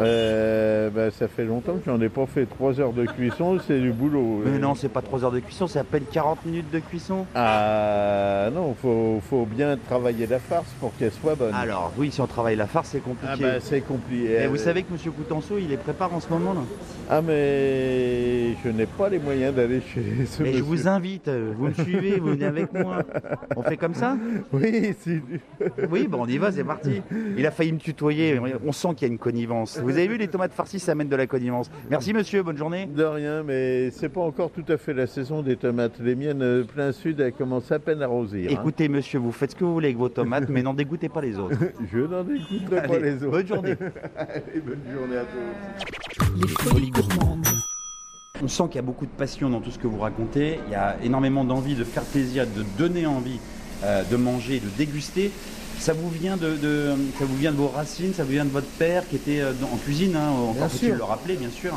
Euh, 0.00 0.90
bah, 0.90 1.10
ça 1.10 1.28
fait 1.28 1.44
longtemps 1.44 1.74
que 1.74 1.84
j'en 1.86 2.00
ai 2.00 2.08
pas 2.08 2.26
fait. 2.26 2.46
3 2.46 2.80
heures 2.80 2.92
de 2.92 3.04
cuisson, 3.04 3.58
c'est 3.66 3.78
du 3.80 3.92
boulot. 3.92 4.42
Mais 4.44 4.58
non, 4.58 4.74
c'est 4.74 4.88
pas 4.88 5.02
3 5.02 5.24
heures 5.24 5.32
de 5.32 5.40
cuisson, 5.40 5.66
c'est 5.66 5.78
à 5.78 5.84
peine 5.84 6.04
40 6.10 6.44
minutes 6.46 6.70
de 6.72 6.78
cuisson. 6.78 7.26
Ah 7.34 8.48
non, 8.52 8.74
faut, 8.80 9.20
faut 9.28 9.46
bien 9.46 9.76
travailler 9.76 10.26
la 10.26 10.38
farce 10.38 10.70
pour 10.80 10.96
qu'elle 10.96 11.12
soit 11.12 11.34
bonne. 11.34 11.54
Alors 11.54 11.92
oui, 11.98 12.10
si 12.10 12.20
on 12.20 12.26
travaille 12.26 12.56
la 12.56 12.66
farce, 12.66 12.90
c'est 12.92 13.00
compliqué. 13.00 13.32
Ah 13.32 13.36
bah 13.40 13.60
c'est 13.60 13.80
compliqué. 13.80 14.42
Et 14.42 14.46
vous 14.46 14.56
savez 14.56 14.82
que 14.82 14.92
monsieur 14.92 15.10
Coutenceau, 15.10 15.58
il 15.58 15.68
les 15.68 15.76
prépare 15.76 16.14
en 16.14 16.20
ce 16.20 16.28
moment 16.30 16.54
là 16.54 16.60
Ah 17.10 17.20
mais 17.20 18.54
je 18.64 18.68
n'ai 18.70 18.86
pas 18.86 19.08
les 19.08 19.18
moyens 19.18 19.54
d'aller 19.54 19.80
chez 19.80 20.26
ce 20.26 20.42
Mais 20.42 20.54
je 20.54 20.62
vous 20.62 20.88
invite, 20.88 21.28
vous 21.28 21.68
me 21.68 21.74
suivez, 21.74 22.18
vous 22.18 22.30
venez 22.30 22.46
avec 22.46 22.72
moi. 22.72 22.98
On 23.56 23.62
fait 23.62 23.76
comme 23.76 23.94
ça? 23.94 24.16
Oui, 24.52 24.94
si. 25.00 25.20
Oui, 25.90 26.06
bon, 26.08 26.22
on 26.22 26.26
y 26.26 26.38
va, 26.38 26.50
c'est 26.50 26.64
parti. 26.64 27.02
Il 27.36 27.46
a 27.46 27.50
failli 27.50 27.72
me 27.72 27.78
tutoyer, 27.78 28.40
on 28.64 28.72
sent 28.72 28.88
qu'il 28.96 29.06
y 29.06 29.10
a 29.10 29.12
une 29.12 29.18
connexion 29.18 29.33
connivence. 29.38 29.78
Vous 29.82 29.90
avez 29.90 30.06
vu, 30.06 30.16
les 30.16 30.28
tomates 30.28 30.52
farcies, 30.52 30.78
ça 30.78 30.92
amène 30.92 31.08
de 31.08 31.16
la 31.16 31.26
connivence. 31.26 31.68
Merci 31.90 32.12
monsieur, 32.12 32.42
bonne 32.44 32.56
journée. 32.56 32.86
De 32.86 33.02
rien, 33.02 33.42
mais 33.42 33.90
c'est 33.90 34.08
pas 34.08 34.20
encore 34.20 34.50
tout 34.50 34.64
à 34.68 34.76
fait 34.76 34.94
la 34.94 35.06
saison 35.08 35.42
des 35.42 35.56
tomates. 35.56 35.98
Les 35.98 36.14
miennes, 36.14 36.42
euh, 36.42 36.62
plein 36.62 36.92
sud, 36.92 37.18
elles 37.20 37.32
commencent 37.32 37.72
à 37.72 37.80
peine 37.80 38.00
à 38.02 38.06
rosir. 38.06 38.48
hein. 38.48 38.54
Écoutez 38.54 38.88
monsieur, 38.88 39.18
vous 39.18 39.32
faites 39.32 39.50
ce 39.50 39.56
que 39.56 39.64
vous 39.64 39.72
voulez 39.74 39.88
avec 39.88 39.98
vos 39.98 40.08
tomates, 40.08 40.48
mais 40.48 40.62
n'en 40.62 40.72
dégoûtez 40.74 41.08
pas 41.08 41.20
les 41.20 41.36
autres. 41.38 41.56
Je 41.92 41.98
n'en 41.98 42.22
écouterai 42.28 42.86
pas 42.86 42.94
Allez, 42.94 43.10
les 43.10 43.24
autres. 43.24 43.30
bonne 43.32 43.46
journée. 43.46 43.74
Allez, 44.16 44.60
bonne 44.64 44.80
journée 44.96 45.16
à 45.16 45.24
tous. 45.24 46.36
Les 46.40 46.48
folies 46.48 46.90
gourmandes. 46.90 47.46
On 48.42 48.46
sent 48.48 48.64
qu'il 48.66 48.76
y 48.76 48.78
a 48.78 48.82
beaucoup 48.82 49.06
de 49.06 49.10
passion 49.10 49.50
dans 49.50 49.60
tout 49.60 49.70
ce 49.72 49.78
que 49.78 49.86
vous 49.88 49.98
racontez. 49.98 50.60
Il 50.66 50.72
y 50.72 50.76
a 50.76 50.96
énormément 51.02 51.44
d'envie 51.44 51.74
de 51.74 51.82
faire 51.84 52.02
plaisir, 52.04 52.46
de 52.46 52.64
donner 52.78 53.06
envie 53.06 53.38
euh, 53.82 54.02
de 54.10 54.16
manger, 54.16 54.60
de 54.60 54.68
déguster. 54.78 55.30
Ça 55.78 55.92
vous 55.92 56.08
vient 56.08 56.36
de, 56.36 56.56
de- 56.56 56.94
ça 57.18 57.24
vous 57.24 57.36
vient 57.36 57.52
de 57.52 57.56
vos 57.56 57.68
racines, 57.68 58.14
ça 58.14 58.24
vous 58.24 58.30
vient 58.32 58.44
de 58.44 58.50
votre 58.50 58.66
père 58.78 59.06
qui 59.08 59.16
était 59.16 59.40
euh, 59.40 59.52
dans- 59.60 59.66
en 59.66 59.76
cuisine. 59.76 60.16
Hein, 60.16 60.30
encore 60.50 60.70
faut-il 60.70 60.92
le 60.94 61.04
rappeler, 61.04 61.34
bien 61.36 61.50
sûr. 61.50 61.74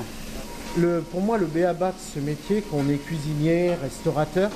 Le, 0.78 1.02
pour 1.02 1.22
moi, 1.22 1.38
le 1.38 1.46
béaba 1.48 1.90
de 1.92 1.96
ce 2.14 2.20
métier, 2.20 2.62
qu'on 2.62 2.88
est 2.90 2.98
cuisinier, 2.98 3.72
restaurateur, 3.82 4.50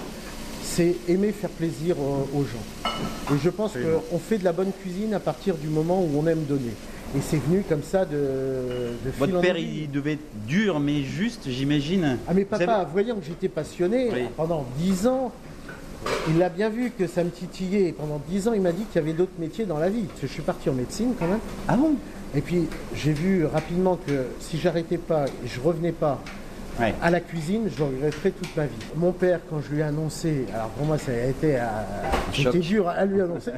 c'est 0.64 0.96
aimer 1.10 1.32
faire 1.32 1.50
plaisir 1.50 1.98
aux, 2.00 2.30
aux 2.38 2.44
gens. 2.44 2.94
Et 3.34 3.38
je 3.44 3.50
pense 3.50 3.74
qu'on 3.74 4.20
fait 4.20 4.38
de 4.38 4.44
la 4.46 4.54
bonne 4.54 4.72
cuisine 4.82 5.14
à 5.14 5.20
partir 5.20 5.56
du 5.56 5.68
moment 5.68 6.00
où 6.02 6.10
on 6.18 6.28
aime 6.28 6.44
donner. 6.44 6.74
Et 7.18 7.20
c'est 7.30 7.42
venu 7.44 7.64
comme 7.68 7.84
ça 7.84 8.06
de, 8.06 8.12
de 8.14 9.12
Votre 9.20 9.42
père, 9.42 9.58
il 9.58 9.92
devait 9.92 10.14
être 10.14 10.46
dur, 10.48 10.80
mais 10.80 11.02
juste, 11.04 11.42
j'imagine. 11.50 12.18
Ah 12.28 12.34
mais 12.34 12.44
Vous 12.44 12.48
papa, 12.58 12.88
voyant 12.90 13.16
que 13.16 13.26
j'étais 13.26 13.50
passionné 13.50 14.10
Oui. 14.14 14.22
pendant 14.38 14.66
10 14.78 15.08
ans, 15.08 15.32
il 16.30 16.38
l'a 16.40 16.50
bien 16.50 16.70
vu 16.70 16.92
que 16.98 17.08
ça 17.08 17.24
me 17.24 17.30
titillait. 17.30 17.90
Et 17.90 17.92
pendant 17.92 18.22
10 18.30 18.48
ans, 18.48 18.54
il 18.54 18.62
m'a 18.62 18.72
dit 18.72 18.84
qu'il 18.86 19.02
y 19.02 19.04
avait 19.04 19.14
d'autres 19.14 19.32
métiers 19.40 19.66
dans 19.66 19.78
la 19.80 19.90
vie. 19.90 20.04
Parce 20.04 20.22
que 20.22 20.28
je 20.28 20.32
suis 20.34 20.42
parti 20.42 20.70
en 20.70 20.74
médecine 20.74 21.14
quand 21.18 21.28
même. 21.28 21.40
Ah 21.68 21.76
bon? 21.78 21.96
Et 22.36 22.42
puis 22.42 22.68
j'ai 22.96 23.12
vu 23.14 23.46
rapidement 23.46 23.98
que 24.08 24.26
si 24.40 24.58
j'arrêtais 24.58 24.98
pas 24.98 25.26
et 25.28 25.48
je 25.48 25.60
revenais 25.60 25.92
pas 25.92 26.20
Ouais. 26.80 26.96
à 27.02 27.12
la 27.12 27.20
cuisine, 27.20 27.70
je 27.78 27.84
regretterais 27.84 28.32
toute 28.32 28.56
ma 28.56 28.64
vie. 28.66 28.72
Mon 28.96 29.12
père, 29.12 29.42
quand 29.50 29.60
je 29.60 29.70
lui 29.74 29.82
ai 29.82 29.84
annoncé, 29.84 30.46
alors 30.54 30.70
pour 30.70 30.86
moi 30.86 30.98
ça 30.98 31.12
a 31.12 31.26
été, 31.28 31.58
euh, 31.58 31.66
choc. 32.32 32.46
c'était 32.54 32.60
dur 32.60 32.88
à 32.88 33.04
lui 33.06 33.20
annoncer, 33.22 33.52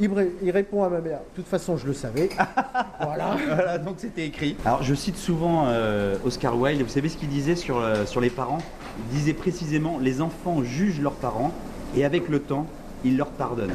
il, 0.00 0.10
ré- 0.10 0.32
il 0.42 0.50
répond 0.50 0.82
à 0.82 0.88
ma 0.88 1.00
mère, 1.00 1.18
de 1.18 1.36
toute 1.36 1.46
façon 1.46 1.76
je 1.76 1.86
le 1.86 1.92
savais. 1.92 2.30
voilà. 3.00 3.36
Voilà, 3.46 3.76
donc 3.78 3.96
c'était 3.98 4.24
écrit. 4.26 4.56
Alors 4.64 4.82
je 4.82 4.94
cite 4.94 5.18
souvent 5.18 5.66
euh, 5.68 6.16
Oscar 6.24 6.58
Wilde, 6.58 6.80
vous 6.82 6.88
savez 6.88 7.10
ce 7.10 7.18
qu'il 7.18 7.28
disait 7.28 7.56
sur, 7.56 7.76
euh, 7.78 8.06
sur 8.06 8.22
les 8.22 8.30
parents? 8.30 8.58
Il 9.12 9.18
disait 9.18 9.34
précisément, 9.34 9.98
les 10.00 10.22
enfants 10.22 10.62
jugent 10.64 11.00
leurs 11.02 11.12
parents 11.12 11.52
et 11.96 12.04
avec 12.04 12.28
le 12.28 12.40
temps, 12.40 12.66
ils 13.04 13.16
leur 13.16 13.28
pardonnent. 13.28 13.72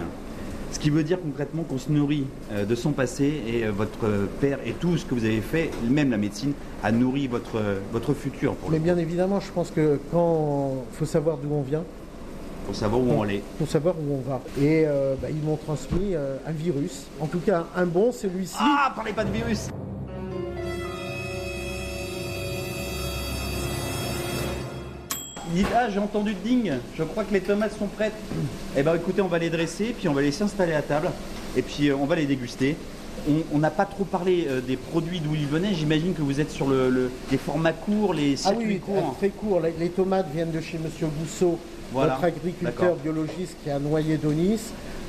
Ce 0.71 0.79
qui 0.79 0.89
veut 0.89 1.03
dire 1.03 1.19
concrètement 1.21 1.63
qu'on 1.63 1.77
se 1.77 1.91
nourrit 1.91 2.25
euh, 2.51 2.65
de 2.65 2.75
son 2.75 2.91
passé 2.91 3.41
et 3.45 3.65
euh, 3.65 3.71
votre 3.71 4.07
père 4.39 4.59
et 4.65 4.71
tout 4.71 4.97
ce 4.97 5.05
que 5.05 5.13
vous 5.13 5.25
avez 5.25 5.41
fait, 5.41 5.69
même 5.83 6.11
la 6.11 6.17
médecine, 6.17 6.53
a 6.81 6.91
nourri 6.91 7.27
votre, 7.27 7.57
euh, 7.57 7.79
votre 7.91 8.13
futur. 8.13 8.55
Pour 8.55 8.71
Mais 8.71 8.79
bien 8.79 8.97
évidemment, 8.97 9.41
je 9.41 9.51
pense 9.51 9.69
que 9.69 9.99
quand 10.11 10.85
faut 10.93 11.05
savoir 11.05 11.37
d'où 11.37 11.53
on 11.53 11.61
vient, 11.61 11.83
pour 12.65 12.75
savoir 12.75 13.01
où 13.01 13.11
on 13.11 13.25
est. 13.25 13.41
faut 13.59 13.65
savoir 13.65 13.95
où 13.95 14.13
on 14.13 14.29
va. 14.29 14.41
Et 14.59 14.83
euh, 14.85 15.15
bah, 15.21 15.27
ils 15.29 15.41
m'ont 15.43 15.57
transmis 15.57 16.13
euh, 16.13 16.37
un 16.47 16.51
virus, 16.51 17.05
en 17.19 17.27
tout 17.27 17.39
cas 17.39 17.65
un 17.75 17.85
bon, 17.85 18.11
celui-ci. 18.11 18.55
Ah, 18.59 18.93
parlez 18.95 19.13
pas 19.13 19.23
de 19.23 19.31
virus 19.31 19.69
Dites, 25.53 25.67
ah, 25.75 25.89
j'ai 25.89 25.99
entendu 25.99 26.33
ding, 26.33 26.71
je 26.97 27.03
crois 27.03 27.23
que 27.25 27.33
les 27.33 27.41
tomates 27.41 27.77
sont 27.77 27.87
prêtes. 27.87 28.13
Eh 28.77 28.83
ben 28.83 28.95
écoutez, 28.95 29.21
on 29.21 29.27
va 29.27 29.37
les 29.37 29.49
dresser, 29.49 29.93
puis 29.97 30.07
on 30.07 30.13
va 30.13 30.21
les 30.21 30.31
s'installer 30.31 30.73
à 30.73 30.81
table, 30.81 31.09
et 31.57 31.61
puis 31.61 31.89
euh, 31.89 31.95
on 31.99 32.05
va 32.05 32.15
les 32.15 32.25
déguster. 32.25 32.77
On- 33.53 33.59
n'a 33.59 33.69
pas 33.69 33.85
trop 33.85 34.05
parlé 34.05 34.47
euh, 34.49 34.61
des 34.61 34.77
produits 34.77 35.19
d'où 35.19 35.35
ils 35.35 35.45
venaient, 35.45 35.73
j'imagine 35.73 36.13
que 36.13 36.21
vous 36.21 36.39
êtes 36.39 36.51
sur 36.51 36.67
le, 36.67 36.89
le- 36.89 37.11
les 37.31 37.37
formats 37.37 37.73
courts, 37.73 38.13
les 38.13 38.33
Ah 38.35 38.49
circuits 38.49 38.65
oui, 38.67 38.79
courts. 38.79 39.15
très 39.17 39.29
court. 39.29 39.59
Les, 39.59 39.73
les 39.77 39.89
tomates 39.89 40.27
viennent 40.33 40.51
de 40.51 40.61
chez 40.61 40.77
Monsieur 40.77 41.07
Gousseau, 41.19 41.59
Voilà. 41.91 42.13
notre 42.13 42.23
agriculteur 42.23 42.95
biologiste 42.95 43.57
qui 43.63 43.69
a 43.69 43.77
noyé 43.79 44.15
d'Onis. 44.17 44.61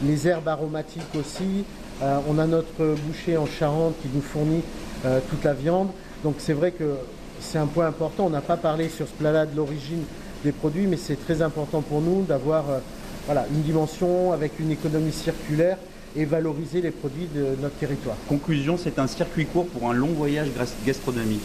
Les 0.04 0.26
herbes 0.26 0.48
aromatiques 0.48 1.02
aussi. 1.18 1.64
Euh, 2.02 2.18
on 2.28 2.38
a 2.40 2.46
notre 2.46 2.96
boucher 3.06 3.36
en 3.36 3.46
Charente 3.46 3.94
qui 4.02 4.08
nous 4.12 4.20
fournit 4.22 4.62
euh, 5.06 5.20
toute 5.30 5.44
la 5.44 5.54
viande. 5.54 5.88
Donc 6.24 6.34
c'est 6.38 6.52
vrai 6.52 6.72
que 6.72 6.96
c'est 7.40 7.58
un 7.58 7.66
point 7.66 7.86
important. 7.86 8.26
On 8.26 8.30
n'a 8.30 8.40
pas 8.40 8.56
parlé 8.56 8.88
sur 8.88 9.06
ce 9.06 9.12
plat-là 9.12 9.46
de 9.46 9.56
l'origine 9.56 10.02
des 10.44 10.52
produits, 10.52 10.86
mais 10.86 10.96
c'est 10.96 11.16
très 11.16 11.42
important 11.42 11.82
pour 11.82 12.00
nous 12.00 12.22
d'avoir 12.22 12.64
euh, 12.70 13.44
une 13.54 13.62
dimension 13.62 14.32
avec 14.32 14.58
une 14.58 14.70
économie 14.70 15.12
circulaire 15.12 15.78
et 16.16 16.24
valoriser 16.24 16.80
les 16.80 16.90
produits 16.90 17.28
de 17.34 17.56
notre 17.60 17.76
territoire. 17.76 18.16
Conclusion, 18.28 18.76
c'est 18.76 18.98
un 18.98 19.06
circuit 19.06 19.46
court 19.46 19.66
pour 19.66 19.88
un 19.88 19.94
long 19.94 20.08
voyage 20.08 20.48
gastronomique. 20.84 21.40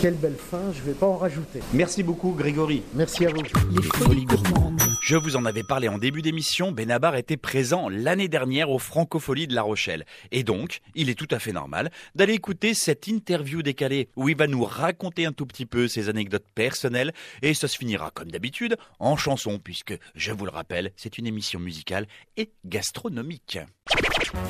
Quelle 0.00 0.14
belle 0.14 0.36
fin, 0.36 0.72
je 0.72 0.80
ne 0.80 0.84
vais 0.86 0.94
pas 0.94 1.06
en 1.06 1.18
rajouter. 1.18 1.60
Merci 1.74 2.02
beaucoup 2.02 2.32
Grégory. 2.32 2.82
Merci 2.94 3.26
à 3.26 3.28
vous. 3.28 3.42
Les 3.42 3.82
folies 3.82 4.24
gourmandes. 4.24 4.80
Je 5.02 5.14
vous 5.14 5.36
en 5.36 5.44
avais 5.44 5.62
parlé 5.62 5.88
en 5.88 5.98
début 5.98 6.22
d'émission, 6.22 6.72
Benabar 6.72 7.16
était 7.16 7.36
présent 7.36 7.90
l'année 7.90 8.28
dernière 8.28 8.70
aux 8.70 8.78
Francopholies 8.78 9.46
de 9.46 9.54
La 9.54 9.60
Rochelle. 9.60 10.06
Et 10.30 10.42
donc, 10.42 10.80
il 10.94 11.10
est 11.10 11.14
tout 11.14 11.28
à 11.30 11.38
fait 11.38 11.52
normal 11.52 11.90
d'aller 12.14 12.32
écouter 12.32 12.72
cette 12.72 13.08
interview 13.08 13.62
décalée 13.62 14.08
où 14.16 14.30
il 14.30 14.36
va 14.36 14.46
nous 14.46 14.64
raconter 14.64 15.26
un 15.26 15.32
tout 15.32 15.44
petit 15.44 15.66
peu 15.66 15.86
ses 15.86 16.08
anecdotes 16.08 16.46
personnelles 16.54 17.12
et 17.42 17.52
ça 17.52 17.68
se 17.68 17.76
finira 17.76 18.10
comme 18.10 18.30
d'habitude 18.30 18.78
en 19.00 19.18
chanson 19.18 19.58
puisque, 19.58 19.98
je 20.14 20.32
vous 20.32 20.46
le 20.46 20.50
rappelle, 20.50 20.92
c'est 20.96 21.18
une 21.18 21.26
émission 21.26 21.60
musicale 21.60 22.06
et 22.38 22.52
gastronomique. 22.64 23.58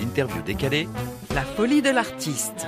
Interview 0.01 0.43
décalée, 0.43 0.87
La 1.35 1.43
folie 1.43 1.83
de 1.83 1.91
l'artiste. 1.91 2.67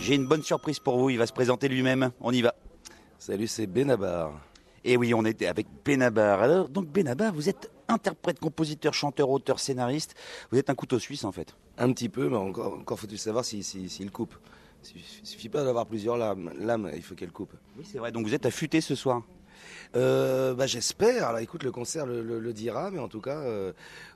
J'ai 0.00 0.14
une 0.14 0.26
bonne 0.26 0.42
surprise 0.42 0.78
pour 0.78 0.98
vous, 0.98 1.10
il 1.10 1.18
va 1.18 1.26
se 1.26 1.32
présenter 1.32 1.68
lui-même. 1.68 2.10
On 2.20 2.32
y 2.32 2.42
va. 2.42 2.54
Salut, 3.18 3.46
c'est 3.46 3.66
Benabar. 3.66 4.32
Et 4.84 4.96
oui, 4.96 5.14
on 5.14 5.24
était 5.24 5.46
avec 5.46 5.66
Benabar. 5.84 6.42
Alors, 6.42 6.68
donc 6.68 6.86
Benabar, 6.88 7.32
vous 7.32 7.48
êtes 7.48 7.70
interprète, 7.88 8.38
compositeur, 8.38 8.92
chanteur, 8.92 9.30
auteur, 9.30 9.58
scénariste. 9.60 10.14
Vous 10.50 10.58
êtes 10.58 10.68
un 10.70 10.74
couteau 10.74 10.98
suisse 10.98 11.24
en 11.24 11.32
fait. 11.32 11.54
Un 11.78 11.92
petit 11.92 12.08
peu, 12.08 12.28
mais 12.28 12.36
encore, 12.36 12.74
encore 12.74 12.98
faut-il 12.98 13.18
savoir 13.18 13.44
s'il 13.44 13.64
si, 13.64 13.88
s'il 13.88 14.10
coupe. 14.10 14.34
Il 14.94 15.02
suffit 15.26 15.48
pas 15.48 15.64
d'avoir 15.64 15.86
plusieurs 15.86 16.18
lames, 16.18 16.52
lames, 16.60 16.90
il 16.94 17.02
faut 17.02 17.14
qu'elle 17.14 17.32
coupe. 17.32 17.54
Oui, 17.78 17.84
c'est 17.90 17.98
vrai. 17.98 18.12
Donc 18.12 18.26
vous 18.26 18.34
êtes 18.34 18.44
affûté 18.44 18.82
ce 18.82 18.94
soir. 18.94 19.22
Euh, 19.96 20.52
bah, 20.54 20.66
J'espère. 20.66 21.28
Alors 21.28 21.38
écoute, 21.40 21.62
le 21.62 21.72
concert 21.72 22.04
le, 22.04 22.22
le- 22.22 22.38
le 22.40 22.52
dira, 22.52 22.90
mais 22.90 22.98
en 22.98 23.08
tout 23.08 23.20
cas, 23.22 23.38
euh, 23.38 23.72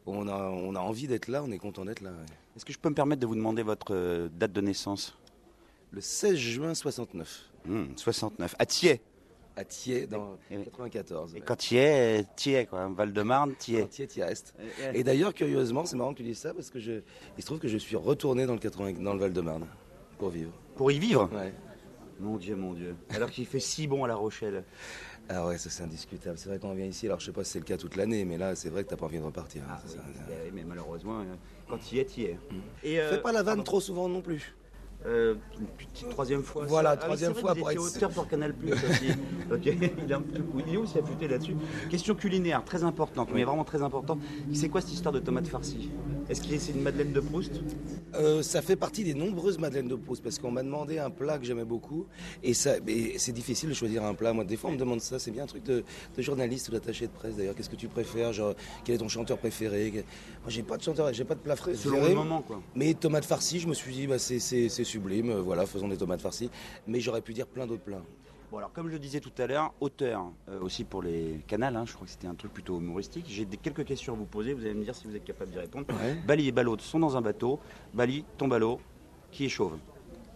on, 0.06 0.28
a, 0.28 0.36
on 0.50 0.74
a 0.74 0.80
envie 0.80 1.06
d'être 1.06 1.28
là, 1.28 1.42
on 1.42 1.50
est 1.50 1.58
content 1.58 1.86
d'être 1.86 2.02
là. 2.02 2.10
ouais. 2.10 2.16
Est-ce 2.56 2.66
que 2.66 2.72
je 2.74 2.78
peux 2.78 2.90
me 2.90 2.94
permettre 2.94 3.20
de 3.22 3.26
vous 3.26 3.36
demander 3.36 3.62
votre 3.62 3.94
euh, 3.94 4.28
date 4.30 4.52
de 4.52 4.60
naissance? 4.60 5.16
Le 5.90 6.00
16 6.00 6.36
juin 6.36 6.74
69, 6.74 7.44
Hmm, 7.66 7.86
69. 7.96 8.54
À 8.58 8.66
Thiers. 8.66 9.00
à 9.56 9.64
Thiers, 9.64 10.06
dans 10.06 10.38
oui. 10.50 10.64
94. 10.64 11.34
Et 11.34 11.40
quand 11.40 11.56
Thiers, 11.56 12.24
Thiers, 12.36 12.66
quoi. 12.66 12.88
Val-de-Marne, 12.88 13.54
Thiers. 13.58 13.88
Thiers, 13.88 14.06
Thiers 14.06 14.22
Est. 14.24 14.54
Et 14.94 15.00
Et 15.00 15.04
d'ailleurs, 15.04 15.34
curieusement, 15.34 15.84
c'est 15.84 15.96
marrant 15.96 16.12
que 16.12 16.18
tu 16.18 16.22
dises 16.24 16.38
ça, 16.38 16.54
parce 16.54 16.70
que 16.70 16.78
je, 16.78 17.00
il 17.36 17.40
se 17.42 17.46
trouve 17.46 17.58
que 17.58 17.68
je 17.68 17.76
suis 17.78 17.96
retourné 17.96 18.46
dans 18.46 18.52
le, 18.54 18.58
80 18.60 19.02
dans 19.02 19.12
le 19.14 19.18
Val-de-Marne 19.20 19.66
pour 20.18 20.28
vivre. 20.30 20.52
Pour 20.76 20.92
y 20.92 20.98
vivre? 20.98 21.28
Ouais. 21.34 21.52
Mon 22.20 22.36
Dieu, 22.36 22.54
mon 22.56 22.72
Dieu. 22.74 22.94
Alors 23.10 23.30
qu'il 23.30 23.46
fait 23.46 23.60
si 23.60 23.86
bon 23.86 24.04
à 24.04 24.08
La 24.08 24.16
Rochelle. 24.16 24.64
Ah 25.28 25.46
ouais, 25.46 25.58
ça 25.58 25.68
c'est 25.70 25.82
indiscutable. 25.82 26.38
C'est 26.38 26.48
vrai 26.48 26.58
qu'on 26.58 26.74
vient 26.74 26.86
ici, 26.86 27.06
alors 27.06 27.20
je 27.20 27.26
sais 27.26 27.32
pas 27.32 27.44
si 27.44 27.52
c'est 27.52 27.58
le 27.58 27.64
cas 27.64 27.76
toute 27.76 27.94
l'année, 27.96 28.24
mais 28.24 28.38
là 28.38 28.54
c'est 28.56 28.70
vrai 28.70 28.82
que 28.82 28.88
t'as 28.88 28.96
pas 28.96 29.04
envie 29.06 29.18
de 29.18 29.24
repartir. 29.24 29.62
hein, 29.70 29.76
ça. 29.86 29.98
Eh 30.30 30.46
oui, 30.46 30.50
mais 30.54 30.64
malheureusement, 30.64 31.20
euh, 31.20 31.24
quand 31.68 31.92
il 31.92 31.98
y 31.98 32.00
est, 32.00 32.04
tu 32.06 32.20
y 32.22 32.24
es. 32.24 32.38
Et, 32.82 32.94
Fais 32.96 33.00
euh, 33.00 33.18
pas 33.20 33.30
la 33.30 33.42
vanne 33.42 33.56
pardon. 33.56 33.62
trop 33.64 33.80
souvent 33.80 34.08
non 34.08 34.20
plus. 34.22 34.54
Euh, 35.06 35.34
une 35.60 35.66
petite 35.66 36.08
troisième 36.10 36.42
fois. 36.42 36.64
Voilà, 36.66 36.90
ça. 36.90 36.98
Ah 37.02 37.04
troisième 37.04 37.34
fois 37.34 37.54
pour 37.54 37.70
être- 37.70 37.80
auteur 37.80 38.10
pour 38.10 38.26
Canal 38.26 38.52
Plus 38.52 38.70
il 39.64 40.10
est 40.10 40.12
un 40.12 40.20
peu 40.20 40.42
il 40.66 40.74
est 40.74 40.76
aussi 40.76 40.98
affûté 40.98 41.28
là-dessus? 41.28 41.54
Question 41.88 42.16
culinaire, 42.16 42.64
très 42.64 42.82
importante, 42.82 43.28
mais 43.32 43.44
vraiment 43.44 43.64
très 43.64 43.80
importante. 43.82 44.18
C'est 44.52 44.68
quoi 44.68 44.80
cette 44.80 44.92
histoire 44.92 45.12
de 45.12 45.20
tomate 45.20 45.46
farcie 45.46 45.88
Est-ce 46.28 46.42
que 46.42 46.58
c'est 46.58 46.72
une 46.72 46.82
Madeleine 46.82 47.12
de 47.12 47.20
Proust? 47.20 47.60
Euh, 48.14 48.42
ça 48.42 48.60
fait 48.60 48.74
partie 48.74 49.04
des 49.04 49.14
nombreuses 49.14 49.58
madeleines 49.58 49.86
de 49.88 49.94
Proust 49.94 50.22
parce 50.22 50.38
qu'on 50.38 50.50
m'a 50.50 50.64
demandé 50.64 50.98
un 50.98 51.10
plat 51.10 51.38
que 51.38 51.44
j'aimais 51.44 51.64
beaucoup 51.64 52.06
et, 52.42 52.52
ça, 52.52 52.72
c'est 53.18 53.32
difficile 53.32 53.68
de 53.68 53.74
choisir 53.74 54.02
un 54.04 54.14
plat. 54.14 54.32
Moi, 54.32 54.44
des 54.44 54.56
fois, 54.56 54.70
on 54.70 54.72
me 54.72 54.78
demande 54.78 55.00
ça. 55.00 55.20
C'est 55.20 55.30
bien 55.30 55.44
un 55.44 55.46
truc 55.46 55.62
de, 55.62 55.84
de 56.16 56.22
journaliste 56.22 56.68
ou 56.68 56.72
d'attaché 56.72 57.06
de 57.06 57.12
presse 57.12 57.36
d'ailleurs. 57.36 57.54
Qu'est-ce 57.54 57.70
que 57.70 57.76
tu 57.76 57.88
préfères? 57.88 58.32
Genre, 58.32 58.54
quel 58.84 58.96
est 58.96 58.98
ton 58.98 59.08
chanteur 59.08 59.38
préféré? 59.38 59.92
Moi, 59.92 60.48
j'ai 60.48 60.64
pas 60.64 60.76
de 60.76 60.82
chanteur, 60.82 61.12
j'ai 61.12 61.24
pas 61.24 61.36
de 61.36 61.40
plat 61.40 61.54
préféré. 61.54 61.96
Selon 61.96 62.08
le 62.08 62.14
moment, 62.14 62.42
quoi. 62.42 62.60
Mais 62.74 62.94
tomates 62.94 63.24
farcies, 63.26 63.60
je 63.60 63.68
me 63.68 63.74
suis 63.74 63.92
dit, 63.92 64.06
bah, 64.08 64.18
c'est 64.18 64.38
sublime. 64.88 65.30
euh, 65.30 65.40
Voilà, 65.40 65.66
faisons 65.66 65.88
des 65.88 65.96
tomates 65.96 66.20
farcies. 66.22 66.50
Mais 66.86 67.00
j'aurais 67.00 67.20
pu 67.22 67.32
dire 67.34 67.46
plein 67.46 67.66
d'autres 67.66 67.82
plats. 67.82 68.02
Bon, 68.50 68.56
alors, 68.58 68.72
comme 68.72 68.86
je 68.88 68.92
le 68.94 68.98
disais 68.98 69.20
tout 69.20 69.30
à 69.36 69.46
l'heure, 69.46 69.74
auteur 69.80 70.24
euh, 70.48 70.58
aussi 70.62 70.82
pour 70.84 71.02
les 71.02 71.40
canals, 71.46 71.76
hein, 71.76 71.84
je 71.86 71.92
crois 71.92 72.06
que 72.06 72.10
c'était 72.10 72.26
un 72.28 72.34
truc 72.34 72.52
plutôt 72.54 72.78
humoristique. 72.78 73.26
J'ai 73.28 73.44
quelques 73.44 73.84
questions 73.84 74.14
à 74.14 74.16
vous 74.16 74.24
poser, 74.24 74.54
vous 74.54 74.62
allez 74.64 74.72
me 74.72 74.84
dire 74.84 74.94
si 74.94 75.06
vous 75.06 75.14
êtes 75.14 75.24
capable 75.24 75.50
d'y 75.50 75.58
répondre. 75.58 75.86
Ouais. 75.90 76.14
Bali 76.26 76.48
et 76.48 76.52
Ballot 76.52 76.78
sont 76.78 76.98
dans 76.98 77.14
un 77.16 77.20
bateau. 77.20 77.60
Bali 77.92 78.24
tombe 78.38 78.54
à 78.54 78.58
l'eau. 78.58 78.80
Qui 79.30 79.44
est 79.44 79.48
chauve 79.50 79.76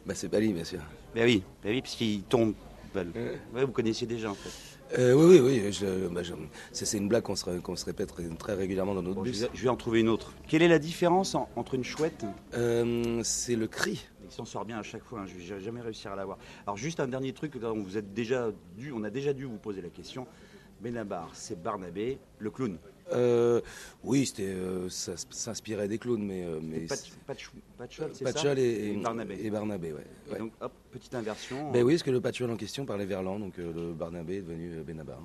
Bah, 0.05 0.15
c'est 0.15 0.29
Bali, 0.29 0.53
bien 0.53 0.65
sûr. 0.65 0.81
Ben 1.15 1.25
oui, 1.25 1.43
ben 1.63 1.71
oui, 1.71 1.81
puisqu'il 1.83 2.23
tombe. 2.25 2.55
Bal- 2.95 3.13
Ouais, 3.55 3.65
vous 3.65 3.73
connaissiez 3.73 4.07
déjà 4.07 4.31
en 4.31 4.35
fait. 4.35 4.76
Euh, 4.99 5.15
oui, 5.15 5.41
oui, 5.41 5.61
oui. 5.65 5.73
je- 5.73 6.07
bah, 6.09 6.23
je- 6.23 6.33
c'est 6.73 6.85
c'est 6.85 6.99
une 6.99 7.09
blague 7.09 7.23
qu'on 7.25 7.35
se, 7.37 7.85
répète 7.85 8.09
très, 8.09 8.29
très 8.29 8.55
régulièrement 8.55 8.95
dans 8.95 9.03
notre 9.03 9.17
Bon, 9.17 9.23
bus. 9.23 9.41
vais, 9.43 9.49
je 9.53 9.63
vais 9.63 9.69
en 9.69 9.77
trouver 9.77 10.01
une 10.01 10.09
autre. 10.09 10.33
Quelle 10.47 10.63
est 10.63 10.69
la 10.69 10.79
différence 10.79 11.35
en- 11.35 11.49
entre 11.57 11.75
une 11.75 11.85
chouette 11.85 12.25
Euh, 12.55 13.21
c'est 13.25 13.57
le 13.57 13.67
cri. 13.67 14.07
Il 14.25 14.31
s'en 14.31 14.45
sort 14.45 14.65
bien 14.65 14.79
à 14.79 14.83
chaque 14.83 15.05
fois, 15.05 15.21
hein, 15.21 15.27
je 15.27 15.35
vais 15.55 15.61
jamais 15.61 15.81
réussir 15.81 16.13
à 16.13 16.17
l'avoir. 16.17 16.39
Alors 16.67 16.77
juste 16.77 17.01
un 17.01 17.09
dernier 17.09 17.33
truc, 17.33 17.55
on 17.63 17.83
vous 17.83 17.97
êtes 17.97 18.13
déjà 18.15 18.51
dû, 18.77 18.93
on 18.93 19.03
a 19.05 19.11
déjà 19.11 19.33
dû 19.33 19.45
vous 19.45 19.59
poser 19.59 19.83
la 19.83 19.89
question. 19.91 20.27
Benabar, 20.81 21.31
c'est 21.33 21.61
Barnabé, 21.63 22.19
le 22.39 22.51
clown. 22.51 22.79
Euh, 23.13 23.61
oui, 24.03 24.27
c'était, 24.27 24.43
euh, 24.45 24.89
ça 24.89 25.13
s'inspirait 25.31 25.87
des 25.89 25.99
clowns, 25.99 26.23
mais. 26.25 26.43
euh, 26.45 26.59
mais 26.63 26.81
Pat- 26.81 26.99
Patch- 27.27 27.51
Patchol, 27.79 28.11
c'est 28.13 28.25
Patchol 28.25 28.57
ça 28.57 28.63
et, 28.63 28.93
Et 28.93 28.97
Barnabé. 28.97 29.39
Et 29.43 29.51
Barnabé, 29.51 29.93
ouais. 29.93 30.05
Et 30.29 30.33
ouais. 30.33 30.39
donc 30.41 30.53
hop, 30.61 30.73
petite 30.91 31.15
inversion. 31.15 31.71
Ben 31.71 31.85
oui, 31.85 31.95
parce 31.95 32.03
que 32.03 32.11
le 32.11 32.21
Patchol 32.21 32.51
en 32.51 32.57
question 32.57 32.85
parlait 32.85 33.07
verlan, 33.07 33.39
donc 33.39 33.59
euh, 33.59 33.73
le 33.73 33.93
Barnabé 33.93 34.37
est 34.37 34.41
devenu 34.41 34.71
Benabar. 34.85 35.19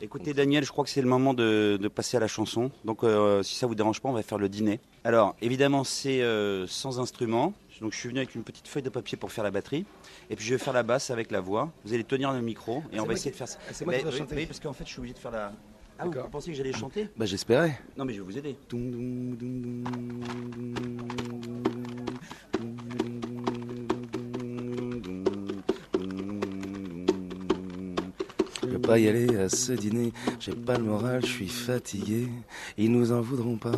Écoutez 0.00 0.34
Daniel, 0.34 0.64
je 0.64 0.70
crois 0.72 0.84
que 0.84 0.90
c'est 0.90 1.02
le 1.02 1.08
moment 1.08 1.34
de, 1.34 1.78
de 1.80 1.88
passer 1.88 2.16
à 2.16 2.20
la 2.20 2.26
chanson. 2.28 2.70
Donc 2.84 3.04
euh, 3.04 3.42
si 3.42 3.54
ça 3.56 3.66
vous 3.66 3.74
dérange 3.74 4.00
pas, 4.00 4.08
on 4.08 4.12
va 4.12 4.22
faire 4.22 4.38
le 4.38 4.48
dîner. 4.48 4.80
Alors 5.04 5.36
évidemment 5.40 5.84
c'est 5.84 6.20
euh, 6.22 6.66
sans 6.66 6.98
instrument. 7.00 7.52
Donc 7.80 7.92
je 7.92 7.98
suis 7.98 8.08
venu 8.08 8.18
avec 8.18 8.34
une 8.34 8.42
petite 8.42 8.66
feuille 8.66 8.82
de 8.82 8.88
papier 8.90 9.16
pour 9.16 9.30
faire 9.30 9.44
la 9.44 9.52
batterie. 9.52 9.84
Et 10.30 10.36
puis 10.36 10.44
je 10.44 10.54
vais 10.54 10.58
faire 10.58 10.72
la 10.72 10.82
basse 10.82 11.10
avec 11.10 11.30
la 11.30 11.40
voix. 11.40 11.70
Vous 11.84 11.94
allez 11.94 12.02
tenir 12.04 12.32
le 12.32 12.40
micro 12.40 12.78
et 12.92 12.94
c'est 12.96 13.00
on 13.00 13.06
va 13.06 13.12
essayer 13.12 13.30
qui- 13.30 13.34
de 13.34 13.38
faire 13.38 13.48
ça. 13.48 13.58
ah, 13.68 13.72
c'est 13.72 13.84
moi 13.84 13.94
qui 13.94 13.98
Mais 13.98 14.02
dois 14.04 14.12
oui, 14.12 14.18
chanter. 14.18 14.36
oui, 14.36 14.46
parce 14.46 14.58
qu'en 14.60 14.72
fait 14.72 14.84
je 14.84 14.90
suis 14.90 14.98
obligé 14.98 15.14
de 15.14 15.18
faire 15.20 15.30
la... 15.30 15.52
Ah 16.00 16.04
vous, 16.04 16.12
pensiez 16.30 16.52
que 16.52 16.56
j'allais 16.56 16.72
chanter 16.72 17.08
Bah 17.16 17.26
j'espérais. 17.26 17.76
Non 17.96 18.04
mais 18.04 18.12
je 18.12 18.20
vais 18.20 18.24
vous 18.24 18.38
aider. 18.38 18.56
Je 28.62 28.66
peux 28.68 28.78
pas 28.78 28.98
y 29.00 29.08
aller 29.08 29.36
à 29.36 29.48
ce 29.48 29.72
dîner, 29.72 30.12
j'ai 30.38 30.54
pas 30.54 30.78
le 30.78 30.84
moral, 30.84 31.20
je 31.22 31.32
suis 31.32 31.48
fatigué. 31.48 32.28
Ils 32.76 32.92
nous 32.92 33.10
en 33.10 33.20
voudront 33.20 33.56
pas. 33.56 33.72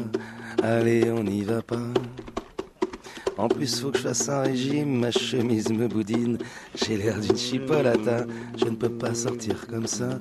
Allez, 0.62 1.11
on 1.11 1.25
n'y 1.25 1.43
va 1.43 1.62
pas. 1.62 1.89
En 3.39 3.49
plus, 3.49 3.81
faut 3.81 3.91
que 3.91 3.97
je 3.97 4.03
fasse 4.03 4.29
un 4.29 4.43
régime, 4.43 5.01
ma 5.01 5.11
chemise 5.11 5.71
me 5.71 5.89
boudine. 5.89 6.37
J'ai 6.75 6.99
l'air 6.99 7.18
d'une 7.18 7.39
chipolata, 7.39 8.27
je 8.59 8.66
ne 8.66 8.77
peux 8.77 8.91
pas 8.91 9.14
sortir 9.14 9.66
comme 9.66 9.87
ça. 9.87 10.21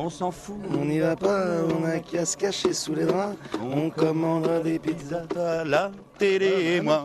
On 0.00 0.10
s'en 0.10 0.30
fout. 0.30 0.56
On 0.78 0.84
n'y 0.84 1.00
va 1.00 1.16
pas, 1.16 1.44
on 1.64 1.84
a 1.84 1.98
qu'à 1.98 2.24
se 2.24 2.36
cacher 2.36 2.72
sous 2.72 2.94
les 2.94 3.04
draps. 3.04 3.36
On 3.60 3.90
commandera 3.90 4.60
des 4.60 4.78
pizzas. 4.78 5.26
à 5.36 5.64
la 5.64 5.90
télé 6.18 6.76
et 6.76 6.80
moi. 6.80 7.04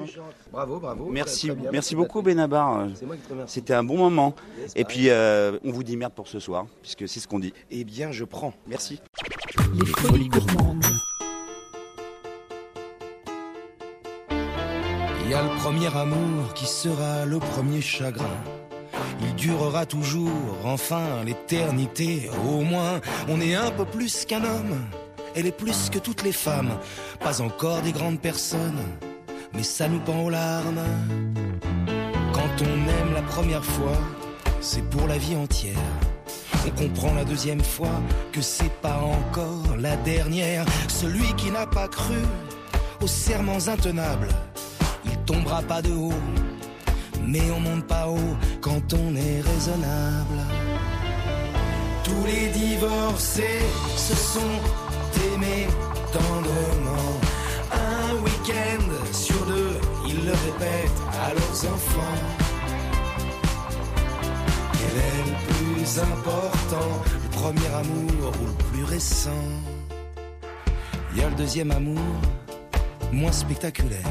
Bravo, 0.52 0.80
bravo. 0.80 1.08
Merci, 1.10 1.48
Très 1.48 1.56
bien, 1.56 1.72
merci 1.72 1.96
beaucoup. 1.96 2.22
Benabar. 2.22 2.88
C'était 3.48 3.74
un 3.74 3.84
bon 3.84 3.98
moment. 3.98 4.36
Yes, 4.60 4.74
Et 4.76 4.86
puis 4.86 5.10
euh, 5.10 5.58
on 5.66 5.72
vous 5.72 5.82
dit 5.84 5.98
merde 5.98 6.14
pour 6.14 6.28
ce 6.28 6.40
soir, 6.40 6.68
puisque 6.84 7.08
c'est 7.08 7.20
ce 7.20 7.28
qu'on 7.28 7.40
dit. 7.40 7.52
Eh 7.72 7.84
bien, 7.84 8.12
je 8.12 8.26
prends. 8.26 8.54
Merci. 8.68 9.02
Les 9.74 9.86
folies 9.88 10.30
gourmandes. 10.30 10.86
Il 15.26 15.32
y 15.32 15.34
a 15.34 15.42
le 15.42 15.60
premier 15.62 15.96
amour 15.98 16.54
qui 16.54 16.68
sera 16.68 17.26
le 17.26 17.40
premier 17.40 17.82
chagrin. 17.82 18.44
Il 19.24 19.36
durera 19.36 19.86
toujours, 19.86 20.58
enfin 20.64 21.24
l'éternité. 21.26 22.30
Au 22.46 22.62
moins, 22.62 23.00
on 23.28 23.40
est 23.42 23.56
un 23.56 23.72
peu 23.72 23.86
plus 23.86 24.26
qu'un 24.26 24.44
homme. 24.44 24.78
Elle 25.36 25.48
est 25.48 25.58
plus 25.58 25.90
que 25.90 26.00
toutes 26.00 26.24
les 26.24 26.32
femmes. 26.32 26.78
Pas 27.20 27.42
encore 27.42 27.82
des 27.82 27.92
grandes 27.92 28.20
personnes, 28.20 28.84
mais 29.54 29.64
ça 29.64 29.88
nous 29.88 30.00
pend 30.00 30.24
aux 30.24 30.30
larmes. 30.30 30.84
Quand 32.34 32.62
on 32.62 32.66
aime 32.66 33.14
la 33.14 33.22
première 33.24 33.66
fois, 33.66 33.98
c'est 34.62 34.88
pour 34.90 35.08
la 35.08 35.18
vie 35.18 35.36
entière. 35.36 35.78
On 36.66 36.70
comprend 36.72 37.14
la 37.14 37.26
deuxième 37.26 37.64
fois 37.64 38.02
que 38.32 38.42
c'est 38.42 38.72
pas 38.82 38.98
encore 38.98 39.76
la 39.78 39.96
dernière. 39.98 40.66
Celui 40.88 41.34
qui 41.36 41.52
n'a 41.52 41.68
pas 41.68 41.88
cru 41.88 42.22
aux 43.02 43.08
serments 43.08 43.68
intenables, 43.68 44.30
il 45.06 45.18
tombera 45.26 45.62
pas 45.62 45.82
de 45.82 45.92
haut. 45.92 46.14
Mais 47.26 47.50
on 47.52 47.60
monte 47.60 47.86
pas 47.88 48.08
haut 48.08 48.36
quand 48.62 48.94
on 48.94 49.16
est 49.16 49.42
raisonnable. 49.42 50.40
Tous 52.04 52.26
les 52.26 52.50
divorcés 52.50 53.62
se 53.96 54.16
sont 54.16 54.56
aimés 55.34 55.68
tendrement. 56.12 57.14
Un 57.72 58.14
week-end 58.24 59.12
sur 59.12 59.46
deux, 59.46 59.80
ils 60.08 60.26
le 60.26 60.32
répètent 60.32 61.02
à 61.24 61.34
leurs 61.34 61.74
enfants. 61.74 62.20
Quel 64.74 64.98
est 64.98 65.24
le 65.32 65.36
plus 65.54 66.00
important 66.00 66.90
Le 67.24 67.30
premier 67.30 67.68
amour 67.68 68.34
ou 68.42 68.46
le 68.48 68.64
plus 68.72 68.84
récent? 68.84 69.30
Il 71.14 71.20
y 71.20 71.24
a 71.24 71.30
le 71.30 71.36
deuxième 71.36 71.72
amour, 71.72 72.00
moins 73.12 73.32
spectaculaire, 73.32 74.02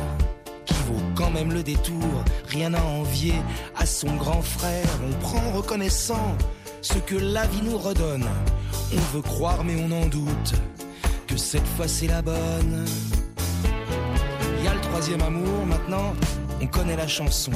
quand 1.15 1.31
même 1.31 1.53
le 1.53 1.63
détour. 1.63 2.25
Rien 2.49 2.75
à 2.75 2.83
envier 2.83 3.35
à 3.77 3.87
son 3.87 4.15
grand 4.17 4.43
frère. 4.43 4.87
On 5.07 5.13
prend 5.21 5.51
reconnaissant 5.53 6.37
ce 6.81 6.99
que 6.99 7.15
la 7.15 7.47
vie 7.47 7.63
nous 7.63 7.79
redonne. 7.79 8.27
On 8.93 9.17
veut 9.17 9.23
croire 9.23 9.65
mais 9.65 9.77
on 9.77 9.91
en 9.91 10.07
doute 10.07 10.55
que 11.27 11.37
cette 11.37 11.67
fois 11.77 11.89
c'est 11.89 12.09
la 12.09 12.23
bonne. 12.23 12.85
Y 14.65 14.69
a 14.69 14.75
le 14.75 14.81
troisième 14.81 15.23
amour 15.23 15.67
maintenant, 15.67 16.13
on 16.61 16.67
connaît 16.67 16.97
la 16.97 17.09
chanson. 17.09 17.53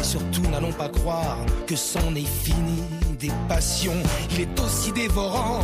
Et 0.00 0.04
surtout, 0.04 0.42
n'allons 0.50 0.72
pas 0.72 0.88
croire 0.88 1.38
que 1.66 1.76
c'en 1.76 2.14
est 2.14 2.26
fini 2.26 2.82
des 3.18 3.32
passions. 3.48 4.02
Il 4.32 4.40
est 4.40 4.60
aussi 4.60 4.92
dévorant 4.92 5.60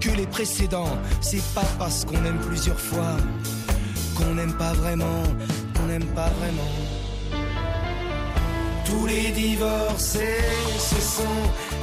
que 0.00 0.10
les 0.10 0.26
précédents. 0.26 0.96
C'est 1.20 1.42
pas 1.54 1.66
parce 1.78 2.04
qu'on 2.04 2.24
aime 2.24 2.38
plusieurs 2.46 2.78
fois 2.80 3.16
qu'on 4.16 4.34
n'aime 4.34 4.54
pas 4.54 4.72
vraiment, 4.72 5.22
qu'on 5.78 5.86
n'aime 5.86 6.06
pas 6.14 6.30
vraiment. 6.40 6.72
Tous 8.84 9.06
les 9.06 9.30
divorcés 9.30 10.44
se 10.78 11.00
sont 11.00 11.42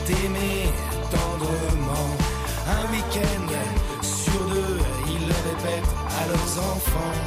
aimés 0.09 0.69
tendrement. 1.11 2.09
Un 2.67 2.91
week-end 2.91 3.47
sur 4.01 4.39
deux, 4.49 4.79
ils 5.07 5.27
le 5.27 5.37
répètent 5.49 5.95
à 6.19 6.27
leurs 6.27 6.53
enfants. 6.73 7.19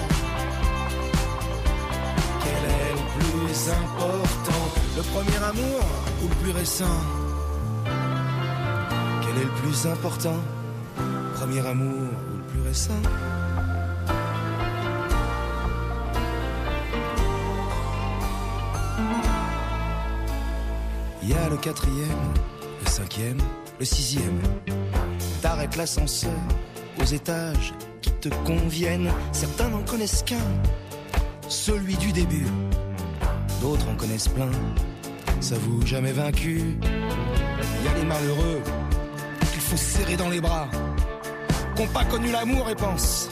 Quel 2.42 2.62
est 2.78 2.92
le 2.98 3.04
plus 3.18 3.70
important? 3.70 4.64
Le 4.96 5.02
premier 5.02 5.44
amour 5.44 5.80
ou 6.22 6.28
le 6.28 6.34
plus 6.42 6.50
récent? 6.50 7.00
Quel 9.22 9.42
est 9.42 9.44
le 9.44 9.56
plus 9.62 9.86
important? 9.86 10.38
Premier 11.34 11.64
amour 11.66 12.08
ou 12.32 12.36
le 12.36 12.44
plus 12.52 12.62
récent? 12.62 13.00
Il 21.30 21.34
y 21.34 21.36
a 21.36 21.50
le 21.50 21.58
quatrième, 21.58 22.32
le 22.82 22.90
cinquième, 22.90 23.36
le 23.78 23.84
sixième. 23.84 24.40
T'arrêtes 25.42 25.76
l'ascenseur 25.76 26.32
aux 26.98 27.04
étages 27.04 27.74
qui 28.00 28.10
te 28.12 28.30
conviennent. 28.46 29.12
Certains 29.32 29.68
n'en 29.68 29.82
connaissent 29.82 30.22
qu'un, 30.22 30.48
celui 31.46 31.96
du 31.96 32.12
début. 32.12 32.46
D'autres 33.60 33.86
en 33.90 33.94
connaissent 33.96 34.28
plein, 34.28 34.50
s'avouent 35.40 35.84
jamais 35.84 36.12
vaincus. 36.12 36.62
Il 36.82 37.84
y 37.84 37.88
a 37.88 37.94
les 37.98 38.06
malheureux 38.06 38.62
qu'il 39.52 39.60
faut 39.60 39.76
serrer 39.76 40.16
dans 40.16 40.30
les 40.30 40.40
bras, 40.40 40.66
qui 41.76 41.82
n'ont 41.82 41.88
pas 41.88 42.06
connu 42.06 42.32
l'amour 42.32 42.70
et 42.70 42.74
pensent 42.74 43.28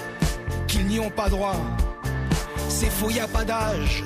qu'ils 0.69 0.85
n'y 0.85 1.01
ont 1.01 1.09
pas 1.09 1.31
droit. 1.31 1.57
C'est 2.69 2.91
faux, 2.91 3.09
y 3.09 3.21
a 3.21 3.29
pas 3.29 3.47
d'âge 3.47 4.05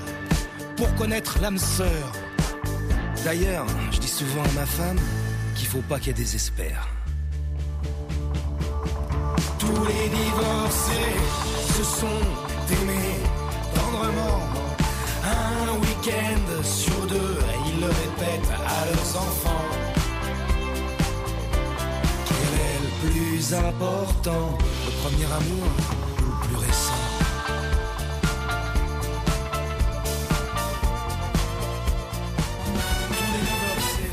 pour 0.76 0.94
connaître 0.94 1.40
l'âme 1.40 1.58
sœur. 1.58 2.19
D'ailleurs, 3.24 3.66
je 3.92 3.98
dis 3.98 4.08
souvent 4.08 4.42
à 4.42 4.52
ma 4.52 4.66
femme 4.66 4.98
qu'il 5.54 5.68
faut 5.68 5.82
pas 5.82 5.98
qu'elle 5.98 6.14
désespère. 6.14 6.88
Tous 9.58 9.84
les 9.84 10.08
divorcés 10.08 11.16
se 11.68 11.84
sont 11.84 12.22
aimés 12.72 13.20
tendrement. 13.74 14.40
Un 15.22 15.78
week-end 15.80 16.62
sur 16.64 17.06
deux, 17.06 17.38
ils 17.66 17.80
le 17.80 17.86
répètent 17.86 18.50
à 18.66 18.86
leurs 18.86 19.16
enfants. 19.16 19.66
Quel 22.26 22.52
est 22.66 22.80
le 22.84 23.10
plus 23.10 23.54
important? 23.54 24.58
Le 24.86 24.92
premier 25.02 25.26
amour? 25.26 25.99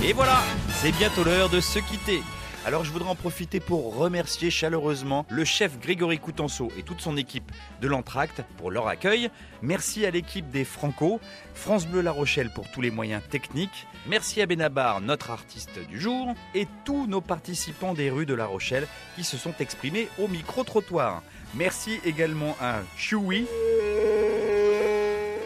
Et 0.04 0.14
voilà, 0.14 0.43
c'est 0.70 0.91
bientôt 0.91 1.24
l'heure 1.24 1.50
de 1.50 1.60
se 1.60 1.80
quitter. 1.80 2.22
Alors 2.66 2.84
je 2.84 2.91
voudrais 2.91 3.10
en 3.10 3.16
profiter 3.16 3.60
pour 3.60 3.95
remercier 3.95 4.52
chaleureusement 4.52 5.26
le 5.30 5.43
chef 5.43 5.80
Grégory 5.80 6.20
Coutenceau 6.20 6.70
et 6.78 6.84
toute 6.84 7.02
son 7.02 7.18
équipe 7.18 7.52
de 7.82 7.88
l'Entracte 7.88 8.43
pour 8.58 8.72
leur 8.72 8.88
accueil. 8.88 9.32
Merci 9.62 10.06
à 10.06 10.12
l'équipe 10.12 10.50
des 10.50 10.66
Franco, 10.66 11.20
France 11.54 11.88
Bleu 11.88 12.02
La 12.02 12.12
Rochelle 12.12 12.52
pour 12.54 12.70
tous 12.70 12.82
les 12.82 12.91
moyens 12.91 13.24
techniques. 13.30 13.88
Merci 14.08 14.41
à 14.41 14.45
Benabar, 14.45 15.02
notre 15.02 15.32
artiste 15.32 15.80
du 15.89 16.00
jour, 16.00 16.34
et 16.54 16.68
tous 16.86 17.08
nos 17.08 17.22
participants 17.22 17.93
des 17.93 18.10
rues 18.10 18.26
de 18.26 18.34
La 18.34 18.45
Rochelle 18.45 18.88
qui 19.16 19.24
se 19.24 19.38
sont 19.38 19.54
exprimés 19.60 20.10
au 20.20 20.28
micro-trottoir. 20.28 21.24
Merci 21.56 22.00
également 22.06 22.56
à 22.62 22.82
Chewy 22.98 23.45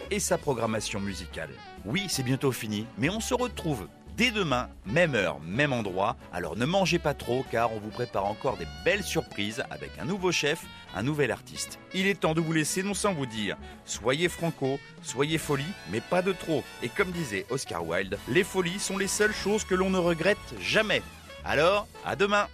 et 0.10 0.20
sa 0.20 0.38
programmation 0.38 1.00
musicale. 1.00 1.52
Oui, 1.86 2.08
c'est 2.10 2.24
bientôt 2.24 2.52
fini, 2.52 2.86
mais 2.98 3.10
on 3.10 3.20
se 3.20 3.34
retrouve 3.34 3.88
dès 4.18 4.32
demain, 4.32 4.70
même 4.86 5.16
heure, 5.16 5.40
même 5.42 5.74
endroit. 5.74 6.16
Alors 6.34 6.56
ne 6.56 6.66
mangez 6.66 7.00
pas 7.00 7.14
trop 7.14 7.46
car 7.52 7.74
on 7.74 7.80
vous 7.80 7.90
prépare 7.90 8.26
encore 8.26 8.58
des 8.58 8.68
belles 8.86 9.04
surprises 9.04 9.64
avec 9.70 9.92
un 10.00 10.06
nouveau 10.06 10.32
chef, 10.32 10.64
un 10.96 11.04
nouvel 11.04 11.32
artiste. 11.32 11.80
Il 11.94 12.08
est 12.08 12.20
temps 12.20 12.34
de 12.34 12.42
vous 12.42 12.54
laisser 12.54 12.84
non 12.84 12.94
sans 12.94 13.14
vous 13.14 13.26
dire 13.26 13.58
soyez 13.86 14.30
franco, 14.30 14.80
soyez 15.02 15.38
folie, 15.38 15.64
mais 15.92 16.02
pas 16.02 16.22
de 16.22 16.34
trop. 16.34 16.64
Et 16.84 16.90
comme 16.90 17.12
disait 17.12 17.46
Oscar 17.50 17.86
Wilde, 17.86 18.18
les 18.28 18.44
folies 18.44 18.80
sont 18.80 18.98
les 18.98 19.08
seules 19.08 19.34
choses 19.34 19.64
que 19.64 19.76
l'on 19.76 19.90
ne 19.90 19.98
regrette 19.98 20.38
jamais. 20.60 21.02
Alors, 21.44 21.88
à 22.06 22.16
demain 22.16 22.48